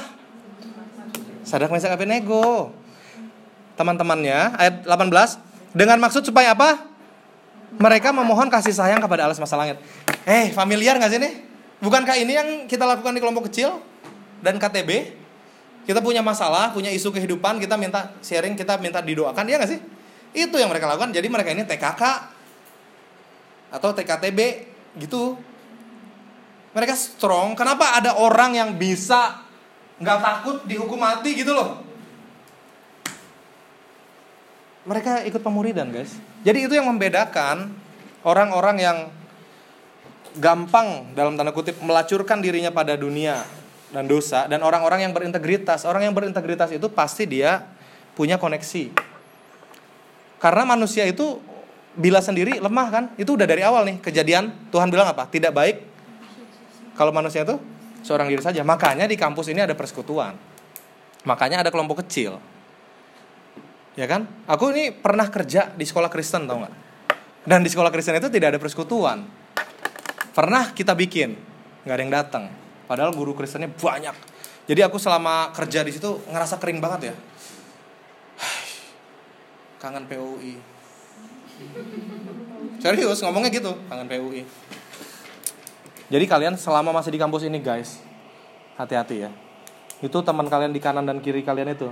Sadak 1.44 1.68
Mesak 1.68 1.92
Abednego. 1.92 2.72
Teman-temannya 3.76 4.56
ayat 4.56 4.88
18 4.88 5.76
dengan 5.76 6.00
maksud 6.00 6.24
supaya 6.24 6.56
apa? 6.56 6.89
Mereka 7.78 8.10
memohon 8.10 8.50
kasih 8.50 8.74
sayang 8.74 8.98
kepada 8.98 9.30
Allah 9.30 9.38
semesta 9.38 9.54
langit. 9.54 9.78
Eh, 10.26 10.50
familiar 10.56 10.98
nggak 10.98 11.12
sih 11.14 11.22
nih? 11.22 11.34
Bukankah 11.80 12.16
ini 12.18 12.34
yang 12.34 12.50
kita 12.66 12.84
lakukan 12.84 13.14
di 13.14 13.22
kelompok 13.22 13.52
kecil 13.52 13.78
dan 14.42 14.58
KTB? 14.58 15.20
Kita 15.86 16.02
punya 16.02 16.26
masalah, 16.26 16.74
punya 16.74 16.90
isu 16.90 17.14
kehidupan, 17.14 17.62
kita 17.62 17.78
minta 17.78 18.14
sharing, 18.22 18.54
kita 18.58 18.78
minta 18.82 19.02
didoakan, 19.02 19.46
ya 19.46 19.58
nggak 19.62 19.72
sih? 19.74 19.80
Itu 20.34 20.58
yang 20.58 20.70
mereka 20.70 20.90
lakukan. 20.90 21.14
Jadi 21.14 21.28
mereka 21.30 21.50
ini 21.54 21.66
TKK 21.66 22.04
atau 23.74 23.90
TKTB 23.94 24.40
gitu. 25.02 25.38
Mereka 26.74 26.94
strong. 26.94 27.58
Kenapa 27.58 27.98
ada 27.98 28.22
orang 28.22 28.54
yang 28.54 28.70
bisa 28.78 29.42
nggak 29.98 30.20
takut 30.22 30.58
dihukum 30.70 31.02
mati 31.02 31.34
gitu 31.34 31.58
loh? 31.58 31.89
Mereka 34.88 35.28
ikut 35.28 35.42
pemuridan 35.44 35.92
guys. 35.92 36.16
Jadi 36.48 36.70
itu 36.70 36.74
yang 36.76 36.88
membedakan 36.88 37.72
orang-orang 38.24 38.78
yang 38.80 38.98
gampang 40.38 41.12
dalam 41.18 41.36
tanda 41.36 41.52
kutip 41.52 41.80
melacurkan 41.82 42.40
dirinya 42.40 42.70
pada 42.70 42.96
dunia 42.96 43.44
dan 43.90 44.06
dosa 44.06 44.46
dan 44.46 44.62
orang-orang 44.62 45.04
yang 45.04 45.12
berintegritas. 45.12 45.84
Orang 45.84 46.06
yang 46.06 46.14
berintegritas 46.16 46.70
itu 46.72 46.88
pasti 46.88 47.26
dia 47.28 47.66
punya 48.14 48.40
koneksi. 48.40 48.94
Karena 50.40 50.64
manusia 50.64 51.04
itu 51.04 51.44
bila 51.98 52.24
sendiri 52.24 52.64
lemah 52.64 52.88
kan? 52.88 53.04
Itu 53.20 53.36
udah 53.36 53.44
dari 53.44 53.66
awal 53.66 53.84
nih 53.84 53.98
kejadian 54.00 54.72
Tuhan 54.72 54.88
bilang 54.88 55.12
apa? 55.12 55.28
Tidak 55.28 55.52
baik 55.52 55.78
kalau 56.96 57.12
manusia 57.12 57.44
itu 57.44 57.60
seorang 58.04 58.32
diri 58.32 58.40
saja. 58.40 58.64
Makanya 58.64 59.10
di 59.10 59.20
kampus 59.20 59.52
ini 59.52 59.60
ada 59.60 59.76
persekutuan. 59.76 60.36
Makanya 61.28 61.64
ada 61.64 61.72
kelompok 61.72 62.04
kecil. 62.06 62.40
Ya 64.00 64.08
kan? 64.08 64.32
Aku 64.48 64.72
ini 64.72 64.96
pernah 64.96 65.28
kerja 65.28 65.76
di 65.76 65.84
sekolah 65.84 66.08
Kristen 66.08 66.48
tau 66.48 66.64
nggak? 66.64 66.74
Dan 67.44 67.60
di 67.60 67.68
sekolah 67.68 67.92
Kristen 67.92 68.16
itu 68.16 68.32
tidak 68.32 68.56
ada 68.56 68.60
persekutuan. 68.64 69.28
Pernah 70.32 70.72
kita 70.72 70.96
bikin, 70.96 71.36
nggak 71.84 71.96
ada 72.00 72.04
yang 72.08 72.14
datang. 72.16 72.44
Padahal 72.88 73.12
guru 73.12 73.36
Kristennya 73.36 73.68
banyak. 73.68 74.16
Jadi 74.72 74.80
aku 74.88 74.96
selama 74.96 75.52
kerja 75.52 75.84
di 75.84 75.92
situ 75.92 76.16
ngerasa 76.32 76.56
kering 76.64 76.80
banget 76.80 77.12
ya. 77.12 77.16
Kangen 79.84 80.08
PUI. 80.08 80.56
Serius 82.80 83.20
ngomongnya 83.20 83.52
gitu, 83.52 83.76
kangen 83.92 84.08
PUI. 84.08 84.48
Jadi 86.08 86.24
kalian 86.24 86.56
selama 86.56 86.96
masih 86.96 87.12
di 87.12 87.20
kampus 87.20 87.44
ini 87.44 87.60
guys, 87.60 88.00
hati-hati 88.80 89.28
ya. 89.28 89.30
Itu 90.00 90.24
teman 90.24 90.48
kalian 90.48 90.72
di 90.72 90.80
kanan 90.80 91.04
dan 91.04 91.20
kiri 91.20 91.44
kalian 91.44 91.76
itu. 91.76 91.92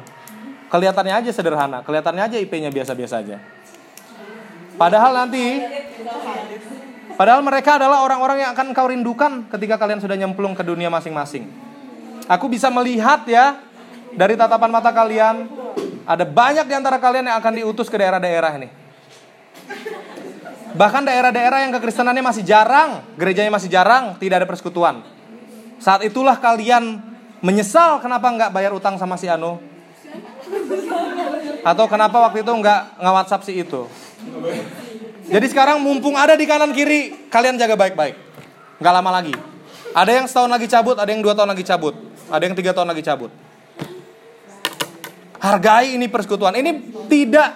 Kelihatannya 0.67 1.13
aja 1.23 1.31
sederhana, 1.31 1.79
kelihatannya 1.83 2.23
aja 2.27 2.37
IP-nya 2.37 2.67
biasa-biasa 2.71 3.23
aja. 3.23 3.37
Padahal 4.75 5.25
nanti 5.25 5.63
Padahal 7.17 7.41
mereka 7.41 7.81
adalah 7.81 8.05
orang-orang 8.05 8.45
yang 8.45 8.53
akan 8.53 8.77
kau 8.77 8.93
rindukan 8.93 9.49
ketika 9.49 9.81
kalian 9.81 9.97
sudah 9.97 10.13
nyemplung 10.13 10.53
ke 10.53 10.61
dunia 10.61 10.85
masing-masing. 10.93 11.49
Aku 12.29 12.45
bisa 12.45 12.69
melihat 12.69 13.25
ya 13.25 13.57
dari 14.13 14.37
tatapan 14.37 14.69
mata 14.69 14.93
kalian 14.93 15.49
ada 16.05 16.21
banyak 16.29 16.69
di 16.69 16.77
antara 16.77 17.01
kalian 17.01 17.25
yang 17.25 17.41
akan 17.41 17.53
diutus 17.57 17.89
ke 17.89 17.97
daerah-daerah 17.97 18.51
ini. 18.61 18.69
Bahkan 20.77 21.09
daerah-daerah 21.09 21.65
yang 21.65 21.73
kekristenannya 21.73 22.21
masih 22.21 22.45
jarang, 22.45 23.01
gerejanya 23.17 23.49
masih 23.49 23.73
jarang, 23.73 24.13
tidak 24.21 24.45
ada 24.45 24.47
persekutuan. 24.47 25.01
Saat 25.81 26.05
itulah 26.05 26.37
kalian 26.37 27.01
menyesal 27.41 27.97
kenapa 27.97 28.29
nggak 28.29 28.53
bayar 28.53 28.77
utang 28.77 28.93
sama 29.01 29.17
si 29.17 29.25
Anu. 29.25 29.57
Atau 31.67 31.85
kenapa 31.91 32.17
waktu 32.23 32.41
itu 32.45 32.51
nggak 32.51 33.01
nggak 33.01 33.13
WhatsApp 33.13 33.45
si 33.45 33.59
itu. 33.59 33.85
Jadi 35.27 35.45
sekarang 35.51 35.83
mumpung 35.83 36.15
ada 36.15 36.39
di 36.39 36.47
kanan 36.47 36.71
kiri, 36.71 37.27
kalian 37.27 37.59
jaga 37.59 37.75
baik-baik. 37.75 38.15
Nggak 38.79 38.93
lama 38.93 39.11
lagi. 39.11 39.35
Ada 39.91 40.11
yang 40.23 40.25
setahun 40.29 40.51
lagi 40.51 40.67
cabut, 40.71 40.95
ada 40.95 41.09
yang 41.11 41.19
dua 41.19 41.33
tahun 41.35 41.51
lagi 41.51 41.63
cabut, 41.67 41.95
ada 42.31 42.43
yang 42.43 42.55
tiga 42.55 42.71
tahun 42.71 42.87
lagi 42.95 43.03
cabut. 43.03 43.31
Hargai 45.43 45.99
ini 45.99 46.07
persekutuan. 46.07 46.55
Ini 46.55 46.71
tidak 47.11 47.49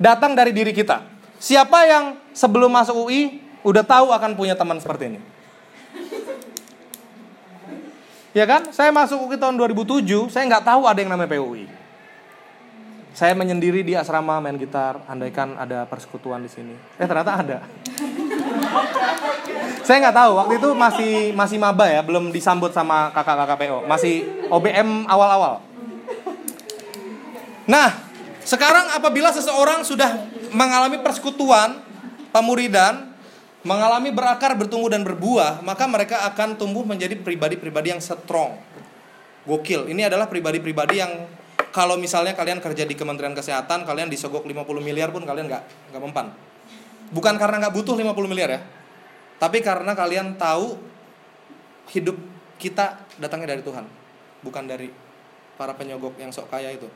datang 0.00 0.32
dari 0.32 0.56
diri 0.56 0.72
kita. 0.72 1.04
Siapa 1.36 1.84
yang 1.84 2.04
sebelum 2.32 2.72
masuk 2.72 3.04
UI 3.04 3.44
udah 3.60 3.84
tahu 3.84 4.08
akan 4.12 4.32
punya 4.32 4.56
teman 4.56 4.80
seperti 4.80 5.12
ini? 5.12 5.20
Ya 8.34 8.48
kan? 8.50 8.72
Saya 8.74 8.90
masuk 8.90 9.30
UI 9.30 9.38
tahun 9.38 9.54
2007, 9.60 10.32
saya 10.32 10.48
nggak 10.50 10.64
tahu 10.66 10.90
ada 10.90 10.98
yang 10.98 11.12
namanya 11.12 11.30
PUI. 11.30 11.83
Saya 13.14 13.30
menyendiri 13.38 13.86
di 13.86 13.94
asrama 13.94 14.42
main 14.42 14.58
gitar, 14.58 14.98
andaikan 15.06 15.54
ada 15.54 15.86
persekutuan 15.86 16.42
di 16.42 16.50
sini. 16.50 16.74
Eh 16.98 17.06
ternyata 17.06 17.38
ada. 17.38 17.58
saya 19.86 20.02
nggak 20.02 20.16
tahu 20.18 20.32
waktu 20.34 20.54
itu 20.58 20.70
masih 20.74 21.12
masih 21.38 21.58
maba 21.62 21.86
ya, 21.86 22.02
belum 22.02 22.34
disambut 22.34 22.74
sama 22.74 23.14
kakak-kakak 23.14 23.54
PO, 23.62 23.78
masih 23.86 24.26
OBM 24.50 25.06
awal-awal. 25.06 25.62
Nah, 27.70 28.02
sekarang 28.42 28.98
apabila 28.98 29.30
seseorang 29.30 29.86
sudah 29.86 30.26
mengalami 30.50 30.98
persekutuan, 30.98 31.78
pemuridan, 32.34 33.14
mengalami 33.62 34.10
berakar, 34.10 34.58
bertumbuh 34.58 34.90
dan 34.90 35.06
berbuah, 35.06 35.62
maka 35.62 35.86
mereka 35.86 36.26
akan 36.34 36.58
tumbuh 36.58 36.82
menjadi 36.82 37.14
pribadi-pribadi 37.14 37.94
yang 37.94 38.02
strong. 38.02 38.58
Gokil. 39.46 39.86
Ini 39.92 40.10
adalah 40.10 40.26
pribadi-pribadi 40.26 40.98
yang 40.98 41.43
kalau 41.74 41.98
misalnya 41.98 42.38
kalian 42.38 42.62
kerja 42.62 42.86
di 42.86 42.94
Kementerian 42.94 43.34
Kesehatan, 43.34 43.82
kalian 43.82 44.06
disogok 44.06 44.46
50 44.46 44.62
miliar 44.78 45.10
pun 45.10 45.26
kalian 45.26 45.50
nggak 45.50 45.90
nggak 45.90 46.02
mempan. 46.06 46.30
Bukan 47.10 47.34
karena 47.34 47.66
nggak 47.66 47.74
butuh 47.74 47.98
50 47.98 48.30
miliar 48.30 48.50
ya, 48.54 48.60
tapi 49.42 49.58
karena 49.58 49.90
kalian 49.98 50.38
tahu 50.38 50.78
hidup 51.90 52.14
kita 52.62 53.02
datangnya 53.18 53.58
dari 53.58 53.66
Tuhan, 53.66 53.90
bukan 54.46 54.64
dari 54.70 54.86
para 55.58 55.74
penyogok 55.74 56.14
yang 56.22 56.30
sok 56.30 56.46
kaya 56.46 56.70
itu. 56.70 56.86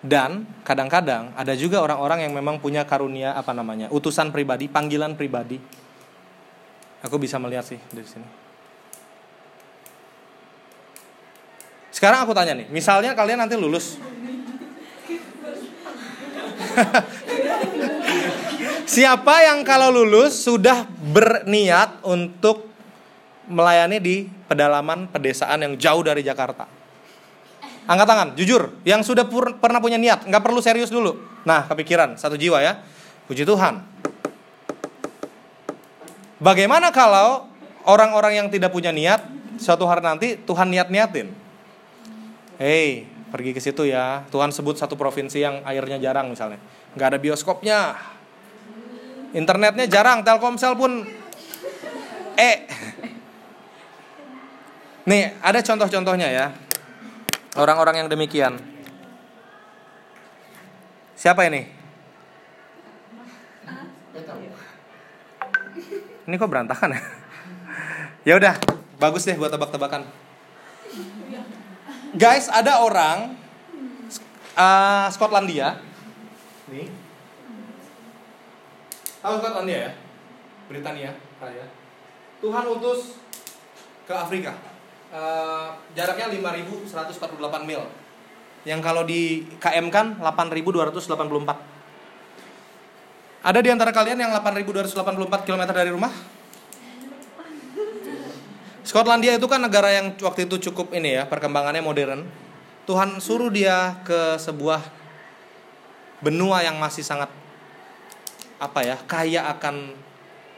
Dan 0.00 0.48
kadang-kadang 0.64 1.32
ada 1.36 1.52
juga 1.56 1.80
orang-orang 1.84 2.24
yang 2.24 2.32
memang 2.32 2.56
punya 2.56 2.88
karunia 2.88 3.36
apa 3.36 3.52
namanya, 3.52 3.92
utusan 3.92 4.32
pribadi, 4.32 4.68
panggilan 4.68 5.12
pribadi. 5.12 5.60
Aku 7.04 7.20
bisa 7.20 7.36
melihat 7.36 7.68
sih 7.68 7.80
dari 7.92 8.08
sini. 8.08 8.43
Sekarang 11.94 12.26
aku 12.26 12.34
tanya 12.34 12.58
nih, 12.58 12.66
misalnya 12.74 13.14
kalian 13.14 13.46
nanti 13.46 13.54
lulus. 13.54 13.94
Siapa 18.98 19.34
yang 19.46 19.62
kalau 19.62 19.94
lulus 19.94 20.42
sudah 20.42 20.90
berniat 20.90 22.02
untuk 22.02 22.66
melayani 23.46 24.02
di 24.02 24.26
pedalaman 24.50 25.06
pedesaan 25.06 25.62
yang 25.62 25.78
jauh 25.78 26.02
dari 26.02 26.26
Jakarta? 26.26 26.66
Angkat 27.86 28.06
tangan, 28.10 28.28
jujur. 28.34 28.74
Yang 28.82 29.14
sudah 29.14 29.30
pur- 29.30 29.54
pernah 29.62 29.78
punya 29.78 29.94
niat, 29.94 30.26
nggak 30.26 30.42
perlu 30.42 30.58
serius 30.58 30.90
dulu. 30.90 31.14
Nah, 31.46 31.62
kepikiran, 31.70 32.18
satu 32.18 32.34
jiwa 32.34 32.58
ya. 32.58 32.82
Puji 33.30 33.46
Tuhan. 33.46 33.78
Bagaimana 36.42 36.90
kalau 36.90 37.46
orang-orang 37.86 38.42
yang 38.42 38.48
tidak 38.50 38.74
punya 38.74 38.90
niat, 38.90 39.22
suatu 39.62 39.86
hari 39.86 40.02
nanti 40.02 40.34
Tuhan 40.42 40.74
niat-niatin? 40.74 41.43
Hei, 42.54 43.02
pergi 43.34 43.50
ke 43.50 43.58
situ 43.58 43.82
ya. 43.82 44.22
Tuhan 44.30 44.54
sebut 44.54 44.78
satu 44.78 44.94
provinsi 44.94 45.42
yang 45.42 45.66
airnya 45.66 45.98
jarang 45.98 46.30
misalnya. 46.30 46.62
Nggak 46.94 47.08
ada 47.14 47.18
bioskopnya. 47.18 47.78
Internetnya 49.34 49.90
jarang, 49.90 50.22
Telkomsel 50.22 50.78
pun 50.78 51.02
eh. 52.38 52.56
Nih, 55.04 55.34
ada 55.42 55.58
contoh-contohnya 55.58 56.30
ya. 56.30 56.46
Orang-orang 57.58 58.06
yang 58.06 58.08
demikian. 58.08 58.56
Siapa 61.18 61.46
ini? 61.50 61.66
Ini 66.24 66.34
kok 66.40 66.48
berantakan 66.48 66.96
ya? 66.96 67.02
ya 68.24 68.34
udah, 68.40 68.54
bagus 68.96 69.28
deh 69.28 69.36
buat 69.36 69.52
tebak-tebakan. 69.52 70.23
Guys, 72.14 72.46
ada 72.46 72.78
orang 72.78 73.34
uh, 74.54 75.10
Skotlandia. 75.10 75.82
Nih. 76.70 76.86
Tahu 79.18 79.34
Skotlandia 79.42 79.78
ya? 79.90 79.92
Britania 80.70 81.10
raya. 81.42 81.66
Tuhan 82.38 82.64
utus 82.70 83.18
ke 84.06 84.14
Afrika. 84.14 84.54
Uh, 85.10 85.74
jaraknya 85.98 86.30
5148 86.30 87.66
mil. 87.66 87.82
Yang 88.62 88.80
kalau 88.86 89.02
di 89.02 89.50
KM 89.58 89.90
kan 89.90 90.14
8284. 90.22 91.18
Ada 93.42 93.58
di 93.58 93.68
antara 93.74 93.90
kalian 93.90 94.22
yang 94.22 94.30
8284 94.30 95.50
km 95.50 95.62
dari 95.74 95.90
rumah? 95.90 96.14
Skotlandia 98.84 99.40
itu 99.40 99.48
kan 99.48 99.64
negara 99.64 99.88
yang 99.88 100.12
waktu 100.20 100.44
itu 100.44 100.70
cukup 100.70 100.92
ini 100.92 101.16
ya, 101.16 101.24
perkembangannya 101.24 101.80
modern. 101.80 102.28
Tuhan 102.84 103.16
suruh 103.16 103.48
dia 103.48 103.96
ke 104.04 104.36
sebuah 104.36 104.84
benua 106.20 106.60
yang 106.60 106.76
masih 106.76 107.00
sangat 107.00 107.32
apa 108.60 108.80
ya, 108.84 109.00
kaya 109.08 109.48
akan 109.56 109.96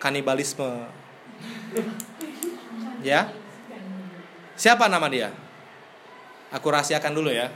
kanibalisme. 0.02 0.90
Ya. 3.06 3.30
Siapa 4.58 4.90
nama 4.90 5.06
dia? 5.06 5.30
Aku 6.50 6.66
rahasiakan 6.66 7.14
dulu 7.14 7.30
ya. 7.30 7.54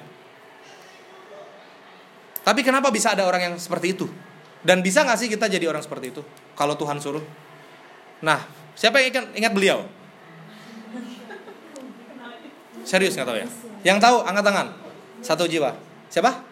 Tapi 2.47 2.63
kenapa 2.63 2.95
bisa 2.95 3.13
ada 3.13 3.27
orang 3.27 3.53
yang 3.53 3.55
seperti 3.59 3.99
itu? 3.99 4.07
Dan 4.61 4.85
bisa 4.85 5.03
nggak 5.03 5.19
sih 5.19 5.29
kita 5.29 5.49
jadi 5.49 5.67
orang 5.67 5.81
seperti 5.81 6.13
itu? 6.13 6.23
Kalau 6.55 6.77
Tuhan 6.77 7.01
suruh. 7.01 7.25
Nah, 8.21 8.45
siapa 8.77 9.01
yang 9.01 9.33
ingat, 9.33 9.53
beliau? 9.57 10.00
Serius 12.85 13.15
nggak 13.17 13.29
tahu 13.29 13.39
ya? 13.39 13.49
Yang 13.85 13.99
tahu 14.03 14.17
angkat 14.25 14.45
tangan. 14.45 14.67
Satu 15.21 15.45
jiwa. 15.45 15.77
Siapa? 16.09 16.43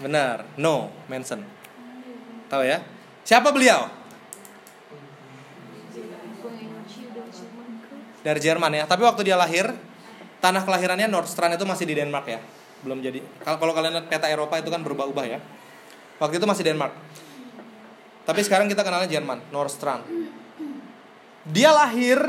Benar. 0.00 0.44
No, 0.56 0.92
mention. 1.10 1.44
Tahu 2.48 2.62
ya? 2.64 2.80
Siapa 3.24 3.52
beliau? 3.52 3.88
Dari 8.24 8.40
Jerman 8.40 8.72
ya. 8.74 8.84
Tapi 8.88 9.02
waktu 9.04 9.22
dia 9.24 9.36
lahir, 9.36 9.70
tanah 10.40 10.64
kelahirannya 10.64 11.06
Nordstrand 11.08 11.54
itu 11.54 11.64
masih 11.68 11.84
di 11.88 11.94
Denmark 11.96 12.26
ya. 12.28 12.40
Belum 12.82 13.02
jadi. 13.02 13.20
Kalau 13.44 13.74
kalian 13.74 14.00
lihat 14.00 14.06
peta 14.08 14.26
Eropa 14.30 14.58
itu 14.58 14.70
kan 14.70 14.80
berubah-ubah 14.80 15.24
ya. 15.26 15.38
Waktu 16.18 16.42
itu 16.42 16.46
masih 16.46 16.64
Denmark. 16.66 16.94
Tapi 18.28 18.40
sekarang 18.44 18.68
kita 18.68 18.84
kenalnya 18.84 19.08
Jerman, 19.08 19.40
Nordstrand. 19.48 20.04
Dia 21.48 21.72
lahir 21.72 22.20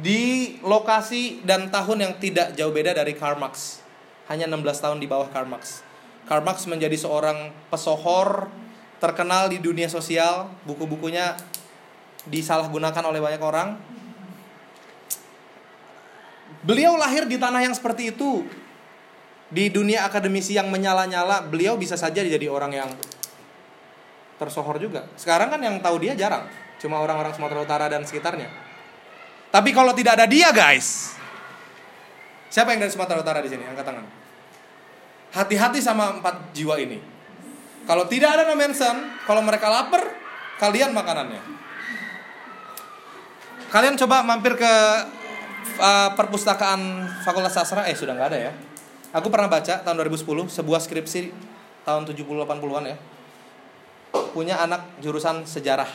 di 0.00 0.56
lokasi 0.64 1.44
dan 1.44 1.68
tahun 1.68 2.08
yang 2.08 2.12
tidak 2.16 2.56
jauh 2.56 2.72
beda 2.72 2.96
dari 2.96 3.12
Karl 3.12 3.36
Marx. 3.36 3.84
Hanya 4.26 4.48
16 4.48 4.82
tahun 4.82 4.98
di 4.98 5.06
bawah 5.06 5.28
Karl 5.28 5.46
Marx. 5.46 5.84
Karl 6.26 6.42
Marx 6.42 6.64
menjadi 6.66 6.96
seorang 6.98 7.52
pesohor 7.70 8.50
terkenal 8.98 9.52
di 9.52 9.60
dunia 9.60 9.86
sosial, 9.86 10.48
buku-bukunya 10.64 11.36
disalahgunakan 12.26 13.04
oleh 13.06 13.20
banyak 13.20 13.42
orang. 13.44 13.68
Beliau 16.66 16.98
lahir 16.98 17.30
di 17.30 17.38
tanah 17.38 17.62
yang 17.62 17.76
seperti 17.76 18.10
itu. 18.10 18.42
Di 19.46 19.70
dunia 19.70 20.02
akademisi 20.02 20.58
yang 20.58 20.66
menyala-nyala, 20.74 21.46
beliau 21.46 21.78
bisa 21.78 21.94
saja 21.94 22.18
jadi 22.18 22.50
orang 22.50 22.72
yang 22.74 22.90
tersohor 24.42 24.82
juga. 24.82 25.06
Sekarang 25.14 25.54
kan 25.54 25.62
yang 25.62 25.78
tahu 25.78 26.02
dia 26.02 26.18
jarang, 26.18 26.50
cuma 26.82 26.98
orang-orang 26.98 27.30
Sumatera 27.30 27.62
Utara 27.62 27.86
dan 27.86 28.02
sekitarnya. 28.02 28.65
Tapi 29.56 29.72
kalau 29.72 29.96
tidak 29.96 30.20
ada 30.20 30.28
dia, 30.28 30.52
guys. 30.52 31.16
Siapa 32.52 32.76
yang 32.76 32.84
dari 32.84 32.92
Sumatera 32.92 33.24
Utara 33.24 33.40
di 33.40 33.48
sini? 33.48 33.64
Angkat 33.64 33.88
tangan. 33.88 34.04
Hati-hati 35.32 35.80
sama 35.80 36.20
empat 36.20 36.52
jiwa 36.52 36.76
ini. 36.76 37.00
Kalau 37.88 38.04
tidak 38.04 38.36
ada 38.36 38.52
no 38.52 38.52
kalau 39.24 39.40
mereka 39.40 39.72
lapar, 39.72 40.12
kalian 40.60 40.92
makanannya. 40.92 41.40
Kalian 43.72 43.96
coba 43.96 44.20
mampir 44.28 44.60
ke 44.60 44.72
uh, 45.80 46.12
perpustakaan 46.12 47.08
Fakultas 47.24 47.56
Sastra, 47.56 47.88
eh 47.88 47.96
sudah 47.96 48.12
nggak 48.12 48.28
ada 48.36 48.38
ya. 48.50 48.52
Aku 49.16 49.32
pernah 49.32 49.48
baca 49.48 49.80
tahun 49.80 49.96
2010 50.04 50.52
sebuah 50.52 50.84
skripsi 50.84 51.32
tahun 51.88 52.04
70-80-an 52.04 52.84
ya. 52.92 52.96
Punya 54.36 54.60
anak 54.60 55.00
jurusan 55.00 55.48
sejarah. 55.48 55.88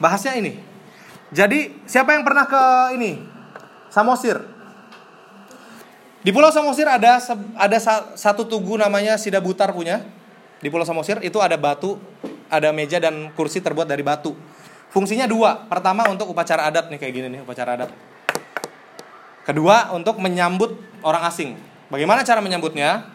Bahasnya 0.00 0.40
ini, 0.40 0.69
jadi 1.30 1.70
siapa 1.86 2.18
yang 2.18 2.26
pernah 2.26 2.42
ke 2.50 2.62
ini? 2.98 3.22
Samosir. 3.86 4.42
Di 6.20 6.30
Pulau 6.34 6.50
Samosir 6.50 6.90
ada 6.90 7.22
ada 7.54 7.78
satu 8.18 8.44
tugu 8.44 8.74
namanya 8.74 9.14
Sidabutar 9.14 9.70
punya. 9.70 10.02
Di 10.58 10.68
Pulau 10.68 10.82
Samosir 10.82 11.22
itu 11.22 11.38
ada 11.38 11.54
batu, 11.54 11.96
ada 12.50 12.74
meja 12.74 12.98
dan 12.98 13.30
kursi 13.38 13.62
terbuat 13.62 13.86
dari 13.86 14.02
batu. 14.02 14.34
Fungsinya 14.90 15.30
dua. 15.30 15.70
Pertama 15.70 16.02
untuk 16.10 16.26
upacara 16.28 16.66
adat 16.66 16.90
nih 16.90 16.98
kayak 16.98 17.14
gini 17.14 17.26
nih 17.38 17.40
upacara 17.46 17.78
adat. 17.78 17.90
Kedua 19.46 19.94
untuk 19.94 20.18
menyambut 20.18 20.76
orang 21.06 21.30
asing. 21.30 21.54
Bagaimana 21.88 22.26
cara 22.26 22.42
menyambutnya? 22.42 23.06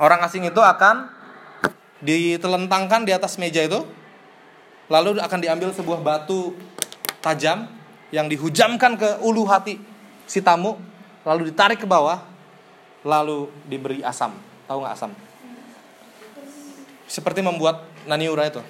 Orang 0.00 0.20
asing 0.24 0.48
itu 0.48 0.60
akan 0.60 1.12
ditelentangkan 2.00 3.04
di 3.04 3.12
atas 3.12 3.36
meja 3.36 3.60
itu. 3.60 3.84
Lalu 4.88 5.20
akan 5.20 5.38
diambil 5.44 5.70
sebuah 5.76 6.00
batu 6.00 6.56
tajam 7.20 7.68
yang 8.14 8.30
dihujamkan 8.30 8.96
ke 8.96 9.08
ulu 9.22 9.46
hati 9.48 9.78
si 10.26 10.42
tamu, 10.42 10.78
lalu 11.26 11.50
ditarik 11.50 11.82
ke 11.82 11.86
bawah, 11.88 12.22
lalu 13.06 13.50
diberi 13.66 14.02
asam. 14.02 14.34
Tahu 14.66 14.78
nggak 14.82 14.94
asam? 14.94 15.10
Seperti 17.06 17.40
membuat 17.42 17.86
naniura 18.06 18.46
itu. 18.50 18.62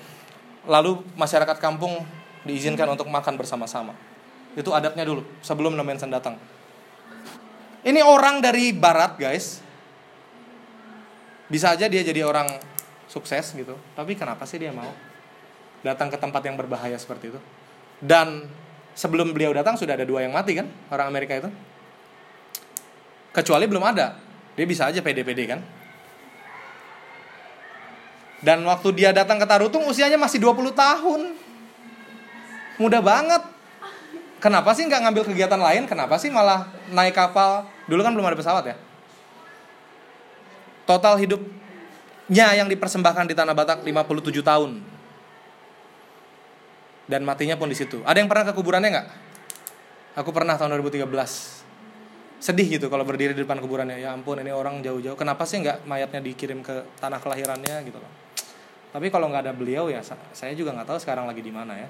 Lalu 0.68 1.00
masyarakat 1.16 1.56
kampung 1.56 2.04
diizinkan 2.44 2.86
untuk 2.92 3.08
makan 3.08 3.40
bersama-sama. 3.40 3.96
Itu 4.56 4.72
adatnya 4.72 5.04
dulu 5.04 5.24
sebelum 5.40 5.76
Nomensen 5.76 6.12
datang. 6.12 6.36
Ini 7.86 8.02
orang 8.02 8.42
dari 8.42 8.74
barat, 8.74 9.14
guys. 9.14 9.62
Bisa 11.46 11.70
aja 11.78 11.86
dia 11.86 12.02
jadi 12.02 12.26
orang 12.26 12.50
sukses 13.06 13.54
gitu. 13.54 13.78
Tapi 13.94 14.18
kenapa 14.18 14.42
sih 14.42 14.58
dia 14.58 14.74
mau 14.74 14.90
datang 15.86 16.10
ke 16.10 16.18
tempat 16.18 16.42
yang 16.42 16.58
berbahaya 16.58 16.98
seperti 16.98 17.30
itu? 17.30 17.40
Dan 18.00 18.48
sebelum 18.92 19.32
beliau 19.32 19.52
datang 19.52 19.76
sudah 19.76 19.96
ada 19.96 20.04
dua 20.04 20.24
yang 20.24 20.32
mati 20.32 20.56
kan, 20.56 20.68
orang 20.92 21.08
Amerika 21.08 21.36
itu. 21.36 21.50
Kecuali 23.32 23.68
belum 23.68 23.84
ada. 23.84 24.16
Dia 24.56 24.64
bisa 24.64 24.88
aja 24.88 25.04
pede-pede 25.04 25.44
kan. 25.44 25.60
Dan 28.40 28.64
waktu 28.64 28.92
dia 28.96 29.12
datang 29.12 29.40
ke 29.40 29.46
Tarutung 29.48 29.84
usianya 29.88 30.20
masih 30.20 30.40
20 30.40 30.72
tahun. 30.72 31.20
Mudah 32.76 33.00
banget. 33.00 33.42
Kenapa 34.36 34.76
sih 34.76 34.84
nggak 34.84 35.00
ngambil 35.00 35.24
kegiatan 35.32 35.60
lain? 35.60 35.88
Kenapa 35.88 36.20
sih 36.20 36.28
malah 36.28 36.68
naik 36.92 37.16
kapal? 37.16 37.64
Dulu 37.88 38.00
kan 38.04 38.12
belum 38.12 38.28
ada 38.28 38.36
pesawat 38.36 38.64
ya. 38.68 38.76
Total 40.84 41.16
hidupnya 41.18 42.46
yang 42.54 42.68
dipersembahkan 42.68 43.26
di 43.26 43.34
Tanah 43.34 43.56
Batak 43.56 43.82
57 43.82 44.44
tahun. 44.44 44.95
Dan 47.06 47.22
matinya 47.22 47.54
pun 47.54 47.70
di 47.70 47.78
situ. 47.78 48.02
Ada 48.02 48.18
yang 48.18 48.28
pernah 48.30 48.50
ke 48.50 48.52
kuburannya 48.54 48.90
nggak? 48.90 49.08
Aku 50.18 50.34
pernah 50.34 50.58
tahun 50.58 50.74
2013. 50.82 51.06
Sedih 52.36 52.66
gitu 52.66 52.90
kalau 52.90 53.06
berdiri 53.06 53.32
di 53.32 53.46
depan 53.46 53.62
kuburannya. 53.62 54.02
Ya 54.02 54.10
ampun 54.10 54.42
ini 54.42 54.50
orang 54.50 54.82
jauh-jauh. 54.82 55.14
Kenapa 55.14 55.46
sih 55.46 55.62
nggak 55.62 55.86
mayatnya 55.86 56.20
dikirim 56.20 56.60
ke 56.66 56.98
tanah 56.98 57.22
kelahirannya 57.22 57.86
gitu 57.86 57.98
loh. 58.02 58.12
Tapi 58.90 59.06
kalau 59.12 59.30
nggak 59.30 59.46
ada 59.46 59.54
beliau 59.54 59.92
ya 59.92 60.00
saya 60.32 60.52
juga 60.56 60.72
nggak 60.72 60.88
tahu 60.88 60.98
sekarang 60.98 61.30
lagi 61.30 61.42
di 61.44 61.52
mana 61.54 61.78
ya. 61.78 61.88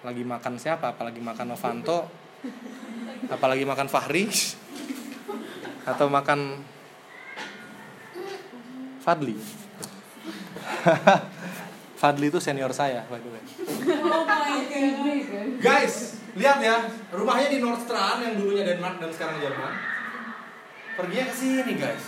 Lagi 0.00 0.24
makan 0.24 0.56
siapa? 0.56 0.96
Apalagi 0.96 1.20
makan 1.20 1.46
Novanto? 1.52 2.08
Apalagi 3.28 3.68
makan 3.68 3.86
Fahri? 3.92 4.24
Atau 5.84 6.08
makan 6.08 6.64
Fadli. 9.00 9.36
Fadli 12.00 12.32
itu 12.32 12.40
senior 12.40 12.72
saya, 12.72 13.04
by 13.12 13.20
the 13.20 13.28
way. 13.28 13.44
Guys, 15.66 16.16
lihat 16.32 16.56
ya, 16.64 16.88
rumahnya 17.12 17.52
di 17.52 17.60
Nordstrand 17.60 18.24
yang 18.24 18.40
dulunya 18.40 18.64
Denmark 18.64 19.04
dan 19.04 19.12
sekarang 19.12 19.36
Jerman. 19.36 19.72
Perginya 20.96 21.24
ke 21.28 21.34
sini, 21.36 21.72
guys. 21.76 22.04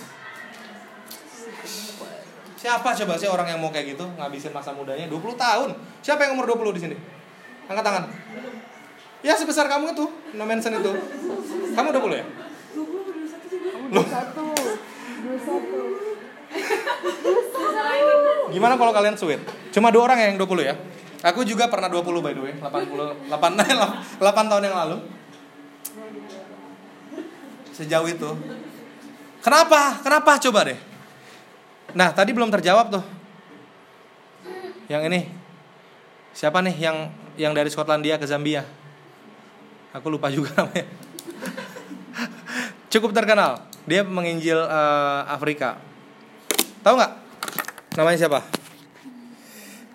Siapa 2.56 2.88
coba 2.96 3.14
sih 3.20 3.28
orang 3.28 3.52
yang 3.52 3.60
mau 3.60 3.68
kayak 3.68 3.92
gitu 3.92 4.08
ngabisin 4.16 4.56
masa 4.56 4.72
mudanya 4.72 5.04
20 5.12 5.36
tahun? 5.36 5.76
Siapa 6.00 6.24
yang 6.24 6.40
umur 6.40 6.48
20 6.56 6.76
di 6.76 6.80
sini? 6.88 6.96
Angkat 7.68 7.84
tangan. 7.84 8.04
Ya 9.20 9.36
sebesar 9.36 9.68
kamu 9.68 9.92
itu, 9.92 10.08
no 10.40 10.44
mention 10.48 10.72
itu. 10.72 10.92
Kamu 11.76 11.92
20 11.92 12.16
ya? 12.16 12.24
21 13.92 13.92
21 13.92 16.11
Gimana 18.52 18.76
kalau 18.76 18.92
kalian 18.92 19.16
sweet? 19.16 19.40
Cuma 19.72 19.88
dua 19.88 20.12
orang 20.12 20.18
yang 20.20 20.36
20 20.36 20.68
ya. 20.68 20.76
Aku 21.22 21.46
juga 21.46 21.70
pernah 21.70 21.86
20 21.86 22.02
by 22.18 22.32
the 22.34 22.42
way, 22.42 22.54
80 22.58 23.30
8 23.30 23.30
8 23.30 24.50
tahun 24.50 24.62
yang 24.66 24.76
lalu. 24.76 24.96
Sejauh 27.72 28.08
itu. 28.10 28.30
Kenapa? 29.42 30.02
Kenapa 30.02 30.38
coba 30.38 30.60
deh? 30.68 30.78
Nah, 31.94 32.10
tadi 32.10 32.30
belum 32.34 32.50
terjawab 32.50 32.90
tuh. 32.90 33.04
Yang 34.90 35.02
ini. 35.08 35.20
Siapa 36.32 36.64
nih 36.64 36.76
yang 36.80 36.96
yang 37.36 37.52
dari 37.52 37.68
Skotlandia 37.68 38.16
ke 38.16 38.26
Zambia? 38.28 38.64
Aku 39.92 40.08
lupa 40.08 40.32
juga 40.32 40.52
namanya. 40.58 40.88
Cukup 42.92 43.12
terkenal. 43.12 43.62
Dia 43.84 44.04
menginjil 44.04 44.56
uh, 44.56 45.28
Afrika. 45.28 45.80
Tahu 46.82 46.94
nggak? 46.98 47.12
Namanya 47.94 48.18
siapa? 48.18 48.42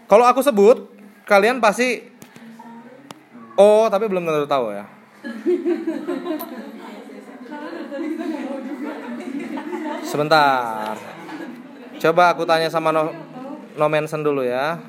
Kalau 0.07 0.23
aku 0.23 0.39
sebut, 0.39 0.87
kalian 1.27 1.59
pasti 1.59 1.99
oh, 3.59 3.91
tapi 3.91 4.07
belum 4.07 4.23
tentu 4.23 4.47
tahu 4.47 4.71
ya. 4.71 4.87
Sebentar. 10.07 10.95
Coba 11.99 12.23
aku 12.31 12.47
tanya 12.47 12.71
sama 12.71 12.95
no, 12.95 13.11
no 13.75 13.85
mention 13.91 14.23
dulu 14.23 14.47
ya. 14.47 14.79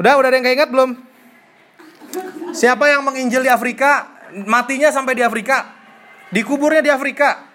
Udah, 0.00 0.16
udah 0.16 0.28
ada 0.32 0.36
yang 0.40 0.46
keinget 0.48 0.72
belum? 0.72 0.96
Siapa 2.56 2.88
yang 2.88 3.04
menginjil 3.04 3.44
di 3.44 3.52
Afrika? 3.52 4.08
Matinya 4.48 4.88
sampai 4.88 5.12
di 5.12 5.20
Afrika. 5.20 5.76
Dikuburnya 6.32 6.80
di 6.80 6.88
Afrika. 6.88 7.49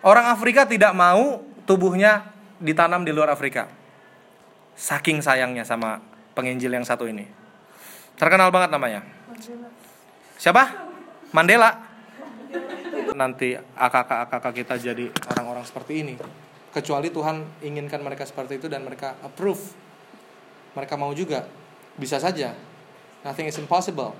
Orang 0.00 0.32
Afrika 0.32 0.64
tidak 0.64 0.96
mau 0.96 1.44
tubuhnya 1.68 2.32
ditanam 2.56 3.04
di 3.04 3.12
luar 3.12 3.28
Afrika. 3.36 3.68
Saking 4.72 5.20
sayangnya 5.20 5.60
sama 5.60 6.00
penginjil 6.32 6.72
yang 6.72 6.88
satu 6.88 7.04
ini. 7.04 7.28
Terkenal 8.16 8.48
banget 8.48 8.72
namanya. 8.72 9.04
Siapa? 10.40 10.88
Mandela. 11.36 11.84
Nanti 13.12 13.52
AKK-AKK 13.56 14.46
kita 14.64 14.74
jadi 14.80 15.12
orang-orang 15.36 15.64
seperti 15.68 15.92
ini. 16.00 16.14
Kecuali 16.72 17.12
Tuhan 17.12 17.60
inginkan 17.60 18.00
mereka 18.00 18.24
seperti 18.24 18.56
itu 18.56 18.72
dan 18.72 18.80
mereka 18.88 19.20
approve. 19.20 19.60
Mereka 20.80 20.96
mau 20.96 21.12
juga. 21.12 21.44
Bisa 22.00 22.16
saja. 22.16 22.56
Nothing 23.20 23.52
is 23.52 23.60
impossible. 23.60 24.16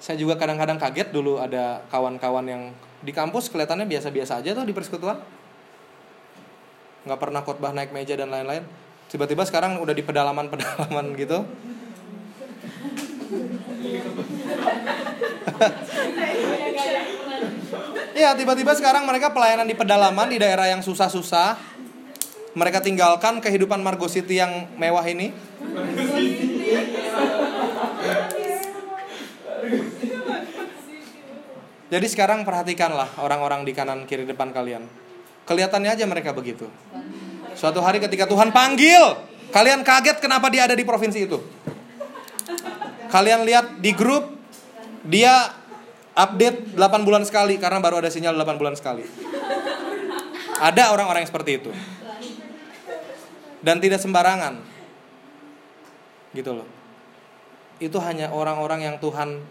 Saya 0.00 0.16
juga 0.16 0.40
kadang-kadang 0.40 0.80
kaget 0.80 1.12
dulu 1.12 1.40
ada 1.40 1.84
kawan-kawan 1.92 2.44
yang 2.48 2.62
di 3.04 3.12
kampus 3.12 3.52
kelihatannya 3.52 3.84
biasa-biasa 3.84 4.40
aja 4.40 4.56
tuh 4.56 4.64
di 4.64 4.72
persekutuan. 4.72 5.20
Nggak 7.04 7.20
pernah 7.20 7.44
khotbah 7.44 7.76
naik 7.76 7.92
meja 7.92 8.16
dan 8.16 8.32
lain-lain. 8.32 8.64
Tiba-tiba 9.12 9.44
sekarang 9.44 9.76
udah 9.78 9.92
di 9.92 10.00
pedalaman-pedalaman 10.00 11.12
gitu. 11.20 11.44
Iya 18.16 18.32
tiba-tiba 18.40 18.72
sekarang 18.72 19.04
mereka 19.04 19.36
pelayanan 19.36 19.68
di 19.68 19.76
pedalaman 19.76 20.32
di 20.32 20.40
daerah 20.40 20.72
yang 20.72 20.80
susah-susah. 20.80 21.76
Mereka 22.56 22.80
tinggalkan 22.80 23.42
kehidupan 23.44 23.82
Margo 23.84 24.08
City 24.08 24.40
yang 24.40 24.70
mewah 24.78 25.04
ini 25.04 25.34
Jadi 31.94 32.10
sekarang 32.10 32.42
perhatikanlah 32.42 33.22
orang-orang 33.22 33.62
di 33.62 33.70
kanan 33.70 34.02
kiri 34.02 34.26
depan 34.26 34.50
kalian. 34.50 34.82
Kelihatannya 35.46 35.94
aja 35.94 36.02
mereka 36.10 36.34
begitu. 36.34 36.66
Suatu 37.54 37.78
hari 37.78 38.02
ketika 38.02 38.26
Tuhan 38.26 38.50
panggil, 38.50 39.14
kalian 39.54 39.86
kaget 39.86 40.18
kenapa 40.18 40.50
dia 40.50 40.66
ada 40.66 40.74
di 40.74 40.82
provinsi 40.82 41.22
itu. 41.22 41.38
Kalian 43.14 43.46
lihat 43.46 43.78
di 43.78 43.94
grup 43.94 44.26
dia 45.06 45.54
update 46.18 46.74
8 46.74 47.06
bulan 47.06 47.22
sekali 47.22 47.62
karena 47.62 47.78
baru 47.78 48.02
ada 48.02 48.10
sinyal 48.10 48.34
8 48.42 48.58
bulan 48.58 48.74
sekali. 48.74 49.06
Ada 50.58 50.90
orang-orang 50.90 51.22
yang 51.22 51.30
seperti 51.30 51.62
itu. 51.62 51.70
Dan 53.62 53.78
tidak 53.78 54.02
sembarangan. 54.02 54.58
Gitu 56.34 56.50
loh. 56.58 56.66
Itu 57.78 58.02
hanya 58.02 58.34
orang-orang 58.34 58.82
yang 58.82 58.96
Tuhan 58.98 59.46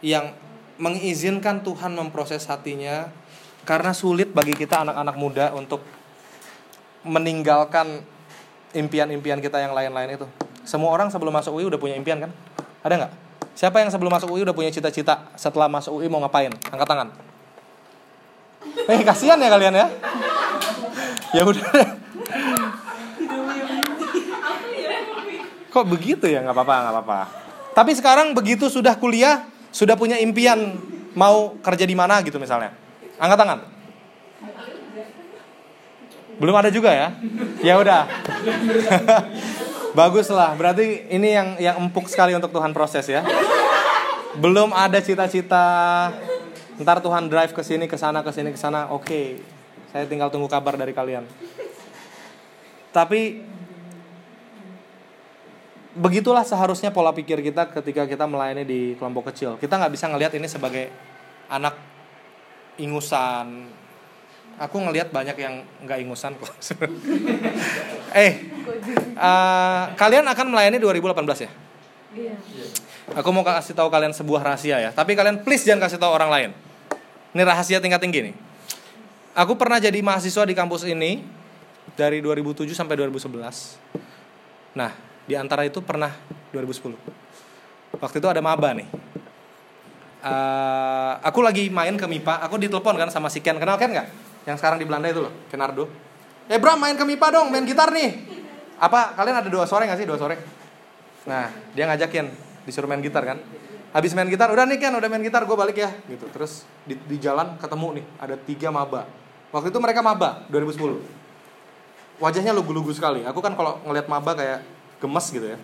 yang 0.00 0.32
mengizinkan 0.80 1.60
Tuhan 1.60 1.92
memproses 1.92 2.48
hatinya 2.48 3.12
karena 3.68 3.92
sulit 3.92 4.32
bagi 4.32 4.56
kita 4.56 4.80
anak-anak 4.80 5.16
muda 5.20 5.46
untuk 5.52 5.84
meninggalkan 7.04 8.00
impian-impian 8.72 9.44
kita 9.44 9.60
yang 9.60 9.76
lain-lain 9.76 10.16
itu. 10.16 10.26
Semua 10.64 10.90
orang 10.96 11.12
sebelum 11.12 11.36
masuk 11.36 11.60
UI 11.60 11.68
udah 11.68 11.76
punya 11.76 12.00
impian 12.00 12.24
kan? 12.24 12.32
Ada 12.80 12.94
nggak? 12.96 13.12
Siapa 13.52 13.76
yang 13.84 13.92
sebelum 13.92 14.08
masuk 14.08 14.32
UI 14.32 14.40
udah 14.48 14.56
punya 14.56 14.72
cita-cita 14.72 15.28
setelah 15.36 15.68
masuk 15.68 16.00
UI 16.00 16.08
mau 16.08 16.24
ngapain? 16.24 16.52
Angkat 16.72 16.88
tangan. 16.88 17.08
Eh 18.88 19.04
kasihan 19.04 19.36
ya 19.36 19.48
kalian 19.52 19.74
ya. 19.76 19.86
ya 21.36 21.42
udah. 21.44 21.68
Kok 25.70 25.86
begitu 25.86 26.24
ya? 26.26 26.40
Nggak 26.40 26.56
apa-apa, 26.56 26.74
nggak 26.82 26.94
apa-apa. 26.96 27.20
Tapi 27.76 27.92
sekarang 27.94 28.34
begitu 28.34 28.66
sudah 28.66 28.98
kuliah, 28.98 29.46
sudah 29.70 29.94
punya 29.94 30.18
impian 30.18 30.78
mau 31.14 31.58
kerja 31.58 31.86
di 31.86 31.94
mana 31.94 32.22
gitu 32.22 32.38
misalnya? 32.38 32.74
Angkat 33.18 33.38
tangan. 33.38 33.58
Belum 36.40 36.56
ada 36.56 36.70
juga 36.72 36.90
ya? 36.90 37.08
Ya 37.60 37.74
udah. 37.76 38.08
Bagus 39.98 40.30
lah. 40.30 40.54
Berarti 40.56 41.10
ini 41.10 41.34
yang 41.34 41.48
yang 41.60 41.76
empuk 41.82 42.06
sekali 42.08 42.32
untuk 42.32 42.54
Tuhan 42.54 42.72
proses 42.72 43.04
ya. 43.10 43.20
Belum 44.38 44.70
ada 44.70 45.02
cita-cita 45.02 45.66
Ntar 46.80 47.04
Tuhan 47.04 47.28
drive 47.28 47.52
ke 47.52 47.60
sini, 47.60 47.84
ke 47.84 48.00
sana, 48.00 48.24
ke 48.24 48.32
sini, 48.32 48.56
ke 48.56 48.60
sana. 48.60 48.88
Oke. 48.88 49.36
Saya 49.92 50.08
tinggal 50.08 50.32
tunggu 50.32 50.48
kabar 50.48 50.80
dari 50.80 50.96
kalian. 50.96 51.28
Tapi 52.88 53.44
begitulah 55.96 56.46
seharusnya 56.46 56.94
pola 56.94 57.10
pikir 57.10 57.42
kita 57.42 57.66
ketika 57.70 58.06
kita 58.06 58.24
melayani 58.26 58.62
di 58.62 58.80
kelompok 58.94 59.34
kecil. 59.34 59.58
Kita 59.58 59.74
nggak 59.78 59.92
bisa 59.92 60.06
ngelihat 60.06 60.32
ini 60.38 60.46
sebagai 60.46 60.90
anak 61.50 61.74
ingusan. 62.78 63.66
Aku 64.60 64.76
ngelihat 64.76 65.08
banyak 65.08 65.36
yang 65.40 65.64
nggak 65.82 65.98
ingusan 66.04 66.36
kok. 66.36 66.52
eh, 68.12 68.44
uh, 69.16 69.90
kalian 69.96 70.26
akan 70.28 70.46
melayani 70.52 70.76
2018 70.76 71.48
ya? 71.48 71.50
Iya. 72.10 72.34
Aku 73.18 73.34
mau 73.34 73.42
kasih 73.42 73.74
tahu 73.74 73.88
kalian 73.90 74.14
sebuah 74.14 74.44
rahasia 74.44 74.78
ya. 74.78 74.90
Tapi 74.94 75.16
kalian 75.18 75.42
please 75.42 75.66
jangan 75.66 75.88
kasih 75.88 75.98
tahu 75.98 76.12
orang 76.12 76.30
lain. 76.30 76.50
Ini 77.34 77.42
rahasia 77.42 77.80
tingkat 77.82 78.02
tinggi 78.02 78.30
nih. 78.30 78.34
Aku 79.34 79.54
pernah 79.54 79.78
jadi 79.78 79.98
mahasiswa 80.02 80.42
di 80.42 80.54
kampus 80.54 80.86
ini 80.86 81.22
dari 81.94 82.18
2007 82.20 82.70
sampai 82.74 82.98
2011. 82.98 83.78
Nah, 84.74 85.09
di 85.24 85.34
antara 85.36 85.66
itu 85.66 85.80
pernah 85.84 86.12
2010. 86.52 86.94
Waktu 88.00 88.16
itu 88.20 88.28
ada 88.28 88.40
maba 88.40 88.72
nih. 88.72 88.88
Uh, 90.20 91.16
aku 91.24 91.40
lagi 91.40 91.72
main 91.72 91.96
ke 91.96 92.04
MIPA, 92.04 92.44
aku 92.44 92.60
ditelepon 92.60 92.96
kan 93.00 93.08
sama 93.08 93.32
si 93.32 93.40
Ken. 93.40 93.56
Kenal 93.56 93.80
Ken 93.80 93.92
nggak? 93.92 94.08
Yang 94.44 94.56
sekarang 94.60 94.76
di 94.76 94.84
Belanda 94.84 95.08
itu 95.08 95.20
loh, 95.24 95.32
Kenardo. 95.48 95.88
Eh 96.50 96.60
Bram 96.60 96.76
main 96.76 96.96
ke 96.96 97.04
MIPA 97.04 97.40
dong, 97.40 97.48
main 97.48 97.64
gitar 97.64 97.88
nih. 97.88 98.20
Apa 98.80 99.16
kalian 99.16 99.40
ada 99.44 99.48
dua 99.48 99.64
sore 99.64 99.88
nggak 99.88 100.00
sih 100.00 100.08
dua 100.08 100.20
sore? 100.20 100.36
Nah 101.24 101.52
dia 101.72 101.84
ngajakin 101.88 102.28
disuruh 102.68 102.88
main 102.88 103.00
gitar 103.00 103.24
kan. 103.24 103.40
Habis 103.90 104.14
main 104.14 104.30
gitar, 104.30 104.46
udah 104.54 104.70
nih 104.70 104.78
Ken, 104.78 104.94
udah 104.94 105.08
main 105.10 105.18
gitar, 105.18 105.42
gue 105.42 105.56
balik 105.58 105.74
ya, 105.74 105.90
gitu. 106.06 106.22
Terus 106.30 106.62
di, 106.86 106.94
di 106.94 107.18
jalan 107.18 107.58
ketemu 107.58 107.98
nih, 107.98 108.04
ada 108.22 108.38
tiga 108.38 108.70
maba. 108.70 109.02
Waktu 109.50 109.74
itu 109.74 109.78
mereka 109.82 109.98
maba 109.98 110.46
2010. 110.46 112.22
Wajahnya 112.22 112.54
lugu-lugu 112.54 112.94
sekali. 112.94 113.26
Aku 113.26 113.42
kan 113.42 113.58
kalau 113.58 113.82
ngelihat 113.82 114.06
maba 114.06 114.38
kayak 114.38 114.62
gemes 115.00 115.26
gitu 115.32 115.46
ya. 115.56 115.58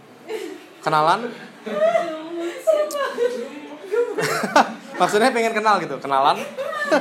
Kenalan. 0.80 1.28
Maksudnya 5.00 5.28
pengen 5.28 5.52
kenal 5.52 5.76
gitu, 5.84 6.00
kenalan. 6.00 6.40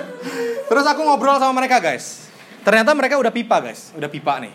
Terus 0.69 0.85
aku 0.85 1.01
ngobrol 1.01 1.39
sama 1.39 1.55
mereka 1.55 1.79
guys. 1.79 2.27
Ternyata 2.67 2.91
mereka 2.91 3.15
udah 3.15 3.31
pipa 3.31 3.63
guys, 3.63 3.95
udah 3.95 4.09
pipa 4.11 4.43
nih. 4.43 4.51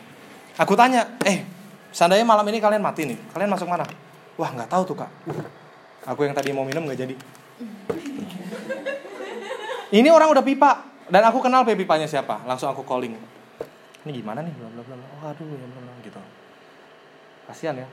Aku 0.60 0.76
tanya, 0.76 1.16
eh, 1.24 1.46
seandainya 1.88 2.26
malam 2.26 2.44
ini 2.52 2.60
kalian 2.60 2.84
mati 2.84 3.08
nih, 3.08 3.16
kalian 3.32 3.48
masuk 3.48 3.70
mana? 3.70 3.88
Wah 4.36 4.50
nggak 4.52 4.68
tahu 4.68 4.92
tuh 4.92 4.96
kak. 5.00 5.10
Aku 6.10 6.26
yang 6.26 6.34
tadi 6.36 6.52
mau 6.52 6.66
minum 6.66 6.84
nggak 6.84 7.00
jadi. 7.00 7.14
Ini 9.90 10.06
orang 10.06 10.30
udah 10.30 10.44
pipa 10.46 10.86
dan 11.10 11.26
aku 11.26 11.42
kenal 11.42 11.66
pipanya 11.66 12.06
siapa. 12.06 12.46
Langsung 12.46 12.70
aku 12.70 12.86
calling. 12.86 13.18
Ini 14.06 14.10
gimana 14.22 14.40
nih? 14.40 14.54
Bla 14.54 14.70
bla 14.70 14.82
bla. 14.86 15.06
Oh 15.18 15.28
aduh 15.28 15.44
ya 15.44 15.66
bla. 15.66 15.89
Kasihan 17.50 17.74
ya. 17.82 17.88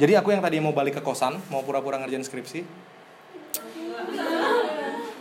Jadi 0.00 0.16
aku 0.16 0.32
yang 0.32 0.40
tadi 0.40 0.56
mau 0.56 0.72
balik 0.72 0.96
ke 0.96 1.02
kosan, 1.04 1.36
mau 1.52 1.60
pura-pura 1.60 2.00
ngerjain 2.00 2.24
skripsi, 2.24 2.64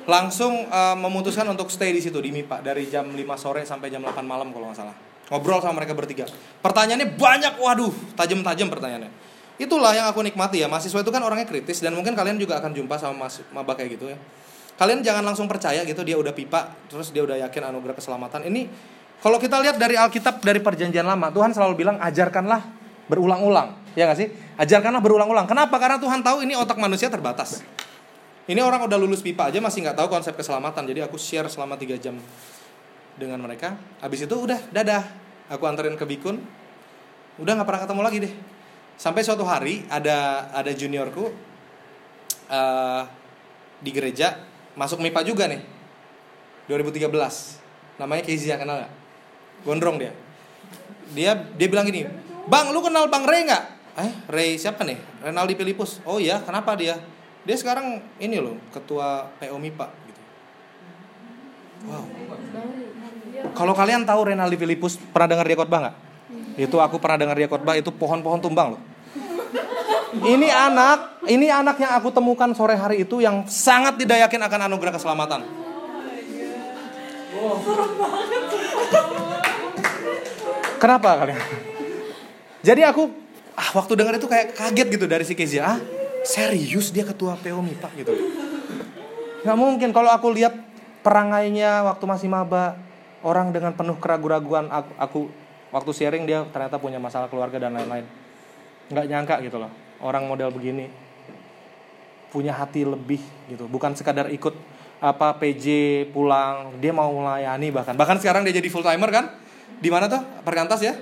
langsung 0.08 0.64
uh, 0.72 0.96
memutuskan 0.96 1.44
untuk 1.52 1.68
stay 1.68 1.92
di 1.92 2.00
situ 2.00 2.16
di 2.24 2.32
MIPA 2.32 2.64
dari 2.64 2.88
jam 2.88 3.12
5 3.12 3.20
sore 3.36 3.68
sampai 3.68 3.92
jam 3.92 4.00
8 4.00 4.24
malam 4.24 4.56
kalau 4.56 4.72
nggak 4.72 4.80
salah. 4.80 4.96
Ngobrol 5.28 5.60
sama 5.60 5.84
mereka 5.84 5.92
bertiga. 5.92 6.24
Pertanyaannya 6.64 7.20
banyak, 7.20 7.54
waduh, 7.60 7.92
tajam-tajam 8.16 8.68
pertanyaannya. 8.72 9.12
Itulah 9.60 9.92
yang 9.92 10.08
aku 10.08 10.24
nikmati 10.24 10.64
ya. 10.64 10.68
Mahasiswa 10.72 11.04
itu 11.04 11.12
kan 11.12 11.22
orangnya 11.24 11.48
kritis 11.48 11.84
dan 11.84 11.92
mungkin 11.92 12.16
kalian 12.16 12.40
juga 12.40 12.60
akan 12.64 12.72
jumpa 12.72 12.96
sama 12.96 13.28
mas 13.28 13.44
maba 13.52 13.76
kayak 13.76 14.00
gitu 14.00 14.08
ya. 14.12 14.18
Kalian 14.80 15.04
jangan 15.04 15.22
langsung 15.22 15.46
percaya 15.46 15.84
gitu 15.84 16.02
dia 16.02 16.16
udah 16.16 16.34
pipa, 16.34 16.74
terus 16.88 17.12
dia 17.12 17.22
udah 17.22 17.38
yakin 17.48 17.70
anugerah 17.70 17.96
keselamatan. 17.96 18.48
Ini 18.48 18.62
kalau 19.22 19.38
kita 19.38 19.62
lihat 19.62 19.78
dari 19.78 19.94
Alkitab 20.00 20.42
dari 20.42 20.58
Perjanjian 20.58 21.06
Lama, 21.06 21.30
Tuhan 21.30 21.54
selalu 21.54 21.74
bilang 21.78 22.02
ajarkanlah 22.02 22.66
berulang-ulang. 23.12 23.76
Ya 23.92 24.08
nggak 24.08 24.20
sih? 24.24 24.32
Ajarkanlah 24.56 25.04
berulang-ulang. 25.04 25.44
Kenapa? 25.44 25.76
Karena 25.76 26.00
Tuhan 26.00 26.24
tahu 26.24 26.48
ini 26.48 26.56
otak 26.56 26.80
manusia 26.80 27.12
terbatas. 27.12 27.60
Ini 28.48 28.64
orang 28.64 28.88
udah 28.88 28.96
lulus 28.96 29.20
pipa 29.20 29.52
aja 29.52 29.60
masih 29.60 29.84
nggak 29.84 30.00
tahu 30.00 30.08
konsep 30.08 30.32
keselamatan. 30.32 30.88
Jadi 30.88 31.04
aku 31.04 31.20
share 31.20 31.52
selama 31.52 31.76
3 31.76 32.00
jam 32.00 32.16
dengan 33.20 33.44
mereka. 33.44 33.76
Habis 34.00 34.24
itu 34.24 34.36
udah 34.36 34.60
dadah. 34.72 35.04
Aku 35.52 35.68
anterin 35.68 36.00
ke 36.00 36.08
Bikun. 36.08 36.40
Udah 37.36 37.52
nggak 37.60 37.68
pernah 37.68 37.82
ketemu 37.84 38.02
lagi 38.02 38.18
deh. 38.24 38.34
Sampai 38.96 39.28
suatu 39.28 39.44
hari 39.44 39.84
ada 39.92 40.48
ada 40.56 40.72
juniorku 40.72 41.26
uh, 42.48 43.04
di 43.82 43.92
gereja 43.92 44.40
masuk 44.80 45.04
MIPA 45.04 45.22
juga 45.28 45.52
nih. 45.52 45.62
2013. 46.72 47.12
Namanya 48.00 48.24
Kezia 48.24 48.56
kenal 48.56 48.88
nggak? 48.88 48.94
Gondrong 49.68 49.98
dia. 50.00 50.14
Dia 51.12 51.36
dia 51.36 51.68
bilang 51.68 51.84
gini, 51.84 52.08
"Bang, 52.48 52.74
lu 52.74 52.80
kenal 52.82 53.10
Bang 53.12 53.28
Ray 53.28 53.46
nggak?" 53.46 53.64
Eh, 54.00 54.12
Ray 54.32 54.56
siapa 54.56 54.88
nih? 54.88 54.98
Renaldi 55.20 55.54
Filipus. 55.60 56.00
Oh 56.08 56.18
iya, 56.18 56.40
kenapa 56.40 56.80
dia? 56.80 56.96
Dia 57.44 57.58
sekarang 57.58 58.00
ini 58.22 58.38
loh, 58.40 58.56
ketua 58.72 59.28
PO 59.42 59.58
MIPA 59.58 59.88
gitu. 60.08 60.22
Wow. 61.90 62.06
Kalau 63.52 63.74
kalian 63.74 64.06
tahu 64.06 64.32
Renaldi 64.32 64.56
Filipus 64.56 64.96
pernah 64.96 65.36
dengar 65.36 65.46
dia 65.50 65.58
khotbah 65.58 65.80
nggak? 65.90 65.96
Itu 66.62 66.78
aku 66.78 67.02
pernah 67.02 67.18
dengar 67.18 67.36
dia 67.36 67.50
khotbah 67.50 67.76
itu 67.76 67.90
pohon-pohon 67.90 68.40
tumbang 68.40 68.78
loh. 68.78 68.82
Ini 70.12 70.48
anak, 70.52 71.24
ini 71.32 71.48
anak 71.48 71.80
yang 71.80 71.96
aku 71.96 72.12
temukan 72.12 72.52
sore 72.52 72.76
hari 72.76 73.08
itu 73.08 73.24
yang 73.24 73.48
sangat 73.48 73.96
tidak 73.96 74.28
yakin 74.28 74.44
akan 74.44 74.60
anugerah 74.68 74.94
keselamatan. 75.00 75.42
Kenapa 80.78 81.10
kalian? 81.24 81.71
Jadi 82.62 82.82
aku 82.86 83.10
ah, 83.58 83.70
waktu 83.74 83.94
dengar 83.98 84.14
itu 84.18 84.30
kayak 84.30 84.54
kaget 84.54 84.88
gitu 84.94 85.06
dari 85.10 85.24
si 85.26 85.34
Kezia. 85.34 85.76
Ah, 85.76 85.78
serius 86.26 86.94
dia 86.94 87.06
ketua 87.06 87.38
PO 87.38 87.62
MIPA 87.62 87.90
gitu. 87.98 88.14
Gak 89.42 89.58
mungkin 89.58 89.90
kalau 89.90 90.14
aku 90.14 90.30
lihat 90.30 90.54
perangainya 91.02 91.82
waktu 91.82 92.06
masih 92.06 92.30
maba 92.30 92.78
orang 93.26 93.50
dengan 93.50 93.74
penuh 93.74 93.98
keraguan-raguan 93.98 94.70
aku, 94.70 94.92
aku 94.98 95.20
waktu 95.74 95.92
sharing 95.98 96.30
dia 96.30 96.46
ternyata 96.54 96.78
punya 96.78 97.02
masalah 97.02 97.26
keluarga 97.26 97.58
dan 97.58 97.74
lain-lain. 97.74 98.06
Nggak 98.94 99.06
nyangka 99.10 99.36
gitu 99.42 99.58
loh 99.58 99.72
orang 100.02 100.26
model 100.26 100.50
begini 100.50 100.90
punya 102.34 102.58
hati 102.58 102.84
lebih 102.84 103.22
gitu 103.48 103.70
bukan 103.70 103.94
sekadar 103.94 104.28
ikut 104.34 104.54
apa 105.02 105.38
PJ 105.38 105.66
pulang 106.14 106.78
dia 106.78 106.94
mau 106.94 107.10
melayani 107.10 107.74
bahkan 107.74 107.94
bahkan 107.98 108.18
sekarang 108.18 108.46
dia 108.46 108.54
jadi 108.54 108.70
full 108.70 108.86
timer 108.86 109.10
kan 109.10 109.26
di 109.82 109.90
mana 109.90 110.10
tuh 110.10 110.22
perkantas 110.46 110.82
ya 110.82 110.94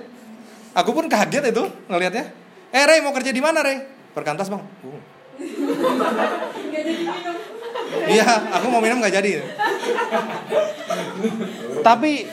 aku 0.74 0.90
pun 0.92 1.06
kaget 1.10 1.50
itu 1.50 1.64
ngelihatnya 1.90 2.24
eh 2.70 2.84
Ray 2.86 3.00
mau 3.02 3.14
kerja 3.14 3.34
di 3.34 3.42
mana 3.42 3.62
Ray 3.62 3.82
perkantas 4.14 4.50
bang 4.50 4.62
uh. 4.62 5.00
iya 8.06 8.26
aku 8.54 8.66
mau 8.70 8.82
minum 8.82 8.98
nggak 8.98 9.14
jadi 9.14 9.30
tapi 11.80 12.28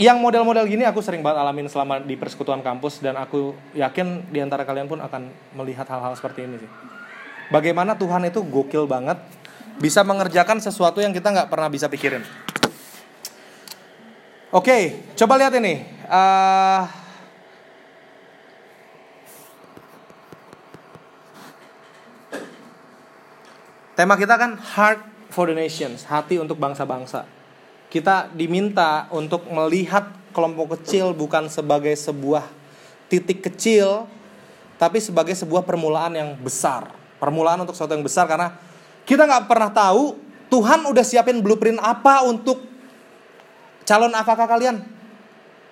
yang 0.00 0.18
model-model 0.20 0.64
gini 0.64 0.88
aku 0.88 1.04
sering 1.04 1.20
banget 1.20 1.44
alamin 1.44 1.68
selama 1.68 2.00
di 2.00 2.16
persekutuan 2.16 2.64
kampus 2.64 3.04
dan 3.04 3.18
aku 3.20 3.52
yakin 3.76 4.24
di 4.32 4.40
antara 4.40 4.64
kalian 4.64 4.88
pun 4.88 5.00
akan 5.04 5.28
melihat 5.52 5.84
hal-hal 5.88 6.16
seperti 6.16 6.48
ini 6.48 6.56
sih. 6.56 6.70
Bagaimana 7.52 7.92
Tuhan 8.00 8.24
itu 8.24 8.40
gokil 8.40 8.88
banget 8.88 9.20
bisa 9.76 10.00
mengerjakan 10.00 10.64
sesuatu 10.64 11.04
yang 11.04 11.12
kita 11.12 11.28
nggak 11.28 11.48
pernah 11.52 11.68
bisa 11.68 11.92
pikirin. 11.92 12.24
Oke, 14.52 15.08
coba 15.16 15.40
lihat 15.40 15.52
ini. 15.60 15.84
Uh, 16.08 16.84
tema 24.02 24.18
kita 24.18 24.34
kan 24.34 24.58
Heart 24.58 25.30
for 25.30 25.46
the 25.46 25.54
Nations, 25.54 26.02
hati 26.02 26.42
untuk 26.42 26.58
bangsa-bangsa 26.58 27.22
kita 27.92 28.32
diminta 28.32 29.04
untuk 29.12 29.44
melihat 29.52 30.08
kelompok 30.32 30.80
kecil 30.80 31.12
bukan 31.12 31.52
sebagai 31.52 31.92
sebuah 31.92 32.48
titik 33.12 33.44
kecil, 33.44 34.08
tapi 34.80 34.96
sebagai 34.96 35.36
sebuah 35.36 35.60
permulaan 35.60 36.16
yang 36.16 36.32
besar. 36.40 36.88
Permulaan 37.20 37.60
untuk 37.60 37.76
sesuatu 37.76 37.92
yang 37.92 38.00
besar 38.00 38.24
karena 38.24 38.56
kita 39.04 39.28
nggak 39.28 39.44
pernah 39.44 39.68
tahu 39.68 40.16
Tuhan 40.48 40.88
udah 40.88 41.04
siapin 41.04 41.44
blueprint 41.44 41.76
apa 41.84 42.24
untuk 42.24 42.64
calon 43.84 44.16
AKK 44.16 44.40
kalian. 44.40 44.76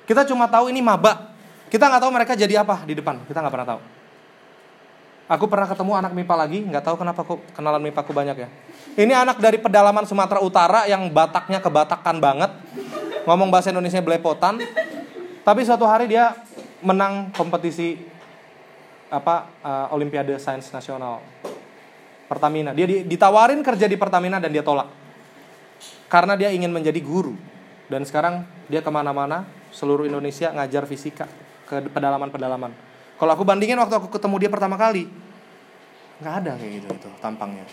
Kita 0.05 0.29
cuma 0.29 0.45
tahu 0.45 0.69
ini 0.69 0.85
maba. 0.85 1.33
Kita 1.73 1.89
nggak 1.89 2.05
tahu 2.05 2.13
mereka 2.13 2.37
jadi 2.37 2.61
apa 2.61 2.85
di 2.85 2.93
depan. 2.93 3.25
Kita 3.25 3.41
nggak 3.41 3.55
pernah 3.57 3.69
tahu. 3.75 3.81
Aku 5.31 5.47
pernah 5.47 5.71
ketemu 5.71 5.95
anak 5.95 6.11
MIPA 6.11 6.35
lagi, 6.35 6.59
nggak 6.67 6.83
tahu 6.83 6.99
kenapa 6.99 7.23
aku 7.23 7.39
kenalan 7.55 7.79
MIPA 7.79 8.03
aku 8.03 8.11
banyak 8.11 8.35
ya. 8.35 8.49
Ini 8.99 9.15
anak 9.15 9.39
dari 9.39 9.63
pedalaman 9.63 10.03
Sumatera 10.03 10.43
Utara 10.43 10.91
yang 10.91 11.07
Bataknya 11.07 11.63
kebatakan 11.63 12.19
banget, 12.19 12.51
ngomong 13.31 13.47
bahasa 13.47 13.71
Indonesia 13.71 14.03
belepotan. 14.03 14.59
Tapi 15.47 15.63
suatu 15.63 15.87
hari 15.87 16.11
dia 16.11 16.35
menang 16.83 17.31
kompetisi 17.31 17.95
apa 19.07 19.47
uh, 19.63 19.95
Olimpiade 19.95 20.35
Sains 20.43 20.67
Nasional 20.75 21.23
Pertamina. 22.27 22.75
Dia 22.75 22.91
ditawarin 23.07 23.63
kerja 23.63 23.87
di 23.87 23.95
Pertamina 23.95 24.43
dan 24.43 24.51
dia 24.51 24.67
tolak. 24.67 24.99
karena 26.11 26.35
dia 26.35 26.51
ingin 26.51 26.75
menjadi 26.75 26.99
guru. 26.99 27.39
Dan 27.87 28.03
sekarang 28.03 28.43
dia 28.67 28.83
ke 28.83 28.91
mana-mana, 28.91 29.47
seluruh 29.71 30.11
Indonesia 30.11 30.51
ngajar 30.51 30.91
fisika 30.91 31.31
ke 31.71 31.87
pedalaman-pedalaman. 31.87 32.75
Kalau 33.15 33.31
aku 33.37 33.47
bandingin 33.47 33.79
waktu 33.79 33.95
aku 33.95 34.11
ketemu 34.11 34.37
dia 34.43 34.51
pertama 34.51 34.75
kali, 34.75 35.07
nggak 36.21 36.35
ada 36.45 36.53
kayak 36.61 36.73
gitu 36.81 36.87
itu 36.93 37.09
tampangnya. 37.19 37.65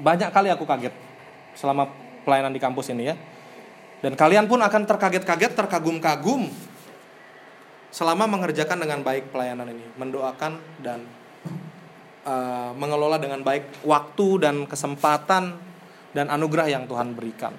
Banyak 0.00 0.32
kali 0.32 0.48
aku 0.48 0.64
kaget 0.64 0.94
selama 1.52 1.88
pelayanan 2.24 2.52
di 2.52 2.60
kampus 2.60 2.92
ini 2.92 3.12
ya. 3.12 3.16
Dan 4.00 4.16
kalian 4.16 4.48
pun 4.48 4.56
akan 4.64 4.88
terkaget-kaget, 4.88 5.52
terkagum-kagum 5.52 6.48
selama 7.92 8.24
mengerjakan 8.24 8.80
dengan 8.80 9.04
baik 9.04 9.28
pelayanan 9.28 9.68
ini, 9.68 9.84
mendoakan 10.00 10.56
dan 10.80 11.04
uh, 12.24 12.72
mengelola 12.72 13.20
dengan 13.20 13.44
baik 13.44 13.84
waktu 13.84 14.40
dan 14.40 14.64
kesempatan 14.64 15.52
dan 16.16 16.26
anugerah 16.32 16.72
yang 16.72 16.88
Tuhan 16.88 17.12
berikan. 17.12 17.52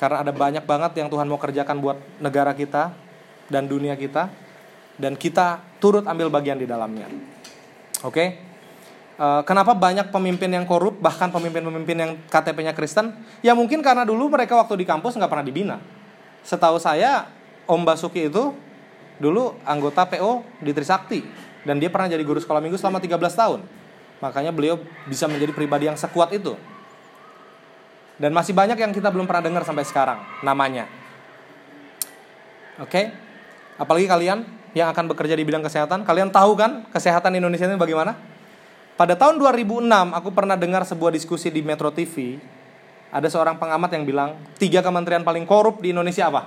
Karena 0.00 0.24
ada 0.24 0.32
banyak 0.32 0.64
banget 0.64 1.04
yang 1.04 1.12
Tuhan 1.12 1.28
mau 1.28 1.36
kerjakan 1.36 1.76
buat 1.84 2.00
negara 2.16 2.56
kita 2.56 2.96
dan 3.52 3.68
dunia 3.68 4.00
kita 4.00 4.32
dan 4.96 5.12
kita 5.20 5.60
turut 5.76 6.08
ambil 6.08 6.32
bagian 6.32 6.56
di 6.56 6.64
dalamnya. 6.64 7.12
Oke? 8.00 8.14
Okay? 8.14 8.28
Eh, 9.20 9.42
kenapa 9.44 9.76
banyak 9.76 10.08
pemimpin 10.08 10.48
yang 10.48 10.64
korup, 10.64 10.96
bahkan 10.96 11.28
pemimpin-pemimpin 11.28 11.96
yang 12.00 12.12
KTP-nya 12.32 12.72
Kristen? 12.72 13.12
Ya 13.44 13.52
mungkin 13.52 13.84
karena 13.84 14.08
dulu 14.08 14.32
mereka 14.32 14.56
waktu 14.56 14.80
di 14.80 14.88
kampus 14.88 15.20
nggak 15.20 15.28
pernah 15.28 15.44
dibina. 15.44 15.76
Setahu 16.40 16.80
saya, 16.80 17.28
Om 17.68 17.84
Basuki 17.84 18.32
itu 18.32 18.56
dulu 19.20 19.60
anggota 19.68 20.08
PO 20.08 20.40
di 20.64 20.72
Trisakti. 20.72 21.20
Dan 21.68 21.76
dia 21.76 21.92
pernah 21.92 22.08
jadi 22.08 22.24
guru 22.24 22.40
sekolah 22.40 22.64
minggu 22.64 22.80
selama 22.80 22.96
13 22.96 23.20
tahun. 23.36 23.60
Makanya 24.24 24.56
beliau 24.56 24.80
bisa 25.04 25.28
menjadi 25.28 25.52
pribadi 25.52 25.84
yang 25.92 26.00
sekuat 26.00 26.32
itu. 26.32 26.56
Dan 28.16 28.32
masih 28.32 28.56
banyak 28.56 28.80
yang 28.80 28.96
kita 28.96 29.12
belum 29.12 29.28
pernah 29.28 29.44
dengar 29.44 29.68
sampai 29.68 29.84
sekarang 29.84 30.24
namanya. 30.40 30.88
Oke? 32.80 32.88
Okay? 32.88 33.04
Apalagi 33.76 34.08
kalian 34.08 34.48
yang 34.76 34.90
akan 34.90 35.10
bekerja 35.10 35.34
di 35.34 35.42
bidang 35.42 35.66
kesehatan, 35.66 36.06
kalian 36.06 36.30
tahu 36.30 36.54
kan 36.54 36.86
kesehatan 36.94 37.34
Indonesia 37.34 37.66
ini 37.66 37.74
bagaimana? 37.74 38.14
Pada 38.94 39.16
tahun 39.16 39.40
2006 39.40 39.88
aku 39.90 40.28
pernah 40.30 40.60
dengar 40.60 40.84
sebuah 40.84 41.08
diskusi 41.08 41.48
di 41.48 41.64
Metro 41.64 41.88
TV. 41.88 42.36
Ada 43.10 43.26
seorang 43.32 43.58
pengamat 43.58 43.90
yang 43.96 44.04
bilang 44.06 44.30
tiga 44.60 44.84
kementerian 44.84 45.26
paling 45.26 45.42
korup 45.48 45.82
di 45.82 45.90
Indonesia 45.90 46.30
apa? 46.30 46.46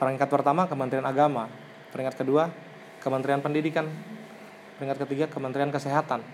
Peringkat 0.00 0.26
pertama 0.26 0.66
Kementerian 0.66 1.06
Agama, 1.06 1.46
peringkat 1.94 2.24
kedua 2.24 2.50
Kementerian 2.98 3.38
Pendidikan, 3.44 3.86
peringkat 4.80 5.06
ketiga 5.06 5.24
Kementerian 5.30 5.70
Kesehatan. 5.70 6.24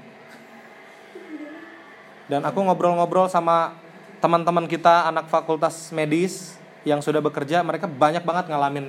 Dan 2.31 2.47
aku 2.47 2.63
ngobrol-ngobrol 2.63 3.27
sama 3.27 3.75
teman-teman 4.23 4.71
kita 4.71 5.11
anak 5.11 5.27
fakultas 5.27 5.91
medis 5.91 6.60
yang 6.85 7.05
sudah 7.05 7.21
bekerja, 7.21 7.61
mereka 7.61 7.85
banyak 7.85 8.25
banget 8.25 8.49
ngalamin 8.49 8.89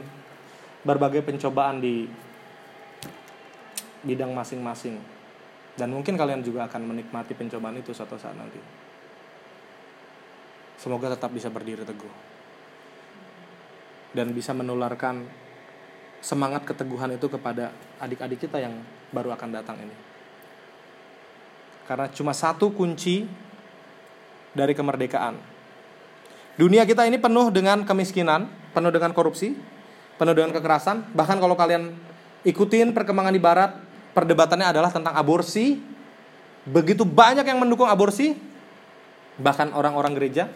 berbagai 0.82 1.22
pencobaan 1.22 1.84
di 1.84 2.08
bidang 4.02 4.32
masing-masing. 4.34 4.98
Dan 5.76 5.96
mungkin 5.96 6.20
kalian 6.20 6.44
juga 6.44 6.68
akan 6.68 6.84
menikmati 6.84 7.32
pencobaan 7.36 7.80
itu 7.80 7.96
suatu 7.96 8.20
saat 8.20 8.36
nanti. 8.36 8.60
Semoga 10.82 11.14
tetap 11.14 11.30
bisa 11.32 11.48
berdiri 11.48 11.86
teguh. 11.86 12.12
Dan 14.12 14.36
bisa 14.36 14.52
menularkan 14.52 15.24
semangat 16.20 16.68
keteguhan 16.68 17.16
itu 17.16 17.32
kepada 17.32 17.72
adik-adik 17.98 18.46
kita 18.46 18.60
yang 18.60 18.76
baru 19.10 19.32
akan 19.34 19.50
datang 19.52 19.78
ini. 19.80 19.96
Karena 21.88 22.08
cuma 22.12 22.32
satu 22.32 22.72
kunci 22.72 23.26
dari 24.52 24.76
kemerdekaan. 24.76 25.51
Dunia 26.62 26.86
kita 26.86 27.10
ini 27.10 27.18
penuh 27.18 27.50
dengan 27.50 27.82
kemiskinan, 27.82 28.46
penuh 28.70 28.94
dengan 28.94 29.18
korupsi, 29.18 29.58
penuh 30.22 30.38
dengan 30.38 30.54
kekerasan. 30.54 31.10
Bahkan 31.10 31.42
kalau 31.42 31.58
kalian 31.58 31.90
ikutin 32.46 32.94
perkembangan 32.94 33.34
di 33.34 33.42
barat, 33.42 33.82
perdebatannya 34.14 34.70
adalah 34.70 34.94
tentang 34.94 35.18
aborsi. 35.18 35.82
Begitu 36.62 37.02
banyak 37.02 37.50
yang 37.50 37.58
mendukung 37.58 37.90
aborsi, 37.90 38.38
bahkan 39.42 39.74
orang-orang 39.74 40.14
gereja. 40.14 40.54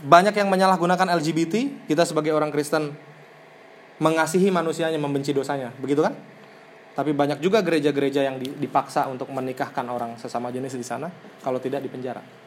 Banyak 0.00 0.32
yang 0.32 0.48
menyalahgunakan 0.48 1.12
LGBT, 1.20 1.84
kita 1.84 2.08
sebagai 2.08 2.32
orang 2.32 2.48
Kristen 2.48 2.96
mengasihi 4.00 4.48
manusianya, 4.48 4.96
membenci 4.96 5.36
dosanya, 5.36 5.76
begitu 5.76 6.00
kan? 6.00 6.16
Tapi 6.96 7.12
banyak 7.12 7.44
juga 7.44 7.60
gereja-gereja 7.60 8.24
yang 8.24 8.40
dipaksa 8.40 9.12
untuk 9.12 9.28
menikahkan 9.28 9.84
orang 9.84 10.16
sesama 10.16 10.48
jenis 10.48 10.72
di 10.72 10.84
sana, 10.84 11.12
kalau 11.44 11.60
tidak 11.60 11.84
di 11.84 11.92
penjara. 11.92 12.45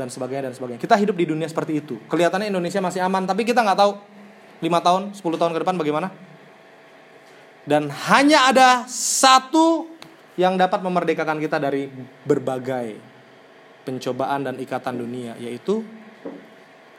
Dan 0.00 0.08
sebagainya 0.08 0.48
dan 0.48 0.54
sebagainya. 0.56 0.80
Kita 0.80 0.96
hidup 0.96 1.12
di 1.12 1.28
dunia 1.28 1.44
seperti 1.44 1.84
itu. 1.84 2.00
Kelihatannya 2.08 2.48
Indonesia 2.48 2.80
masih 2.80 3.04
aman, 3.04 3.28
tapi 3.28 3.44
kita 3.44 3.60
nggak 3.60 3.76
tahu 3.76 3.92
5 4.64 4.86
tahun, 4.86 5.02
10 5.12 5.20
tahun 5.36 5.52
ke 5.52 5.60
depan 5.60 5.76
bagaimana 5.76 6.08
dan 7.68 7.92
hanya 8.08 8.48
ada 8.48 8.88
satu 8.88 9.88
yang 10.34 10.56
dapat 10.56 10.80
memerdekakan 10.80 11.36
kita 11.36 11.60
dari 11.60 11.86
berbagai 12.24 12.96
pencobaan 13.84 14.48
dan 14.48 14.54
ikatan 14.56 14.96
dunia, 14.96 15.36
yaitu 15.36 15.84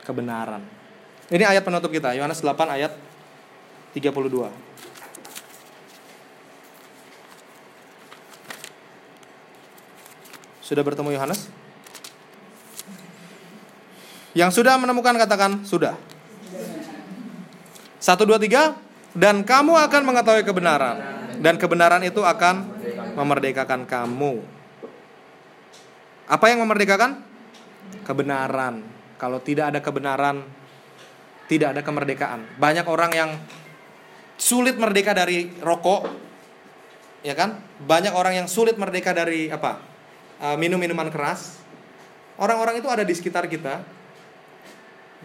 kebenaran. 0.06 0.62
Ini 1.32 1.43
ayat 1.47 1.64
penutup 1.66 1.89
kita, 1.89 2.14
Yohanes 2.14 2.43
8 2.43 2.78
ayat 2.78 2.93
32. 3.97 4.52
Sudah 10.62 10.84
bertemu 10.86 11.18
Yohanes? 11.18 11.61
Yang 14.32 14.64
sudah 14.64 14.80
menemukan 14.80 15.16
katakan 15.20 15.68
sudah. 15.68 16.00
Satu 18.02 18.24
dua 18.24 18.40
tiga 18.40 18.80
dan 19.12 19.44
kamu 19.44 19.76
akan 19.76 20.02
mengetahui 20.08 20.48
kebenaran 20.48 20.98
dan 21.44 21.60
kebenaran 21.60 22.02
itu 22.02 22.24
akan 22.24 22.66
memerdekakan 23.20 23.84
kamu. 23.86 24.40
Apa 26.32 26.48
yang 26.48 26.64
memerdekakan? 26.64 27.20
Kebenaran. 28.08 28.88
Kalau 29.20 29.38
tidak 29.44 29.76
ada 29.76 29.80
kebenaran, 29.84 30.42
tidak 31.52 31.76
ada 31.76 31.82
kemerdekaan. 31.84 32.48
Banyak 32.56 32.88
orang 32.88 33.12
yang 33.12 33.30
sulit 34.40 34.80
merdeka 34.80 35.12
dari 35.14 35.52
rokok, 35.60 36.08
ya 37.22 37.36
kan? 37.36 37.60
Banyak 37.84 38.16
orang 38.16 38.42
yang 38.42 38.48
sulit 38.48 38.80
merdeka 38.80 39.12
dari 39.12 39.52
apa? 39.52 39.78
Uh, 40.42 40.58
minum 40.58 40.82
minuman 40.82 41.12
keras. 41.14 41.62
Orang-orang 42.42 42.82
itu 42.82 42.90
ada 42.90 43.06
di 43.06 43.14
sekitar 43.14 43.46
kita, 43.46 43.86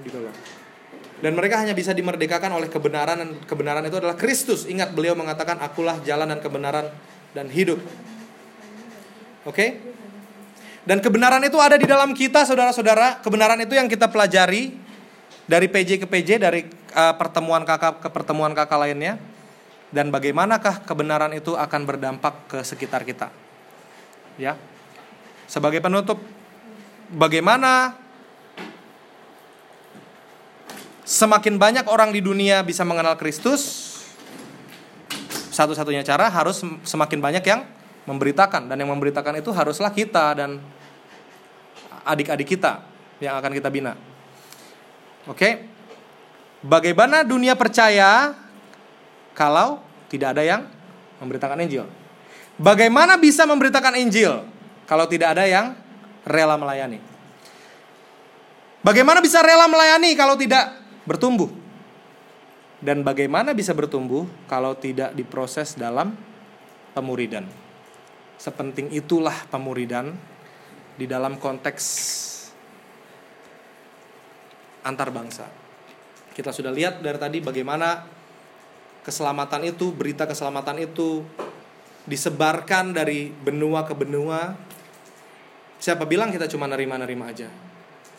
gitu 0.04 0.18
loh. 0.20 0.34
Dan 1.16 1.32
mereka 1.32 1.56
hanya 1.64 1.72
bisa 1.72 1.96
dimerdekakan 1.96 2.52
oleh 2.52 2.68
kebenaran 2.68 3.16
dan 3.16 3.30
kebenaran 3.48 3.84
itu 3.88 3.96
adalah 3.96 4.16
Kristus. 4.20 4.68
Ingat 4.68 4.92
beliau 4.92 5.16
mengatakan 5.16 5.56
akulah 5.64 5.96
jalan 6.04 6.28
dan 6.28 6.40
kebenaran 6.44 6.92
dan 7.32 7.48
hidup. 7.48 7.80
Oke? 9.48 9.56
Okay? 9.56 9.70
Dan 10.86 11.02
kebenaran 11.02 11.42
itu 11.42 11.58
ada 11.58 11.74
di 11.80 11.88
dalam 11.88 12.12
kita 12.12 12.44
saudara-saudara. 12.46 13.24
Kebenaran 13.24 13.58
itu 13.64 13.74
yang 13.74 13.90
kita 13.90 14.06
pelajari 14.12 14.76
dari 15.48 15.66
PJ 15.66 16.04
ke 16.04 16.06
PJ, 16.06 16.38
dari 16.38 16.68
uh, 16.94 17.14
pertemuan 17.18 17.66
kakak 17.66 18.04
ke 18.04 18.08
pertemuan 18.12 18.54
kakak 18.54 18.78
lainnya. 18.78 19.18
Dan 19.90 20.14
bagaimanakah 20.14 20.86
kebenaran 20.86 21.32
itu 21.34 21.58
akan 21.58 21.80
berdampak 21.88 22.34
ke 22.46 22.58
sekitar 22.62 23.02
kita? 23.02 23.32
Ya. 24.36 24.54
Sebagai 25.50 25.82
penutup, 25.82 26.22
bagaimana 27.10 27.98
semakin 31.06 31.54
banyak 31.56 31.86
orang 31.86 32.10
di 32.10 32.18
dunia 32.18 32.66
bisa 32.66 32.82
mengenal 32.82 33.14
Kristus, 33.14 33.94
satu-satunya 35.54 36.02
cara 36.02 36.26
harus 36.28 36.60
semakin 36.82 37.22
banyak 37.22 37.44
yang 37.46 37.62
memberitakan 38.10 38.66
dan 38.66 38.76
yang 38.76 38.90
memberitakan 38.90 39.38
itu 39.38 39.54
haruslah 39.54 39.94
kita 39.94 40.34
dan 40.34 40.58
adik-adik 42.02 42.58
kita 42.58 42.82
yang 43.22 43.38
akan 43.38 43.54
kita 43.54 43.70
bina. 43.70 43.94
Oke. 45.30 45.72
Bagaimana 46.66 47.22
dunia 47.22 47.54
percaya 47.54 48.34
kalau 49.30 49.78
tidak 50.10 50.34
ada 50.34 50.42
yang 50.42 50.66
memberitakan 51.22 51.62
Injil? 51.62 51.86
Bagaimana 52.58 53.14
bisa 53.20 53.46
memberitakan 53.46 53.94
Injil 54.02 54.42
kalau 54.90 55.06
tidak 55.06 55.38
ada 55.38 55.46
yang 55.46 55.78
rela 56.26 56.58
melayani? 56.58 56.98
Bagaimana 58.82 59.18
bisa 59.22 59.42
rela 59.42 59.70
melayani 59.70 60.14
kalau 60.18 60.34
tidak 60.34 60.85
bertumbuh. 61.06 61.48
Dan 62.76 63.00
bagaimana 63.00 63.56
bisa 63.56 63.72
bertumbuh 63.72 64.28
kalau 64.44 64.76
tidak 64.76 65.16
diproses 65.16 65.78
dalam 65.80 66.12
pemuridan? 66.92 67.48
Sepenting 68.36 68.92
itulah 68.92 69.48
pemuridan 69.48 70.12
di 71.00 71.08
dalam 71.08 71.40
konteks 71.40 71.84
antar 74.84 75.08
bangsa. 75.08 75.48
Kita 76.36 76.52
sudah 76.52 76.68
lihat 76.68 77.00
dari 77.00 77.16
tadi 77.16 77.38
bagaimana 77.40 78.04
keselamatan 79.00 79.72
itu, 79.72 79.96
berita 79.96 80.28
keselamatan 80.28 80.84
itu 80.84 81.24
disebarkan 82.04 82.92
dari 82.92 83.32
benua 83.32 83.88
ke 83.88 83.96
benua. 83.96 84.52
Siapa 85.80 86.04
bilang 86.04 86.28
kita 86.28 86.44
cuma 86.44 86.68
nerima-nerima 86.68 87.32
aja? 87.32 87.48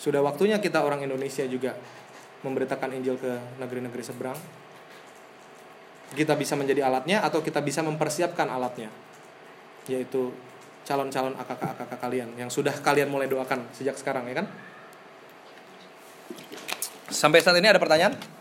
Sudah 0.02 0.22
waktunya 0.26 0.58
kita 0.58 0.82
orang 0.82 1.06
Indonesia 1.06 1.46
juga 1.46 1.78
memberitakan 2.46 2.94
Injil 2.94 3.18
ke 3.18 3.58
negeri-negeri 3.58 4.04
seberang. 4.06 4.38
Kita 6.14 6.38
bisa 6.40 6.56
menjadi 6.56 6.88
alatnya 6.88 7.26
atau 7.26 7.44
kita 7.44 7.60
bisa 7.62 7.82
mempersiapkan 7.84 8.48
alatnya. 8.48 8.90
Yaitu 9.90 10.32
calon-calon 10.88 11.36
AKK-AKK 11.36 11.94
kalian 12.00 12.30
yang 12.40 12.48
sudah 12.48 12.72
kalian 12.80 13.12
mulai 13.12 13.28
doakan 13.28 13.68
sejak 13.76 14.00
sekarang 14.00 14.24
ya 14.32 14.40
kan? 14.40 14.48
Sampai 17.12 17.44
saat 17.44 17.60
ini 17.60 17.68
ada 17.68 17.80
pertanyaan? 17.80 18.37